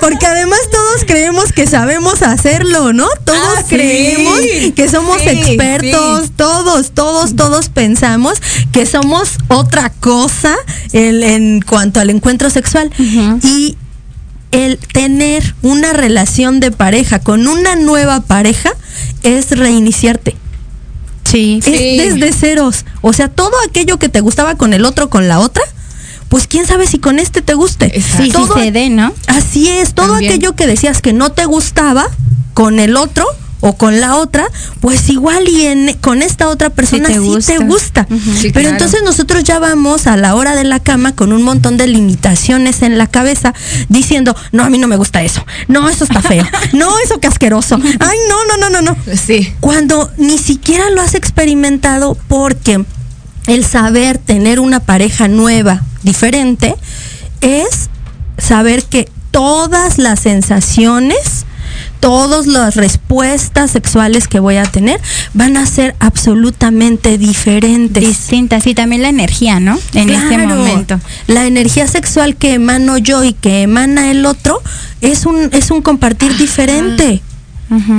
Porque 0.00 0.26
además 0.26 0.60
todos 0.70 1.04
creemos 1.06 1.52
que 1.52 1.66
sabemos 1.66 2.22
hacerlo, 2.22 2.92
¿no? 2.92 3.08
Todos 3.24 3.40
Ah, 3.58 3.62
sí. 3.68 3.74
creemos 3.74 4.38
que 4.74 4.88
somos 4.88 5.20
Sí, 5.20 5.28
expertos, 5.28 6.24
sí. 6.26 6.32
todos, 6.36 6.90
todos, 6.92 7.36
todos 7.36 7.68
pensamos 7.68 8.40
que 8.72 8.86
somos 8.86 9.32
otra 9.48 9.90
cosa 10.00 10.54
el- 10.92 11.22
en 11.22 11.60
cuanto 11.60 12.00
al 12.00 12.10
encuentro 12.10 12.50
sexual. 12.50 12.90
Y 13.42 13.76
el 14.54 14.78
tener 14.78 15.54
una 15.62 15.92
relación 15.92 16.60
de 16.60 16.70
pareja 16.70 17.18
con 17.18 17.48
una 17.48 17.74
nueva 17.74 18.20
pareja 18.20 18.70
es 19.24 19.50
reiniciarte. 19.50 20.36
Sí. 21.24 21.60
Es 21.66 22.14
desde 22.14 22.32
ceros. 22.32 22.84
O 23.00 23.12
sea, 23.12 23.28
todo 23.28 23.50
aquello 23.68 23.98
que 23.98 24.08
te 24.08 24.20
gustaba 24.20 24.54
con 24.54 24.72
el 24.72 24.84
otro, 24.84 25.10
con 25.10 25.26
la 25.26 25.40
otra, 25.40 25.64
pues 26.28 26.46
quién 26.46 26.66
sabe 26.66 26.86
si 26.86 26.98
con 26.98 27.18
este 27.18 27.42
te 27.42 27.54
guste. 27.54 28.00
Sí, 28.00 28.26
sí 28.26 28.30
Todo 28.30 28.54
se 28.54 28.70
dé, 28.70 28.90
¿no? 28.90 29.12
Así 29.26 29.68
es, 29.68 29.92
todo 29.92 30.12
También. 30.12 30.32
aquello 30.32 30.54
que 30.54 30.68
decías 30.68 31.02
que 31.02 31.12
no 31.12 31.32
te 31.32 31.46
gustaba 31.46 32.06
con 32.54 32.78
el 32.78 32.96
otro 32.96 33.26
o 33.66 33.78
con 33.78 33.98
la 33.98 34.16
otra, 34.16 34.44
pues 34.80 35.08
igual 35.08 35.48
y 35.48 35.62
en, 35.62 35.94
con 36.02 36.20
esta 36.20 36.48
otra 36.48 36.68
persona 36.68 37.08
te 37.08 37.14
sí 37.14 37.38
te 37.46 37.58
gusta. 37.64 38.06
Sí, 38.10 38.50
Pero 38.52 38.52
claro. 38.52 38.68
entonces 38.70 39.02
nosotros 39.02 39.42
ya 39.42 39.58
vamos 39.58 40.06
a 40.06 40.18
la 40.18 40.34
hora 40.34 40.54
de 40.54 40.64
la 40.64 40.80
cama 40.80 41.14
con 41.16 41.32
un 41.32 41.42
montón 41.42 41.78
de 41.78 41.86
limitaciones 41.86 42.82
en 42.82 42.98
la 42.98 43.06
cabeza 43.06 43.54
diciendo, 43.88 44.36
no, 44.52 44.64
a 44.64 44.68
mí 44.68 44.76
no 44.76 44.86
me 44.86 44.96
gusta 44.96 45.22
eso, 45.22 45.46
no, 45.66 45.88
eso 45.88 46.04
está 46.04 46.20
feo, 46.20 46.44
no, 46.74 46.90
eso 46.98 47.20
que 47.20 47.26
asqueroso, 47.26 47.78
ay, 48.00 48.18
no, 48.28 48.44
no, 48.44 48.68
no, 48.68 48.82
no, 48.82 48.82
no 48.82 49.16
Sí. 49.16 49.54
cuando 49.60 50.10
ni 50.18 50.36
siquiera 50.36 50.90
lo 50.90 51.00
has 51.00 51.14
experimentado 51.14 52.18
porque 52.28 52.84
el 53.46 53.64
saber 53.64 54.18
tener 54.18 54.60
una 54.60 54.80
pareja 54.80 55.26
nueva, 55.26 55.82
diferente, 56.02 56.74
es 57.40 57.88
saber 58.36 58.84
que 58.84 59.08
todas 59.30 59.96
las 59.96 60.20
sensaciones, 60.20 61.43
todas 62.04 62.46
las 62.46 62.76
respuestas 62.76 63.70
sexuales 63.70 64.28
que 64.28 64.38
voy 64.38 64.56
a 64.56 64.64
tener 64.64 65.00
van 65.32 65.56
a 65.56 65.64
ser 65.64 65.96
absolutamente 66.00 67.16
diferentes. 67.16 68.06
Distintas. 68.06 68.66
Y 68.66 68.74
también 68.74 69.00
la 69.00 69.08
energía, 69.08 69.58
¿no? 69.58 69.78
En 69.94 70.10
este 70.10 70.28
Claro. 70.36 70.54
momento. 70.54 71.00
La 71.28 71.46
energía 71.46 71.86
sexual 71.86 72.36
que 72.36 72.52
emano 72.54 72.98
yo 72.98 73.24
y 73.24 73.32
que 73.32 73.62
emana 73.62 74.10
el 74.10 74.26
otro 74.26 74.60
es 75.00 75.24
un, 75.24 75.48
es 75.52 75.70
un 75.70 75.80
compartir 75.80 76.36
diferente. 76.36 77.22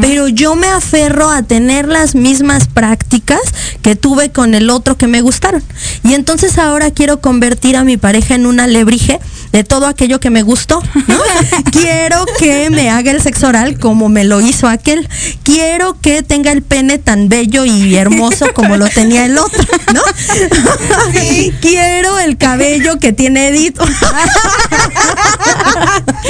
Pero 0.01 0.27
yo 0.27 0.55
me 0.55 0.67
aferro 0.67 1.29
a 1.29 1.43
tener 1.43 1.87
las 1.87 2.15
mismas 2.15 2.67
prácticas 2.67 3.39
que 3.81 3.95
tuve 3.95 4.31
con 4.31 4.55
el 4.55 4.69
otro 4.69 4.97
que 4.97 5.07
me 5.07 5.21
gustaron. 5.21 5.63
Y 6.03 6.13
entonces 6.13 6.57
ahora 6.57 6.91
quiero 6.91 7.21
convertir 7.21 7.77
a 7.77 7.83
mi 7.83 7.97
pareja 7.97 8.35
en 8.35 8.45
un 8.45 8.59
alebrije 8.59 9.19
de 9.51 9.63
todo 9.63 9.87
aquello 9.87 10.19
que 10.19 10.29
me 10.29 10.43
gustó. 10.43 10.81
¿no? 11.07 11.17
quiero 11.71 12.25
que 12.39 12.69
me 12.69 12.89
haga 12.89 13.11
el 13.11 13.21
sexo 13.21 13.47
oral 13.47 13.79
como 13.79 14.09
me 14.09 14.23
lo 14.23 14.41
hizo 14.41 14.67
aquel. 14.67 15.07
Quiero 15.43 15.99
que 16.01 16.23
tenga 16.23 16.51
el 16.51 16.61
pene 16.61 16.97
tan 16.97 17.29
bello 17.29 17.65
y 17.65 17.95
hermoso 17.95 18.47
como 18.53 18.77
lo 18.77 18.87
tenía 18.89 19.25
el 19.25 19.37
otro. 19.37 19.63
¿no? 19.93 20.01
quiero 21.61 22.19
el 22.19 22.37
cabello 22.37 22.99
que 22.99 23.13
tiene 23.13 23.47
Edith. 23.47 23.79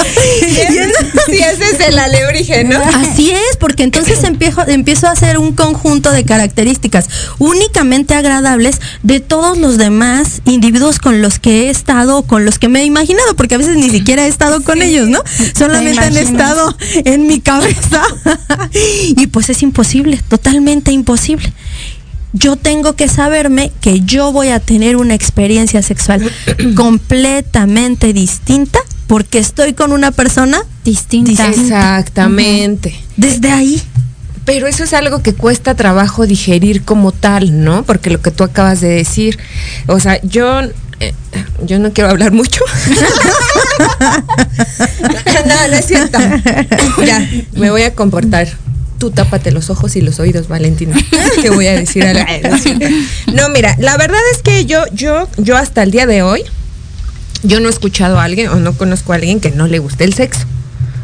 Sí, 1.26 1.38
ese 1.38 1.72
es 1.72 1.80
el 1.88 1.98
alebrije, 1.98 2.64
¿no? 2.64 2.78
Así 2.78 3.32
es, 3.32 3.58
porque 3.60 3.84
entonces 3.84 4.24
empiezo, 4.24 4.62
empiezo 4.68 5.08
a 5.08 5.12
hacer 5.12 5.38
un 5.40 5.54
conjunto 5.54 6.12
de 6.12 6.24
características 6.24 7.08
únicamente 7.40 8.14
agradables 8.14 8.80
de 9.02 9.20
todos 9.22 9.58
los 9.58 9.78
demás 9.78 10.42
individuos 10.46 11.00
con 11.00 11.22
los 11.22 11.40
que 11.40 11.64
he 11.64 11.70
estado, 11.70 12.24
con 12.24 12.46
los 12.46 12.60
que 12.60 12.68
me 12.68 12.82
he 12.82 12.86
imaginado, 12.86 13.36
porque 13.36 13.56
a 13.56 13.58
veces 13.58 13.76
ni 13.76 13.90
siquiera 13.90 14.26
he 14.26 14.28
estado 14.28 14.64
con 14.64 14.82
ellos, 14.82 15.08
¿no? 15.08 15.20
Solamente 15.58 16.02
han 16.02 16.18
estado 16.18 16.76
en 17.06 17.28
mi 17.28 17.40
cabeza. 17.40 18.04
y 19.18 19.28
pues 19.28 19.50
es 19.50 19.64
imposible, 19.64 20.22
totalmente 20.28 20.92
imposible. 20.92 21.52
Yo 22.34 22.58
tengo 22.58 22.96
que 22.96 23.08
saberme 23.08 23.72
que 23.80 24.02
yo 24.02 24.32
voy 24.34 24.50
a 24.50 24.60
tener 24.60 24.98
una 24.98 25.14
experiencia 25.14 25.82
sexual 25.82 26.30
completamente 26.76 28.12
distinta 28.14 28.80
porque 29.08 29.40
estoy 29.40 29.74
con 29.74 29.92
una 29.92 30.12
persona 30.12 30.62
Distinta. 30.84 31.48
Exactamente. 31.48 32.96
desde 33.18 33.52
ahí. 33.52 33.82
Pero 34.46 34.68
eso 34.68 34.84
es 34.84 34.94
algo 34.94 35.24
que 35.24 35.34
cuesta 35.34 35.74
trabajo 35.74 36.28
digerir 36.28 36.84
como 36.84 37.12
tal, 37.12 37.64
¿no? 37.64 37.84
Porque 37.84 38.12
lo 38.12 38.22
que 38.22 38.30
tú 38.30 38.44
acabas 38.44 38.80
de 38.80 38.90
decir, 38.90 39.40
o 39.88 40.00
sea, 40.00 40.22
yo, 40.22 40.62
eh, 41.00 41.16
yo 41.64 41.80
no 41.80 41.92
quiero 41.94 42.12
hablar 42.12 42.32
mucho. 42.32 42.64
no, 45.48 45.68
no 45.68 45.76
es 45.76 45.86
cierto. 45.88 46.20
Ya, 47.04 47.28
me 47.54 47.72
voy 47.72 47.82
a 47.82 47.96
comportar. 47.96 48.48
Tú 49.00 49.10
tápate 49.10 49.52
los 49.52 49.72
ojos 49.72 49.96
y 49.96 50.02
los 50.02 50.20
oídos, 50.20 50.48
Valentina. 50.48 50.96
Te 51.42 51.50
voy 51.50 51.66
a 51.66 51.74
decir 51.74 52.04
es 52.04 52.64
cierto. 52.64 52.86
No, 53.34 53.50
mira, 53.50 53.76
la 53.80 53.98
verdad 53.98 54.22
es 54.32 54.44
que 54.44 54.66
yo, 54.66 54.84
yo, 54.94 55.28
yo 55.38 55.58
hasta 55.58 55.82
el 55.82 55.90
día 55.90 56.06
de 56.06 56.22
hoy, 56.22 56.44
yo 57.46 57.60
no 57.60 57.68
he 57.68 57.72
escuchado 57.72 58.20
a 58.20 58.24
alguien 58.24 58.50
o 58.50 58.56
no 58.56 58.74
conozco 58.74 59.14
a 59.14 59.16
alguien 59.16 59.40
que 59.40 59.52
no 59.52 59.68
le 59.68 59.80
guste 59.80 60.04
el 60.04 60.14
sexo. 60.14 60.46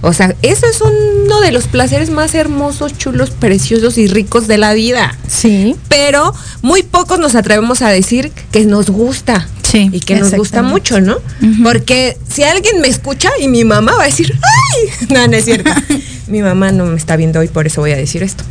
O 0.04 0.14
sea, 0.14 0.36
eso 0.42 0.66
es 0.66 0.82
uno 0.82 1.42
de 1.42 1.52
los 1.52 1.68
placeres 1.68 2.10
más 2.10 2.34
hermosos, 2.34 2.98
chulos, 2.98 3.30
preciosos 3.30 4.00
y 4.00 4.08
ricos 4.08 4.48
de 4.48 4.58
la 4.58 4.74
vida. 4.74 5.16
Sí. 5.28 5.76
Pero 5.90 6.34
muy 6.64 6.82
pocos 6.82 7.20
nos 7.20 7.36
atrevemos 7.36 7.84
a 7.84 7.90
decir 7.90 8.32
que 8.52 8.66
nos 8.66 8.90
gusta. 8.90 9.48
Sí, 9.62 9.90
Y 9.94 10.00
que 10.00 10.16
nos 10.16 10.34
gusta 10.34 10.64
mucho, 10.64 11.00
¿no? 11.00 11.18
Porque 11.64 12.18
si 12.28 12.44
alguien 12.44 12.82
me 12.82 12.90
escucha 12.90 13.30
y 13.40 13.48
mi 13.48 13.64
mamá 13.64 13.94
va 13.96 14.04
a 14.04 14.08
decir, 14.08 14.34
¡ay! 14.34 15.08
No, 15.10 15.28
no 15.28 15.38
es 15.38 15.46
cierto. 15.46 15.72
mi 16.28 16.42
mamá 16.42 16.72
no 16.72 16.86
me 16.86 16.98
está 16.98 17.16
viendo 17.16 17.40
hoy, 17.40 17.48
por 17.48 17.68
eso 17.68 17.80
voy 17.80 17.92
a 17.92 17.98
decir 17.98 18.24
esto. 18.24 18.44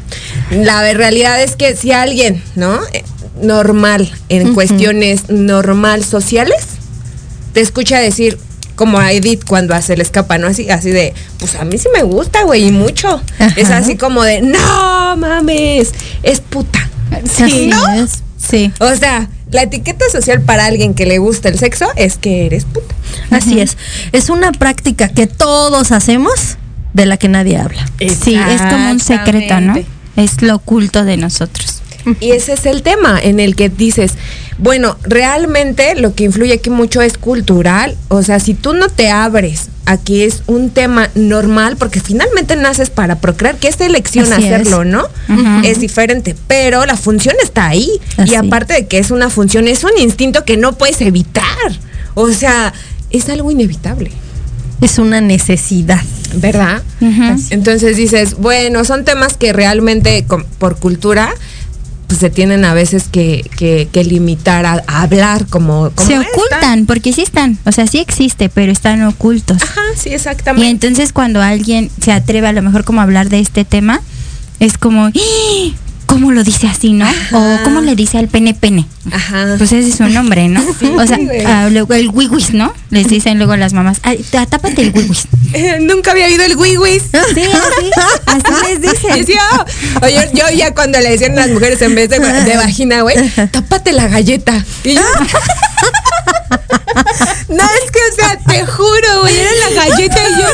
La 0.50 0.90
realidad 0.94 1.42
es 1.42 1.56
que 1.56 1.76
si 1.76 1.92
alguien, 1.92 2.42
¿no? 2.54 2.78
Eh, 2.92 3.02
Normal, 3.42 4.12
en 4.28 4.52
cuestiones 4.54 5.30
normal 5.30 6.04
sociales, 6.04 6.66
te 7.52 7.60
escucha 7.60 7.98
decir, 7.98 8.38
como 8.76 8.98
a 8.98 9.12
Edith 9.12 9.44
cuando 9.46 9.80
se 9.82 9.96
le 9.96 10.02
escapa, 10.02 10.38
¿no? 10.38 10.46
Así, 10.46 10.70
así 10.70 10.90
de, 10.90 11.12
pues 11.38 11.54
a 11.54 11.64
mí 11.64 11.76
sí 11.78 11.88
me 11.92 12.02
gusta, 12.02 12.44
güey, 12.44 12.68
y 12.68 12.72
mucho. 12.72 13.20
Es 13.56 13.70
así 13.70 13.96
como 13.96 14.22
de, 14.22 14.40
no 14.40 15.16
mames, 15.16 15.92
es 16.22 16.40
puta. 16.40 16.88
Sí, 17.24 17.66
¿no? 17.66 17.92
es. 17.92 18.22
Sí. 18.38 18.72
O 18.80 18.94
sea, 18.94 19.28
la 19.50 19.64
etiqueta 19.64 20.06
social 20.10 20.40
para 20.40 20.64
alguien 20.64 20.94
que 20.94 21.04
le 21.04 21.18
gusta 21.18 21.48
el 21.48 21.58
sexo 21.58 21.88
es 21.96 22.16
que 22.16 22.46
eres 22.46 22.64
puta. 22.64 22.94
Así 23.30 23.60
es. 23.60 23.76
Es 24.12 24.30
una 24.30 24.52
práctica 24.52 25.08
que 25.08 25.26
todos 25.26 25.92
hacemos 25.92 26.56
de 26.94 27.06
la 27.06 27.16
que 27.16 27.28
nadie 27.28 27.58
habla. 27.58 27.86
Sí, 27.98 28.34
es 28.34 28.62
como 28.62 28.92
un 28.92 29.00
secreto, 29.00 29.60
¿no? 29.60 29.74
Es 30.16 30.40
lo 30.42 30.56
oculto 30.56 31.04
de 31.04 31.16
nosotros. 31.16 31.82
Y 32.20 32.30
ese 32.30 32.54
es 32.54 32.66
el 32.66 32.82
tema 32.82 33.20
en 33.22 33.40
el 33.40 33.56
que 33.56 33.68
dices, 33.68 34.14
bueno, 34.60 34.96
realmente 35.02 35.94
lo 35.94 36.14
que 36.14 36.24
influye 36.24 36.52
aquí 36.52 36.70
mucho 36.70 37.00
es 37.00 37.16
cultural. 37.16 37.96
O 38.08 38.22
sea, 38.22 38.40
si 38.40 38.54
tú 38.54 38.74
no 38.74 38.88
te 38.88 39.10
abres, 39.10 39.68
aquí 39.86 40.22
es 40.22 40.42
un 40.46 40.70
tema 40.70 41.10
normal, 41.14 41.76
porque 41.76 42.00
finalmente 42.00 42.56
naces 42.56 42.90
para 42.90 43.20
procrear, 43.20 43.56
que 43.56 43.68
es 43.68 43.80
elección 43.80 44.30
Así 44.32 44.46
es. 44.46 44.52
hacerlo, 44.52 44.84
¿no? 44.84 45.08
Es 45.64 45.80
diferente, 45.80 46.36
pero 46.46 46.84
la 46.84 46.96
función 46.96 47.34
está 47.42 47.68
ahí. 47.68 47.88
Así. 48.16 48.32
Y 48.32 48.34
aparte 48.34 48.74
de 48.74 48.86
que 48.86 48.98
es 48.98 49.10
una 49.10 49.30
función, 49.30 49.66
es 49.66 49.82
un 49.82 49.96
instinto 49.98 50.44
que 50.44 50.56
no 50.56 50.76
puedes 50.76 51.00
evitar. 51.00 51.44
O 52.14 52.30
sea, 52.30 52.72
es 53.10 53.28
algo 53.28 53.50
inevitable, 53.50 54.10
Es 54.80 54.98
una 54.98 55.20
necesidad. 55.20 56.02
¿verdad? 56.34 56.82
Entonces 57.50 57.96
dices, 57.96 58.36
bueno, 58.38 58.84
son 58.84 59.04
temas 59.04 59.36
que 59.36 59.52
realmente 59.52 60.24
por 60.58 60.76
cultura 60.76 61.34
pues 62.10 62.18
se 62.18 62.28
tienen 62.28 62.64
a 62.64 62.74
veces 62.74 63.04
que, 63.08 63.48
que, 63.56 63.88
que 63.92 64.02
limitar 64.02 64.66
a, 64.66 64.82
a 64.88 65.02
hablar 65.02 65.46
como, 65.46 65.92
como 65.94 66.08
Se 66.08 66.14
esta. 66.16 66.26
ocultan, 66.28 66.86
porque 66.86 67.12
sí 67.12 67.22
están, 67.22 67.56
o 67.64 67.70
sea, 67.70 67.86
sí 67.86 67.98
existe, 67.98 68.48
pero 68.48 68.72
están 68.72 69.00
ocultos. 69.04 69.62
Ajá, 69.62 69.80
sí, 69.96 70.08
Y 70.10 70.14
exactamente. 70.14 70.68
entonces 70.68 71.12
cuando 71.12 71.40
alguien 71.40 71.88
se 72.02 72.10
atreve 72.10 72.48
a 72.48 72.52
lo 72.52 72.62
mejor 72.62 72.82
como 72.82 72.98
a 72.98 73.04
hablar 73.04 73.28
de 73.28 73.38
este 73.38 73.64
tema, 73.64 74.00
es 74.58 74.76
como, 74.76 75.04
¡Ah! 75.06 75.12
¿Cómo 76.10 76.32
lo 76.32 76.42
dice 76.42 76.66
así, 76.66 76.92
no? 76.92 77.08
O 77.32 77.58
¿cómo 77.62 77.80
le 77.80 77.94
dice 77.94 78.18
al 78.18 78.26
pene 78.28 78.52
pene? 78.52 78.86
Ajá. 79.12 79.54
Pues 79.56 79.72
ese 79.72 79.88
es 79.88 79.94
su 79.96 80.04
nombre, 80.08 80.48
¿no? 80.48 80.60
o 80.60 81.06
sea, 81.06 81.68
luego 81.70 81.94
el 81.94 82.08
wiwis, 82.08 82.52
¿no? 82.52 82.74
Les 82.90 83.06
dicen 83.06 83.38
luego 83.38 83.56
las 83.56 83.72
mamás, 83.72 83.98
Ay, 84.02 84.24
tá- 84.30 84.44
tápate 84.46 84.82
el 84.82 84.90
wiwis. 84.92 85.28
Eh, 85.52 85.78
nunca 85.80 86.10
había 86.10 86.26
oído 86.26 86.42
el 86.44 86.56
wiwis. 86.56 87.04
Sí, 87.34 87.42
así, 87.42 87.90
así 88.26 88.52
les 88.68 88.80
dicen. 88.80 89.24
oh, 90.02 90.04
oye, 90.04 90.30
yo 90.34 90.44
ya 90.54 90.74
cuando 90.74 91.00
le 91.00 91.10
decían 91.10 91.32
a 91.38 91.46
las 91.46 91.50
mujeres 91.50 91.80
en 91.82 91.94
vez 91.94 92.08
de, 92.10 92.18
de 92.18 92.56
vagina, 92.56 93.02
güey, 93.02 93.16
tápate 93.50 93.92
la 93.92 94.08
galleta. 94.08 94.64
Y 94.84 94.94
yo, 94.94 95.00
no, 97.48 97.64
es 97.64 97.90
que, 97.90 98.00
o 98.10 98.14
sea, 98.16 98.36
te 98.46 98.66
juro, 98.66 99.20
güey, 99.22 99.36
era 99.38 99.50
la 99.74 99.86
galleta 99.86 100.28
y 100.28 100.32
yo 100.32 100.48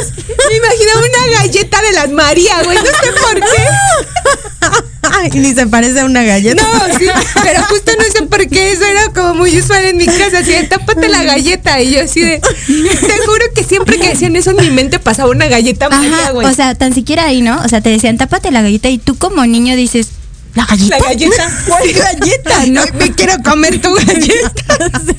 me 0.48 0.56
imaginaba 0.56 0.98
una 1.00 1.38
galleta 1.40 1.82
de 1.82 1.92
las 1.92 2.10
María, 2.10 2.62
güey, 2.64 2.78
no 2.78 2.84
sé 2.84 3.12
por 3.22 3.40
qué. 3.40 4.86
Ay, 5.12 5.30
ni 5.34 5.54
se 5.54 5.66
parece 5.66 6.00
a 6.00 6.04
una 6.04 6.22
galleta. 6.22 6.62
No, 6.62 6.98
sí, 6.98 7.06
pero 7.42 7.62
justo 7.64 7.92
no 7.98 8.04
sé 8.12 8.22
por 8.26 8.46
qué 8.48 8.72
eso 8.72 8.84
era 8.84 9.08
como 9.12 9.34
muy 9.34 9.58
usual 9.58 9.84
en 9.84 9.96
mi 9.96 10.06
casa, 10.06 10.38
así 10.40 10.52
de 10.52 10.64
tápate 10.64 11.08
la 11.08 11.22
galleta. 11.22 11.80
Y 11.80 11.92
yo 11.94 12.02
así 12.02 12.20
de, 12.20 12.38
te 12.38 13.18
juro 13.26 13.44
que 13.54 13.64
siempre 13.64 13.98
que 13.98 14.08
decían 14.10 14.36
eso 14.36 14.50
en 14.50 14.56
mi 14.56 14.70
mente 14.70 14.98
pasaba 14.98 15.30
una 15.30 15.46
galleta 15.46 15.88
María, 15.88 16.16
Ajá, 16.16 16.30
güey. 16.32 16.46
o 16.46 16.52
sea, 16.54 16.74
tan 16.74 16.94
siquiera 16.94 17.24
ahí, 17.26 17.42
¿no? 17.42 17.60
O 17.64 17.68
sea, 17.68 17.80
te 17.80 17.90
decían, 17.90 18.16
tápate 18.18 18.50
la 18.50 18.62
galleta 18.62 18.88
y 18.88 18.98
tú 18.98 19.16
como 19.16 19.44
niño 19.46 19.76
dices, 19.76 20.08
¿la 20.56 20.66
galleta? 20.66 20.98
la 20.98 21.04
galleta. 21.04 21.62
¿Cuál 21.66 21.92
galleta? 21.92 22.66
No, 22.66 22.82
me 22.98 23.12
quiero 23.12 23.34
comer 23.44 23.80
tu 23.80 23.94
galleta. 23.94 24.78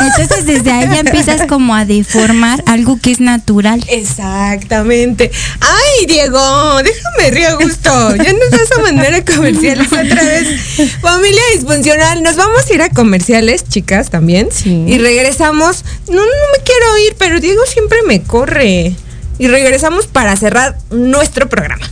Entonces 0.00 0.46
desde 0.46 0.70
ahí 0.70 0.86
ya 0.86 1.00
empiezas 1.00 1.46
como 1.46 1.74
a 1.74 1.84
deformar 1.84 2.62
algo 2.66 2.98
que 3.00 3.10
es 3.10 3.20
natural. 3.20 3.82
Exactamente. 3.88 5.30
Ay, 5.60 6.06
Diego, 6.06 6.82
déjame 6.82 7.30
río 7.30 7.48
a 7.48 7.54
gusto. 7.54 8.16
Ya 8.16 8.32
nos 8.32 8.50
vas 8.50 8.78
a 8.78 8.82
mandar 8.82 9.14
a 9.14 9.24
comerciales 9.24 9.86
otra 9.88 10.22
vez. 10.22 10.48
Familia 11.00 11.42
disfuncional, 11.54 12.22
nos 12.22 12.36
vamos 12.36 12.64
a 12.68 12.74
ir 12.74 12.82
a 12.82 12.90
comerciales, 12.90 13.68
chicas, 13.68 14.10
también. 14.10 14.48
Sí. 14.52 14.84
Y 14.86 14.98
regresamos. 14.98 15.84
No, 16.08 16.20
no 16.20 16.22
me 16.22 16.64
quiero 16.64 16.98
ir, 17.06 17.16
pero 17.18 17.40
Diego 17.40 17.62
siempre 17.66 17.98
me 18.06 18.22
corre. 18.22 18.94
Y 19.38 19.48
regresamos 19.48 20.06
para 20.06 20.36
cerrar 20.36 20.76
nuestro 20.90 21.48
programa. 21.48 21.91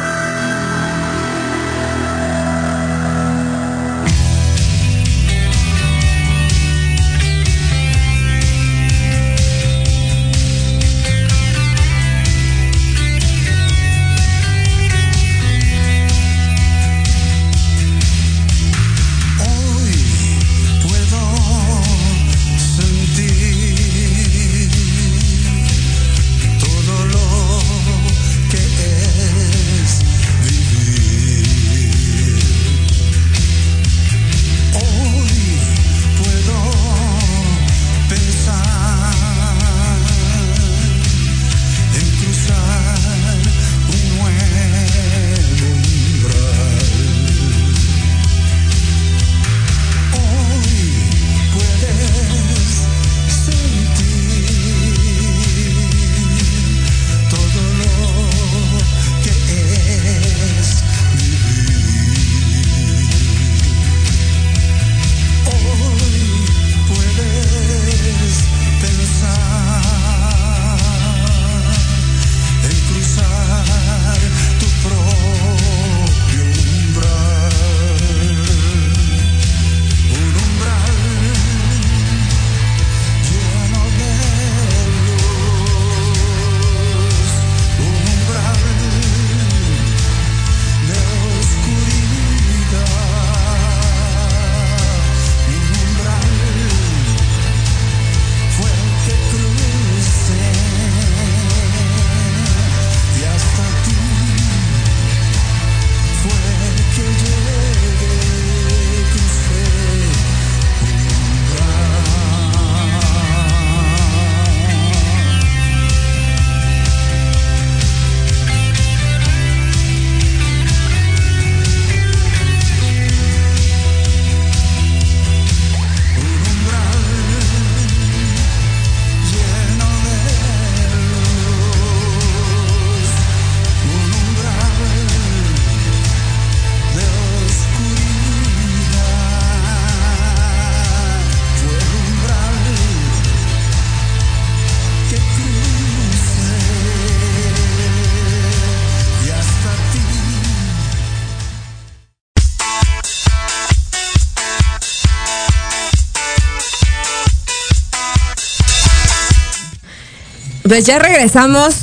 Pues 160.71 160.85
ya 160.85 160.99
regresamos 160.99 161.75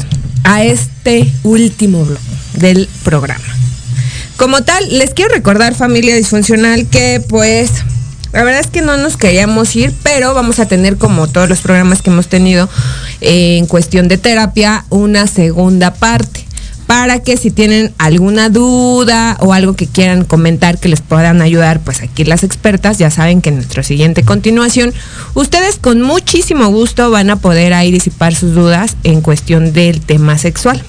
a 0.45 0.65
este 0.65 1.31
último 1.43 2.07
bloque 2.07 2.23
del 2.55 2.89
programa. 3.05 3.45
Como 4.39 4.63
tal, 4.63 4.83
les 4.99 5.11
quiero 5.11 5.35
recordar, 5.35 5.75
familia 5.75 6.17
disfuncional, 6.17 6.87
que 6.87 7.23
pues 7.29 7.71
la 8.33 8.45
verdad 8.45 8.63
es 8.63 8.69
que 8.69 8.81
no 8.81 8.97
nos 8.97 9.19
queríamos 9.19 9.77
ir, 9.77 9.93
pero 10.03 10.33
vamos 10.33 10.59
a 10.59 10.65
tener 10.65 10.97
como 10.97 11.29
todos 11.29 11.51
los 11.51 11.61
programas 11.61 12.01
que 12.01 12.09
hemos 12.09 12.29
tenido 12.29 12.67
en 13.21 13.67
cuestión 13.67 14.09
de 14.09 14.17
terapia, 14.17 14.87
una 14.89 15.27
segunda 15.27 15.93
parte. 15.93 16.48
Para 16.89 17.21
que 17.21 17.37
si 17.37 17.51
tienen 17.51 17.93
alguna 17.99 18.49
duda 18.49 19.37
o 19.41 19.53
algo 19.53 19.77
que 19.77 19.87
quieran 19.87 20.25
comentar 20.25 20.79
que 20.79 20.89
les 20.89 21.03
puedan 21.03 21.43
ayudar, 21.43 21.81
pues 21.81 22.01
aquí 22.01 22.25
las 22.25 22.45
expertas 22.45 22.97
ya 22.97 23.11
saben 23.11 23.43
que 23.43 23.51
en 23.51 23.57
nuestra 23.57 23.83
siguiente 23.83 24.23
continuación 24.23 24.95
ustedes 25.35 25.77
con 25.77 26.01
muchísimo 26.01 26.67
gusto 26.69 27.11
van 27.11 27.29
a 27.29 27.37
poder 27.37 27.75
ahí 27.75 27.93
disipar 27.93 28.35
sus 28.35 28.55
dudas 28.55 28.97
en 29.05 29.21
cuestión 29.21 29.75
del 29.75 30.01
tema 30.01 30.39
sexual. 30.39 30.83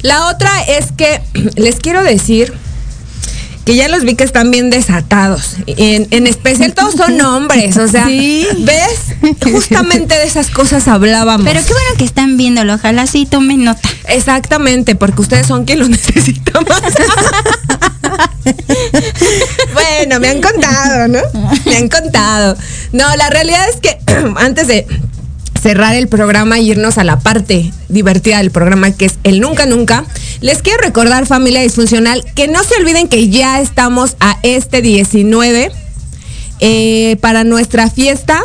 La 0.00 0.30
otra 0.30 0.50
es 0.62 0.92
que 0.92 1.20
les 1.56 1.76
quiero 1.76 2.02
decir 2.02 2.54
que 3.66 3.74
ya 3.74 3.88
los 3.88 4.04
vi 4.04 4.14
que 4.14 4.22
están 4.22 4.52
bien 4.52 4.70
desatados. 4.70 5.56
En, 5.66 6.06
en 6.12 6.28
especial 6.28 6.72
todos 6.72 6.94
son 6.94 7.20
hombres, 7.22 7.76
o 7.76 7.88
sea, 7.88 8.06
¿ves? 8.06 9.34
Justamente 9.42 10.14
de 10.14 10.24
esas 10.24 10.50
cosas 10.50 10.86
hablábamos. 10.86 11.44
Pero 11.44 11.60
qué 11.66 11.72
bueno 11.72 11.90
que 11.98 12.04
están 12.04 12.36
viéndolo, 12.36 12.74
ojalá 12.74 13.08
sí 13.08 13.26
tomen 13.26 13.64
nota. 13.64 13.80
Exactamente, 14.08 14.94
porque 14.94 15.20
ustedes 15.20 15.48
son 15.48 15.64
quien 15.64 15.80
lo 15.80 15.88
necesita 15.88 16.60
más. 16.60 16.80
bueno, 19.74 20.20
me 20.20 20.28
han 20.28 20.40
contado, 20.40 21.08
¿no? 21.08 21.18
Me 21.64 21.76
han 21.76 21.88
contado. 21.88 22.56
No, 22.92 23.16
la 23.16 23.30
realidad 23.30 23.66
es 23.68 23.80
que 23.80 23.98
antes 24.36 24.68
de 24.68 24.86
cerrar 25.56 25.94
el 25.94 26.08
programa 26.08 26.58
y 26.58 26.70
irnos 26.70 26.98
a 26.98 27.04
la 27.04 27.18
parte 27.18 27.72
divertida 27.88 28.38
del 28.38 28.50
programa 28.50 28.90
que 28.92 29.06
es 29.06 29.18
el 29.24 29.40
nunca 29.40 29.66
nunca, 29.66 30.04
les 30.40 30.62
quiero 30.62 30.82
recordar 30.82 31.26
familia 31.26 31.60
disfuncional 31.60 32.24
que 32.34 32.48
no 32.48 32.62
se 32.64 32.76
olviden 32.80 33.08
que 33.08 33.28
ya 33.28 33.60
estamos 33.60 34.16
a 34.20 34.38
este 34.42 34.82
19 34.82 35.70
eh, 36.60 37.16
para 37.20 37.44
nuestra 37.44 37.90
fiesta 37.90 38.42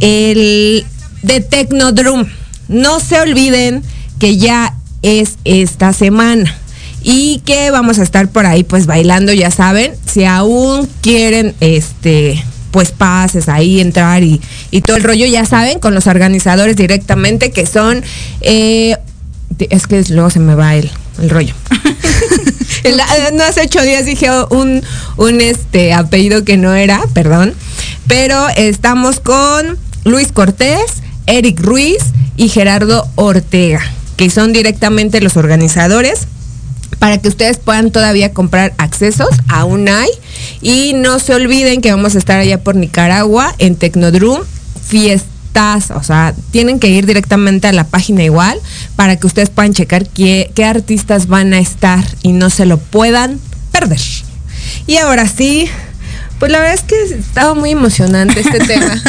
el 0.00 0.84
de 1.22 1.40
Tecnodrum. 1.40 2.26
No 2.68 3.00
se 3.00 3.20
olviden 3.20 3.82
que 4.18 4.36
ya 4.36 4.74
es 5.02 5.38
esta 5.44 5.92
semana 5.92 6.54
y 7.02 7.40
que 7.44 7.70
vamos 7.70 7.98
a 7.98 8.02
estar 8.02 8.28
por 8.28 8.46
ahí 8.46 8.64
pues 8.64 8.86
bailando, 8.86 9.32
ya 9.32 9.50
saben, 9.50 9.92
si 10.06 10.24
aún 10.24 10.88
quieren 11.00 11.54
este 11.60 12.42
pues 12.72 12.90
pases 12.90 13.48
ahí, 13.48 13.80
entrar 13.80 14.24
y, 14.24 14.40
y 14.72 14.80
todo 14.80 14.96
el 14.96 15.04
rollo, 15.04 15.26
ya 15.26 15.44
saben, 15.46 15.78
con 15.78 15.94
los 15.94 16.08
organizadores 16.08 16.74
directamente 16.74 17.52
que 17.52 17.66
son, 17.66 18.02
eh, 18.40 18.96
es 19.70 19.86
que 19.86 20.02
luego 20.08 20.30
se 20.30 20.40
me 20.40 20.56
va 20.56 20.74
el, 20.74 20.90
el 21.22 21.30
rollo. 21.30 21.54
La- 22.84 23.30
no 23.32 23.44
hace 23.44 23.60
ocho 23.62 23.80
días 23.82 24.04
dije 24.06 24.28
un, 24.50 24.82
un 25.16 25.40
este 25.40 25.92
apellido 25.92 26.44
que 26.44 26.56
no 26.56 26.74
era, 26.74 27.00
perdón, 27.14 27.54
pero 28.08 28.48
estamos 28.56 29.20
con 29.20 29.78
Luis 30.04 30.32
Cortés, 30.32 31.02
Eric 31.26 31.60
Ruiz 31.60 31.98
y 32.36 32.48
Gerardo 32.48 33.06
Ortega, 33.14 33.80
que 34.16 34.30
son 34.30 34.52
directamente 34.52 35.20
los 35.20 35.36
organizadores 35.36 36.26
para 36.98 37.18
que 37.18 37.28
ustedes 37.28 37.58
puedan 37.58 37.90
todavía 37.90 38.32
comprar 38.32 38.74
accesos, 38.78 39.30
aún 39.48 39.88
hay. 39.88 40.10
Y 40.60 40.94
no 40.94 41.18
se 41.18 41.34
olviden 41.34 41.80
que 41.80 41.90
vamos 41.90 42.14
a 42.14 42.18
estar 42.18 42.38
allá 42.38 42.62
por 42.62 42.74
Nicaragua 42.74 43.54
en 43.58 43.76
Tecnodrum 43.76 44.40
Fiestas. 44.84 45.90
O 45.90 46.02
sea, 46.02 46.34
tienen 46.50 46.78
que 46.78 46.88
ir 46.88 47.06
directamente 47.06 47.66
a 47.68 47.72
la 47.72 47.84
página 47.84 48.22
igual 48.22 48.58
para 48.96 49.16
que 49.16 49.26
ustedes 49.26 49.50
puedan 49.50 49.74
checar 49.74 50.06
qué, 50.06 50.50
qué 50.54 50.64
artistas 50.64 51.26
van 51.26 51.52
a 51.52 51.58
estar 51.58 52.04
y 52.22 52.32
no 52.32 52.50
se 52.50 52.66
lo 52.66 52.78
puedan 52.78 53.38
perder. 53.70 54.00
Y 54.86 54.96
ahora 54.96 55.28
sí, 55.28 55.68
pues 56.38 56.50
la 56.50 56.58
verdad 56.58 56.74
es 56.74 56.82
que 56.82 57.14
estaba 57.14 57.54
muy 57.54 57.70
emocionante 57.70 58.40
este 58.40 58.58
tema. 58.66 59.00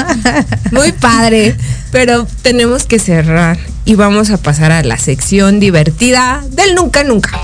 Muy 0.71 0.91
padre, 0.91 1.55
pero 1.91 2.27
tenemos 2.41 2.83
que 2.83 2.99
cerrar 2.99 3.57
y 3.85 3.95
vamos 3.95 4.29
a 4.29 4.37
pasar 4.37 4.71
a 4.71 4.83
la 4.83 4.97
sección 4.97 5.59
divertida 5.59 6.43
del 6.51 6.75
nunca 6.75 7.03
nunca. 7.03 7.39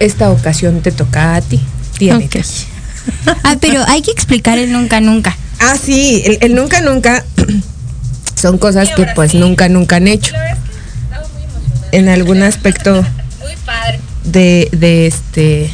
Esta 0.00 0.30
ocasión 0.30 0.80
te 0.80 0.92
toca 0.92 1.34
a 1.36 1.40
ti, 1.40 1.60
tía 1.98 2.14
Anita. 2.16 2.40
Ah, 3.42 3.56
pero 3.60 3.84
hay 3.88 4.02
que 4.02 4.10
explicar 4.10 4.58
el 4.58 4.72
nunca 4.72 5.00
nunca. 5.00 5.36
Ah, 5.60 5.76
sí, 5.82 6.22
el, 6.24 6.38
el 6.40 6.54
nunca 6.54 6.80
nunca 6.80 7.24
son 8.40 8.58
cosas 8.58 8.90
que 8.90 9.06
pues 9.14 9.34
nunca 9.34 9.68
nunca 9.68 9.96
han 9.96 10.08
hecho. 10.08 10.34
En 11.92 12.08
algún 12.08 12.42
aspecto 12.42 13.04
de, 14.24 14.68
de 14.72 15.06
este 15.06 15.70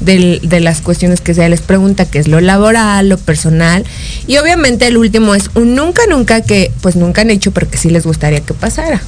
del- 0.00 0.40
de 0.42 0.60
las 0.60 0.80
cuestiones 0.80 1.20
que 1.20 1.34
se 1.34 1.46
les 1.50 1.60
pregunta, 1.60 2.06
que 2.06 2.18
es 2.18 2.26
lo 2.28 2.40
laboral, 2.40 3.08
lo 3.10 3.18
personal. 3.18 3.84
Y 4.26 4.38
obviamente 4.38 4.86
el 4.86 4.96
último 4.96 5.34
es 5.34 5.50
un 5.54 5.74
nunca 5.74 6.02
nunca 6.08 6.40
que 6.40 6.72
pues 6.80 6.96
nunca 6.96 7.20
han 7.20 7.30
hecho, 7.30 7.50
pero 7.52 7.68
que 7.68 7.76
sí 7.76 7.90
les 7.90 8.04
gustaría 8.06 8.40
que 8.40 8.54
pasara. 8.54 9.02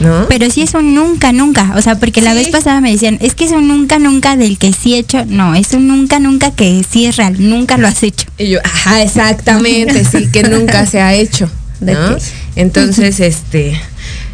¿No? 0.00 0.26
Pero 0.28 0.48
sí 0.50 0.62
es 0.62 0.74
un 0.74 0.94
nunca 0.94 1.32
nunca. 1.32 1.72
O 1.76 1.82
sea, 1.82 1.96
porque 1.98 2.20
la 2.22 2.30
Sí. 2.32 2.36
vez 2.38 2.48
pasada 2.50 2.80
me 2.80 2.92
decían, 2.92 3.18
es 3.20 3.34
que 3.34 3.44
es 3.46 3.50
un 3.50 3.66
nunca 3.66 3.98
nunca 3.98 4.36
del 4.36 4.56
que 4.56 4.72
sí 4.72 4.94
he 4.94 4.98
hecho. 4.98 5.24
No, 5.26 5.54
es 5.56 5.72
un 5.72 5.88
nunca 5.88 6.20
nunca 6.20 6.52
que 6.52 6.84
sí 6.88 7.06
es 7.06 7.16
real. 7.16 7.34
Nunca 7.38 7.76
lo 7.78 7.88
has 7.88 8.02
hecho. 8.04 8.26
Y 8.38 8.48
yo, 8.50 8.60
ajá, 8.62 9.02
exactamente, 9.02 10.04
sí, 10.04 10.28
que 10.30 10.44
nunca 10.44 10.86
se 10.86 11.00
ha 11.00 11.14
hecho, 11.14 11.50
¿no? 11.80 12.16
Entonces, 12.54 13.18
este, 13.20 13.80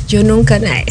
yo 0.09 0.23
nunca, 0.23 0.59
na- 0.59 0.85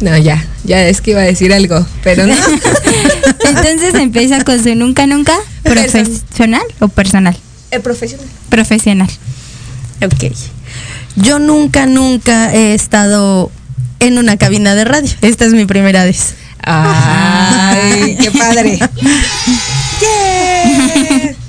no, 0.00 0.16
ya, 0.16 0.42
ya 0.64 0.82
es 0.86 1.00
que 1.02 1.10
iba 1.12 1.20
a 1.20 1.24
decir 1.24 1.52
algo, 1.52 1.84
pero 2.02 2.26
no. 2.26 2.34
Entonces 3.44 3.94
empieza 3.94 4.42
con 4.44 4.62
su 4.62 4.74
nunca 4.74 5.06
nunca 5.06 5.34
profesional 5.62 6.62
o 6.80 6.88
personal. 6.88 7.36
El 7.70 7.80
profesional. 7.82 8.26
Profesional. 8.48 9.08
Ok. 10.04 10.32
Yo 11.16 11.38
nunca, 11.38 11.86
nunca 11.86 12.52
he 12.54 12.74
estado 12.74 13.50
en 14.00 14.18
una 14.18 14.36
cabina 14.36 14.74
de 14.74 14.84
radio. 14.84 15.10
Esta 15.22 15.44
es 15.44 15.52
mi 15.52 15.64
primera 15.66 16.04
vez. 16.04 16.34
Ay, 16.62 18.16
qué 18.20 18.30
padre. 18.30 18.78
Yeah. 20.00 21.34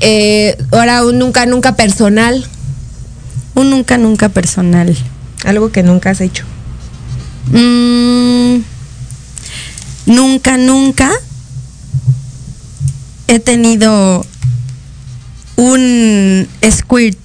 Eh, 0.00 0.56
ahora 0.70 1.04
un 1.04 1.18
nunca, 1.18 1.44
nunca 1.44 1.74
personal, 1.74 2.46
Un 3.56 3.70
nunca, 3.70 3.98
nunca 3.98 4.28
personal. 4.28 4.96
algo 5.44 5.72
que 5.72 5.82
nunca 5.82 6.10
has 6.10 6.20
hecho. 6.20 6.44
Mm, 7.50 8.58
nunca, 10.06 10.56
nunca 10.56 11.10
he 13.26 13.40
tenido 13.40 14.24
un 15.56 16.46
squirt 16.70 17.18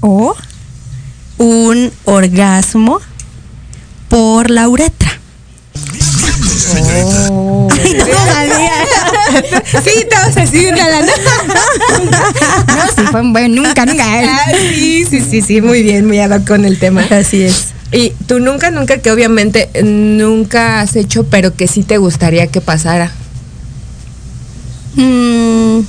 o 0.00 0.36
un 1.40 1.90
orgasmo 2.04 3.00
por 4.10 4.50
la 4.50 4.68
uretra. 4.68 5.18
Sí, 9.82 10.04
todos 10.10 10.36
así 10.36 10.66
una 10.66 10.88
lana. 10.88 11.12
No, 12.66 12.86
sí 12.94 13.02
fue 13.10 13.22
un 13.22 13.32
buen 13.32 13.54
nunca 13.54 13.86
nunca. 13.86 14.04
Ah, 14.04 14.52
sí, 14.74 15.06
sí, 15.08 15.20
sí, 15.22 15.40
sí, 15.40 15.62
muy 15.62 15.82
bien, 15.82 16.06
muy 16.06 16.18
ad 16.18 16.44
con 16.44 16.66
el 16.66 16.78
tema. 16.78 17.06
Así 17.10 17.42
es. 17.44 17.68
Y 17.90 18.10
tú 18.26 18.38
nunca, 18.38 18.70
nunca, 18.70 18.98
que 18.98 19.10
obviamente 19.10 19.70
nunca 19.82 20.82
has 20.82 20.94
hecho, 20.94 21.24
pero 21.24 21.54
que 21.54 21.66
sí 21.68 21.84
te 21.84 21.96
gustaría 21.96 22.48
que 22.48 22.60
pasara. 22.60 23.12
Mm, 24.96 25.80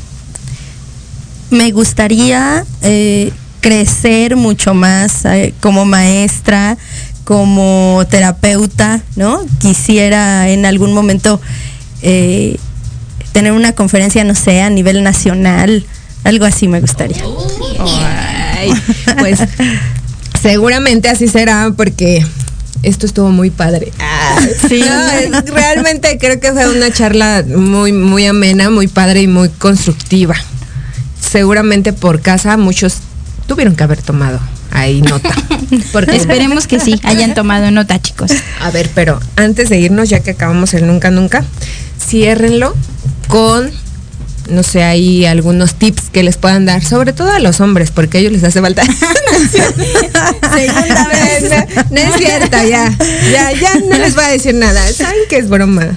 me 1.50 1.72
gustaría 1.72 2.64
eh, 2.84 3.34
crecer 3.62 4.36
mucho 4.36 4.74
más 4.74 5.24
eh, 5.26 5.54
como 5.62 5.86
maestra, 5.86 6.78
como 7.24 8.04
terapeuta, 8.10 9.02
¿no? 9.16 9.42
Quisiera 9.60 10.50
en 10.50 10.66
algún 10.66 10.94
momento 10.94 11.40
eh, 12.02 12.58
tener 13.32 13.54
una 13.54 13.74
conferencia, 13.74 14.24
no 14.24 14.36
sé, 14.36 14.62
a 14.62 14.70
nivel 14.70 15.04
nacional, 15.04 15.86
algo 16.24 16.46
así 16.46 16.68
me 16.68 16.82
gustaría. 16.82 17.24
Ay, 18.58 18.72
pues 19.20 19.40
seguramente 20.42 21.08
así 21.10 21.28
será 21.28 21.72
porque 21.76 22.26
esto 22.84 23.06
estuvo 23.06 23.30
muy 23.30 23.50
padre. 23.52 23.92
Sí. 24.68 24.82
No, 24.84 25.12
es- 25.12 25.46
realmente 25.52 26.18
creo 26.18 26.40
que 26.40 26.52
fue 26.52 26.68
una 26.76 26.92
charla 26.92 27.44
muy, 27.48 27.92
muy 27.92 28.26
amena, 28.26 28.70
muy 28.72 28.88
padre 28.88 29.22
y 29.22 29.28
muy 29.28 29.50
constructiva. 29.50 30.36
Seguramente 31.32 31.94
por 31.94 32.22
casa 32.22 32.58
muchos 32.58 32.96
tuvieron 33.48 33.76
que 33.76 33.84
haber 33.84 34.02
tomado 34.02 34.40
ahí 34.72 35.02
nota. 35.02 35.30
Porque 35.92 36.16
Esperemos 36.16 36.68
que 36.68 36.80
sí, 36.80 37.00
hayan 37.04 37.34
tomado 37.34 37.72
nota, 37.72 38.02
chicos. 38.02 38.32
A 38.60 38.72
ver, 38.72 38.90
pero 38.94 39.20
antes 39.36 39.70
de 39.70 39.80
irnos, 39.80 40.10
ya 40.10 40.22
que 40.22 40.32
acabamos 40.32 40.74
el 40.74 40.88
nunca 40.88 41.12
nunca, 41.12 41.44
ciérrenlo 42.00 42.76
con, 43.28 43.72
no 44.50 44.64
sé, 44.64 44.84
hay 44.84 45.26
algunos 45.26 45.76
tips 45.76 46.10
que 46.10 46.24
les 46.24 46.38
puedan 46.38 46.66
dar, 46.66 46.84
sobre 46.84 47.14
todo 47.14 47.32
a 47.32 47.40
los 47.40 47.62
hombres, 47.62 47.92
porque 47.92 48.18
a 48.18 48.22
ellos 48.22 48.34
les 48.34 48.44
hace 48.44 48.62
falta. 48.62 48.84
Segunda 49.52 51.08
vez. 51.08 51.44
No, 51.44 51.84
no 51.92 51.98
es 52.00 52.16
cierto, 52.18 52.58
ya. 52.68 52.94
Ya, 53.32 53.52
ya 53.54 53.76
no 53.76 53.98
les 53.98 54.16
voy 54.16 54.26
a 54.26 54.30
decir 54.30 54.56
nada. 54.56 54.82
Saben 54.92 55.20
que 55.30 55.38
es 55.38 55.50
broma. 55.50 55.96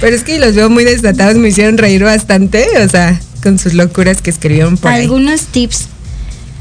Pero 0.00 0.16
es 0.16 0.22
que 0.22 0.38
los 0.38 0.54
veo 0.54 0.70
muy 0.70 0.84
desatados, 0.84 1.36
me 1.36 1.48
hicieron 1.48 1.76
reír 1.78 2.02
bastante, 2.02 2.66
o 2.84 2.88
sea, 2.88 3.20
con 3.42 3.58
sus 3.58 3.74
locuras 3.74 4.22
que 4.22 4.30
escribieron 4.30 4.76
por 4.76 4.90
ahí. 4.90 5.02
Algunos 5.02 5.42
tips. 5.46 5.88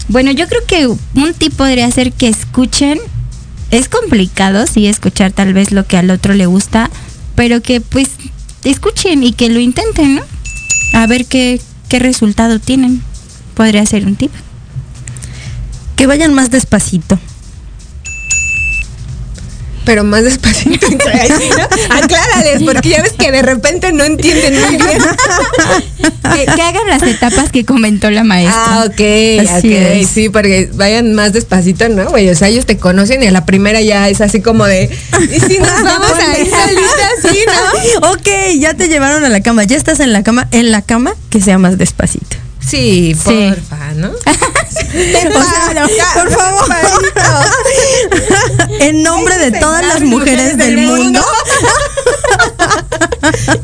Bueno, 0.07 0.31
yo 0.31 0.47
creo 0.47 0.65
que 0.67 0.87
un 0.87 1.33
tip 1.33 1.53
podría 1.53 1.89
ser 1.91 2.11
que 2.11 2.27
escuchen 2.27 2.99
es 3.71 3.89
complicado, 3.89 4.67
sí, 4.67 4.85
escuchar 4.85 5.31
tal 5.31 5.53
vez 5.53 5.71
lo 5.71 5.87
que 5.87 5.97
al 5.97 6.11
otro 6.11 6.33
le 6.33 6.45
gusta, 6.45 6.91
pero 7.35 7.61
que 7.61 7.81
pues 7.81 8.09
escuchen 8.63 9.23
y 9.23 9.33
que 9.33 9.49
lo 9.49 9.59
intenten, 9.59 10.15
¿no? 10.15 10.21
A 10.93 11.07
ver 11.07 11.25
qué, 11.25 11.59
qué 11.89 11.99
resultado 11.99 12.59
tienen. 12.59 13.01
Podría 13.55 13.85
ser 13.85 14.05
un 14.05 14.15
tip. 14.15 14.31
Que 15.95 16.05
vayan 16.05 16.33
más 16.33 16.51
despacito. 16.51 17.17
Pero 19.86 20.03
más 20.03 20.23
despacito. 20.23 20.88
¿no? 20.91 21.95
Aclárales, 21.95 22.63
porque 22.63 22.89
ya 22.89 23.01
ves 23.01 23.13
que 23.13 23.31
de 23.31 23.41
repente 23.41 23.91
no 23.91 24.03
entienden 24.03 24.61
muy 24.61 24.77
bien. 24.77 24.99
Que, 26.34 26.45
que 26.45 26.61
hagan 26.61 26.88
las 26.88 27.03
etapas 27.03 27.51
que 27.51 27.65
comentó 27.65 28.09
la 28.09 28.23
maestra. 28.23 28.55
Ah, 28.65 28.86
ok, 28.88 29.45
Así 29.49 29.67
ok, 29.67 29.81
es. 29.81 30.07
sí, 30.09 30.29
porque 30.29 30.69
vayan 30.73 31.13
más 31.13 31.34
despacito, 31.34 31.88
¿no, 31.89 32.09
güey? 32.09 32.29
O 32.29 32.36
sea, 32.36 32.47
ellos 32.47 32.65
te 32.65 32.77
conocen 32.77 33.21
y 33.23 33.27
a 33.27 33.31
la 33.31 33.45
primera 33.45 33.81
ya 33.81 34.07
es 34.09 34.21
así 34.21 34.41
como 34.41 34.65
de, 34.65 34.86
¿y 34.86 35.39
si 35.39 35.59
nos 35.59 35.84
vamos 35.84 36.11
a 36.13 36.39
ir 36.39 36.49
solitas, 36.49 37.31
sí, 37.31 37.39
no? 38.01 38.11
ok, 38.11 38.57
ya 38.57 38.73
te 38.73 38.88
llevaron 38.88 39.23
a 39.25 39.29
la 39.29 39.41
cama. 39.41 39.63
Ya 39.65 39.75
estás 39.77 39.99
en 39.99 40.13
la 40.13 40.23
cama. 40.23 40.47
En 40.51 40.71
la 40.71 40.81
cama, 40.81 41.13
que 41.29 41.41
sea 41.41 41.57
más 41.57 41.77
despacito. 41.77 42.38
Sí, 42.68 43.16
Sí. 43.16 43.49
porfa, 43.55 43.91
¿no? 43.95 44.11
Por 46.14 46.32
favor. 46.32 46.72
en 48.80 49.03
nombre 49.03 49.38
de 49.38 49.51
todas 49.59 49.86
las 49.86 50.01
mujeres 50.01 50.57
del 50.57 50.78
mundo. 50.78 51.24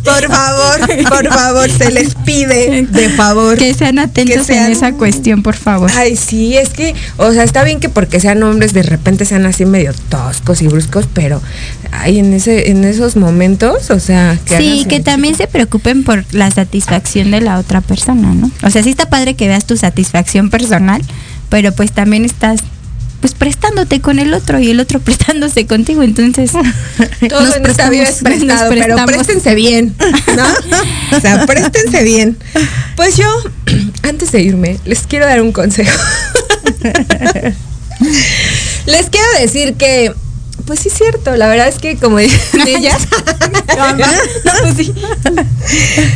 Por 0.03 0.27
favor, 0.31 0.58
por 1.09 1.27
favor, 1.27 1.69
se 1.69 1.91
les 1.91 2.15
pide, 2.15 2.87
de 2.89 3.09
favor. 3.09 3.57
Que 3.57 3.73
sean 3.73 3.99
atentos 3.99 4.47
Que 4.47 4.53
sean- 4.53 4.65
en 4.65 4.71
esa 4.71 4.93
cuestión, 4.93 5.43
por 5.43 5.55
favor. 5.55 5.91
Ay, 5.95 6.15
sí, 6.15 6.57
es 6.57 6.69
que, 6.69 6.93
o 7.17 7.31
sea, 7.31 7.43
está 7.43 7.63
bien 7.63 7.79
que 7.79 7.89
porque 7.89 8.19
sean 8.19 8.41
hombres 8.43 8.73
de 8.73 8.83
repente 8.83 9.25
sean 9.25 9.45
así 9.45 9.65
medio 9.65 9.93
toscos 10.09 10.61
y 10.61 10.67
bruscos, 10.67 11.05
pero 11.13 11.41
ay, 11.91 12.19
en 12.19 12.33
ese, 12.33 12.69
en 12.71 12.83
esos 12.83 13.15
momentos, 13.15 13.89
o 13.89 13.99
sea, 13.99 14.37
que 14.45 14.57
Sí, 14.57 14.85
que 14.87 14.99
también 14.99 15.35
se 15.35 15.47
preocupen 15.47 16.03
por 16.03 16.25
la 16.31 16.51
satisfacción 16.51 17.31
de 17.31 17.41
la 17.41 17.57
otra 17.59 17.81
persona, 17.81 18.33
¿no? 18.33 18.51
O 18.63 18.69
sea, 18.69 18.83
sí 18.83 18.89
está 18.89 19.09
padre 19.09 19.33
que 19.35 19.47
veas 19.47 19.65
tu 19.65 19.77
satisfacción 19.77 20.49
personal, 20.49 21.01
pero 21.49 21.71
pues 21.71 21.91
también 21.91 22.25
estás 22.25 22.61
pues 23.21 23.33
prestándote 23.33 23.99
con 24.01 24.19
el 24.19 24.33
otro 24.33 24.59
y 24.59 24.69
el 24.71 24.79
otro 24.79 24.99
prestándose 25.05 25.65
contigo, 25.67 26.03
entonces 26.03 26.51
Todo 27.29 27.41
Nos 27.45 27.55
en 27.55 27.65
esta 27.65 27.89
vida 27.89 28.03
es 28.03 28.21
prestamos- 28.23 28.69
prestado, 28.69 28.71
nos 28.75 28.83
pero 28.83 29.05
préstense 29.05 29.55
bien, 29.55 29.95
¿no? 30.35 31.17
O 31.17 31.19
sea, 31.19 31.45
préstense 31.45 32.03
bien. 32.03 32.37
Pues 32.95 33.17
yo, 33.17 33.25
antes 34.03 34.31
de 34.31 34.41
irme, 34.41 34.79
les 34.85 35.01
quiero 35.01 35.25
dar 35.25 35.41
un 35.41 35.51
consejo. 35.51 35.97
Les 38.85 39.09
quiero 39.09 39.27
decir 39.39 39.73
que, 39.75 40.13
pues 40.69 40.81
sí 40.81 40.89
es 40.89 40.93
cierto, 40.93 41.35
la 41.35 41.47
verdad 41.47 41.67
es 41.67 41.79
que 41.79 41.97
como 41.97 42.19
dicen 42.19 42.39
ellas, 42.67 43.01
No, 43.75 43.97
pues 44.61 44.75
sí. 44.77 44.93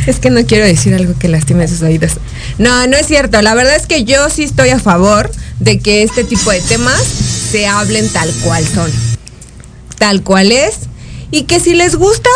es 0.06 0.20
que 0.20 0.30
no 0.30 0.46
quiero 0.46 0.64
decir 0.64 0.94
algo 0.94 1.18
que 1.18 1.26
lastime 1.26 1.66
sus 1.66 1.82
oídos. 1.82 2.12
No, 2.58 2.86
no 2.86 2.96
es 2.96 3.08
cierto, 3.08 3.42
la 3.42 3.54
verdad 3.54 3.74
es 3.74 3.88
que 3.88 4.04
yo 4.04 4.30
sí 4.30 4.44
estoy 4.44 4.68
a 4.68 4.78
favor 4.78 5.28
de 5.58 5.80
que 5.80 6.04
este 6.04 6.22
tipo 6.22 6.52
de 6.52 6.60
temas 6.60 7.02
se 7.02 7.66
hablen 7.66 8.08
tal 8.10 8.32
cual 8.44 8.64
son 8.64 8.92
tal 9.98 10.22
cual 10.22 10.52
es 10.52 10.74
y 11.32 11.42
que 11.44 11.58
si 11.58 11.74
les 11.74 11.96
gusta, 11.96 12.30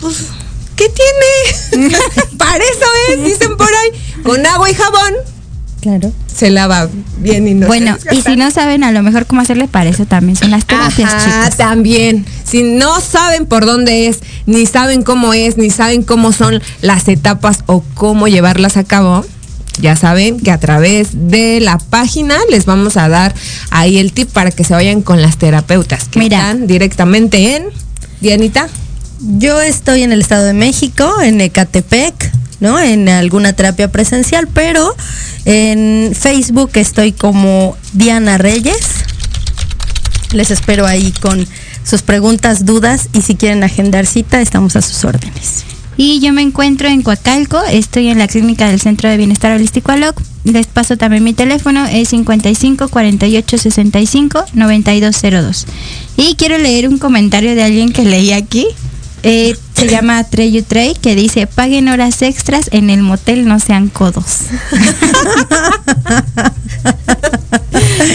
pues, 0.00 0.16
¿qué 0.74 0.88
tiene? 0.88 1.90
Para 2.38 2.64
eso 2.64 2.86
es, 3.10 3.24
dicen 3.24 3.58
por 3.58 3.68
ahí, 3.68 4.22
con 4.22 4.46
agua 4.46 4.70
y 4.70 4.74
jabón 4.74 5.14
Claro. 5.82 6.12
Se 6.34 6.50
lava 6.50 6.88
bien 7.18 7.46
y 7.46 7.54
no 7.54 7.62
se 7.62 7.66
bueno, 7.66 7.96
y 8.10 8.22
si 8.22 8.36
no 8.36 8.50
saben 8.50 8.84
a 8.84 8.92
lo 8.92 9.02
mejor 9.02 9.26
cómo 9.26 9.40
hacerle 9.40 9.68
para 9.68 9.90
eso 9.90 10.06
también 10.06 10.36
son 10.36 10.50
las 10.50 10.64
terapias, 10.64 11.12
Ajá, 11.12 11.42
chicos. 11.42 11.56
también. 11.56 12.24
Si 12.44 12.62
no 12.62 13.00
saben 13.00 13.46
por 13.46 13.66
dónde 13.66 14.08
es, 14.08 14.20
ni 14.46 14.66
saben 14.66 15.02
cómo 15.02 15.34
es, 15.34 15.56
ni 15.56 15.70
saben 15.70 16.02
cómo 16.02 16.32
son 16.32 16.62
las 16.80 17.08
etapas 17.08 17.60
o 17.66 17.82
cómo 17.94 18.28
llevarlas 18.28 18.76
a 18.76 18.84
cabo, 18.84 19.24
ya 19.80 19.96
saben 19.96 20.38
que 20.38 20.50
a 20.50 20.58
través 20.58 21.08
de 21.12 21.60
la 21.60 21.78
página 21.78 22.36
les 22.50 22.66
vamos 22.66 22.96
a 22.96 23.08
dar 23.08 23.34
ahí 23.70 23.98
el 23.98 24.12
tip 24.12 24.28
para 24.28 24.50
que 24.50 24.64
se 24.64 24.74
vayan 24.74 25.02
con 25.02 25.22
las 25.22 25.38
terapeutas 25.38 26.08
que 26.08 26.18
Mira. 26.18 26.38
están 26.38 26.66
directamente 26.66 27.56
en 27.56 27.64
Dianita. 28.20 28.68
Yo 29.38 29.60
estoy 29.60 30.02
en 30.02 30.12
el 30.12 30.20
Estado 30.20 30.44
de 30.44 30.52
México, 30.52 31.10
en 31.22 31.40
Ecatepec, 31.40 32.32
¿no? 32.62 32.78
En 32.78 33.08
alguna 33.08 33.52
terapia 33.52 33.90
presencial, 33.90 34.48
pero 34.54 34.94
en 35.44 36.14
Facebook 36.14 36.70
estoy 36.74 37.12
como 37.12 37.76
Diana 37.92 38.38
Reyes. 38.38 38.86
Les 40.32 40.50
espero 40.50 40.86
ahí 40.86 41.12
con 41.20 41.46
sus 41.84 42.02
preguntas, 42.02 42.64
dudas 42.64 43.08
y 43.12 43.22
si 43.22 43.34
quieren 43.34 43.64
agendar 43.64 44.06
cita, 44.06 44.40
estamos 44.40 44.76
a 44.76 44.82
sus 44.82 45.04
órdenes. 45.04 45.64
Y 45.96 46.20
yo 46.20 46.32
me 46.32 46.40
encuentro 46.40 46.88
en 46.88 47.02
Coacalco, 47.02 47.60
estoy 47.64 48.08
en 48.08 48.18
la 48.18 48.28
clínica 48.28 48.68
del 48.68 48.80
Centro 48.80 49.10
de 49.10 49.16
Bienestar 49.16 49.52
Holístico 49.52 49.90
ALOC. 49.90 50.22
Les 50.44 50.66
paso 50.66 50.96
también 50.96 51.24
mi 51.24 51.34
teléfono, 51.34 51.84
es 51.86 52.08
55 52.10 52.88
48 52.88 53.58
65 53.58 54.44
9202. 54.54 55.66
Y 56.16 56.36
quiero 56.36 56.58
leer 56.58 56.88
un 56.88 56.98
comentario 56.98 57.56
de 57.56 57.64
alguien 57.64 57.92
que 57.92 58.04
leí 58.04 58.32
aquí. 58.32 58.68
Eh, 59.24 59.56
se 59.82 59.88
llama 59.90 60.22
Treyu 60.24 60.62
Trey, 60.62 60.94
que 60.94 61.14
dice, 61.14 61.46
paguen 61.46 61.88
horas 61.88 62.22
extras 62.22 62.68
en 62.72 62.90
el 62.90 63.02
motel, 63.02 63.46
no 63.46 63.58
sean 63.58 63.88
codos. 63.88 64.42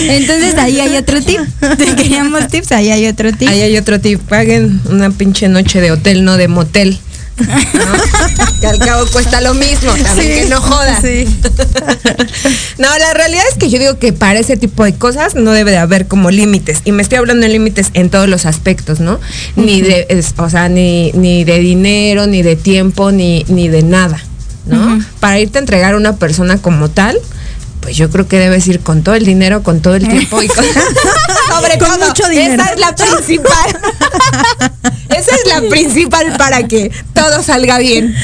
Entonces 0.08 0.54
ahí 0.56 0.80
hay 0.80 0.96
otro 0.96 1.20
tip. 1.20 1.40
Si 1.78 1.94
queríamos 1.94 2.48
tips, 2.48 2.72
ahí 2.72 2.90
hay 2.90 3.06
otro 3.06 3.32
tip. 3.32 3.48
Ahí 3.48 3.60
hay 3.60 3.76
otro 3.76 4.00
tip, 4.00 4.20
paguen 4.20 4.80
una 4.90 5.10
pinche 5.10 5.48
noche 5.48 5.80
de 5.80 5.92
hotel, 5.92 6.24
no 6.24 6.36
de 6.36 6.48
motel. 6.48 6.98
¿No? 7.38 8.60
que 8.60 8.66
al 8.66 8.78
cabo 8.78 9.06
cuesta 9.12 9.40
lo 9.40 9.54
mismo, 9.54 9.92
también 10.02 10.44
que 10.44 10.50
no 10.50 10.60
jodas. 10.60 11.00
no, 12.78 12.98
la 12.98 13.14
realidad 13.14 13.42
es 13.50 13.56
que 13.58 13.70
yo 13.70 13.78
digo 13.78 13.98
que 13.98 14.12
para 14.12 14.38
ese 14.38 14.56
tipo 14.56 14.84
de 14.84 14.94
cosas 14.94 15.34
no 15.34 15.52
debe 15.52 15.70
de 15.70 15.78
haber 15.78 16.06
como 16.06 16.30
límites. 16.30 16.80
Y 16.84 16.92
me 16.92 17.02
estoy 17.02 17.18
hablando 17.18 17.46
de 17.46 17.52
límites 17.52 17.90
en 17.94 18.10
todos 18.10 18.28
los 18.28 18.46
aspectos, 18.46 19.00
¿no? 19.00 19.20
Ni 19.56 19.80
de, 19.82 20.06
es- 20.08 20.34
o 20.36 20.48
sea, 20.50 20.68
ni, 20.68 21.12
ni 21.12 21.44
de 21.44 21.58
dinero, 21.60 22.26
ni 22.26 22.42
de 22.42 22.56
tiempo, 22.56 23.12
ni, 23.12 23.44
ni 23.48 23.68
de 23.68 23.82
nada, 23.82 24.22
¿no? 24.66 24.98
Para 25.20 25.38
irte 25.38 25.58
a 25.58 25.60
entregar 25.60 25.94
a 25.94 25.96
una 25.96 26.16
persona 26.16 26.58
como 26.58 26.88
tal, 26.90 27.18
pues 27.88 27.96
yo 27.96 28.10
creo 28.10 28.28
que 28.28 28.38
debes 28.38 28.66
ir 28.66 28.80
con 28.80 29.02
todo 29.02 29.14
el 29.14 29.24
dinero, 29.24 29.62
con 29.62 29.80
todo 29.80 29.94
el 29.94 30.06
tiempo 30.06 30.42
y 30.42 30.48
con, 30.48 30.62
sobre 31.48 31.78
Con 31.78 31.88
todo. 31.88 32.06
mucho 32.08 32.28
dinero. 32.28 32.62
Esa 32.62 32.74
es 32.74 32.80
la 32.80 32.94
principal. 32.94 33.80
Esa 35.08 35.34
es 35.34 35.46
la 35.46 35.62
principal 35.70 36.36
para 36.36 36.68
que 36.68 36.92
todo 37.14 37.42
salga 37.42 37.78
bien. 37.78 38.14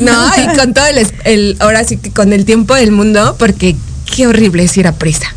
No, 0.00 0.28
y 0.36 0.54
con 0.58 0.74
todo 0.74 0.84
el, 0.84 1.06
el- 1.24 1.56
ahora 1.60 1.82
sí 1.84 1.96
que 1.96 2.10
con 2.10 2.34
el 2.34 2.44
tiempo 2.44 2.74
del 2.74 2.92
mundo, 2.92 3.36
porque 3.38 3.74
qué 4.14 4.26
horrible 4.26 4.64
es 4.64 4.76
ir 4.76 4.86
a 4.86 4.92
prisa. 4.92 5.32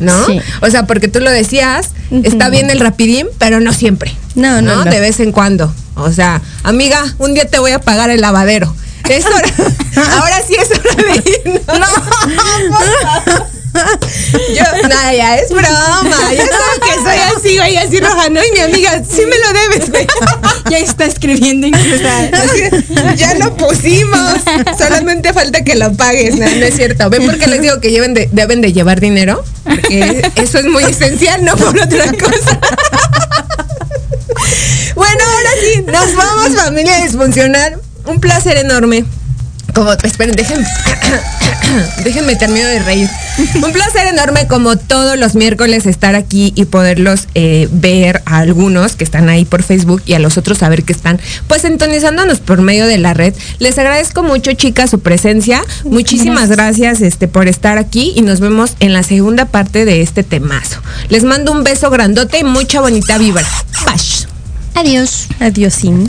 ¿No? 0.00 0.26
Sí. 0.26 0.40
O 0.62 0.68
sea, 0.68 0.86
porque 0.86 1.06
tú 1.06 1.20
lo 1.20 1.30
decías, 1.30 1.90
está 2.24 2.48
bien 2.48 2.68
el 2.70 2.80
rapidín, 2.80 3.28
pero 3.38 3.60
no 3.60 3.72
siempre. 3.72 4.12
No, 4.34 4.60
no, 4.60 4.84
no. 4.84 4.90
De 4.90 4.98
vez 4.98 5.20
en 5.20 5.30
cuando. 5.30 5.72
O 5.94 6.10
sea, 6.10 6.42
amiga, 6.64 7.14
un 7.18 7.34
día 7.34 7.44
te 7.46 7.60
voy 7.60 7.70
a 7.70 7.80
pagar 7.80 8.10
el 8.10 8.22
lavadero. 8.22 8.74
Es 9.08 9.24
hora, 9.26 9.42
ahora 10.20 10.42
sí 10.46 10.54
es 10.54 10.70
hora 10.70 11.02
de 11.02 11.30
ir. 11.30 11.62
No, 11.66 11.86
Yo, 14.52 14.88
nada, 14.88 15.14
ya 15.14 15.36
es 15.38 15.48
broma. 15.50 16.32
Ya 16.34 16.44
sabes 16.44 16.80
que 16.84 16.94
soy 17.02 17.18
así, 17.36 17.56
güey, 17.56 17.76
así 17.76 18.00
roja, 18.00 18.28
¿no? 18.28 18.44
Y 18.44 18.50
mi 18.52 18.58
amiga, 18.60 19.00
sí 19.08 19.22
me 19.26 19.38
lo 19.38 19.52
debes, 19.52 19.90
güey. 19.90 20.06
Ya 20.70 20.78
está 20.78 21.04
escribiendo 21.04 21.68
incluso. 21.68 22.02
Ya 23.16 23.34
lo 23.34 23.56
pusimos. 23.56 24.32
Solamente 24.76 25.32
falta 25.32 25.62
que 25.62 25.76
lo 25.76 25.92
pagues. 25.94 26.34
No, 26.36 26.46
no 26.46 26.66
es 26.66 26.74
cierto. 26.74 27.08
¿Ven 27.10 27.24
por 27.26 27.38
qué 27.38 27.46
les 27.46 27.62
digo 27.62 27.80
que 27.80 27.90
lleven 27.92 28.12
de- 28.14 28.28
deben 28.32 28.60
de 28.60 28.72
llevar 28.72 29.00
dinero? 29.00 29.42
Porque 29.64 30.28
eso 30.34 30.58
es 30.58 30.64
muy 30.66 30.82
esencial, 30.84 31.44
no 31.44 31.56
por 31.56 31.78
otra 31.78 32.06
cosa. 32.12 32.58
Bueno, 34.96 35.24
ahora 35.24 35.50
sí, 35.62 35.82
nos 35.82 36.14
vamos, 36.16 36.60
familia 36.60 36.96
disfuncional. 37.04 37.80
Un 38.06 38.20
placer 38.20 38.56
enorme. 38.56 39.04
Como, 39.74 39.92
esperen, 39.92 40.34
déjenme, 40.34 40.66
déjenme 42.04 42.36
termino 42.36 42.66
de 42.66 42.80
reír. 42.80 43.08
Un 43.54 43.72
placer 43.72 44.08
enorme 44.08 44.46
como 44.48 44.76
todos 44.76 45.16
los 45.16 45.34
miércoles 45.34 45.86
estar 45.86 46.14
aquí 46.14 46.52
y 46.56 46.64
poderlos 46.64 47.28
eh, 47.34 47.68
ver 47.70 48.22
a 48.26 48.38
algunos 48.38 48.96
que 48.96 49.04
están 49.04 49.28
ahí 49.28 49.44
por 49.44 49.62
Facebook 49.62 50.02
y 50.06 50.14
a 50.14 50.18
los 50.18 50.38
otros 50.38 50.58
saber 50.58 50.82
que 50.82 50.92
están 50.92 51.20
pues 51.46 51.62
sintonizándonos 51.62 52.40
por 52.40 52.62
medio 52.62 52.86
de 52.86 52.98
la 52.98 53.14
red. 53.14 53.34
Les 53.58 53.78
agradezco 53.78 54.22
mucho 54.22 54.52
chicas 54.54 54.90
su 54.90 55.00
presencia. 55.00 55.62
Muchísimas 55.84 56.48
gracias 56.48 57.00
este 57.00 57.28
por 57.28 57.46
estar 57.46 57.78
aquí 57.78 58.12
y 58.16 58.22
nos 58.22 58.40
vemos 58.40 58.72
en 58.80 58.92
la 58.92 59.02
segunda 59.02 59.44
parte 59.44 59.84
de 59.84 60.02
este 60.02 60.22
temazo. 60.22 60.80
Les 61.08 61.24
mando 61.24 61.52
un 61.52 61.64
beso 61.64 61.90
grandote 61.90 62.38
y 62.40 62.44
mucha 62.44 62.80
bonita 62.80 63.18
vibra. 63.18 63.46
Bash. 63.86 64.24
Adiós. 64.74 65.28
Adiós, 65.40 65.74
Sim. 65.74 66.08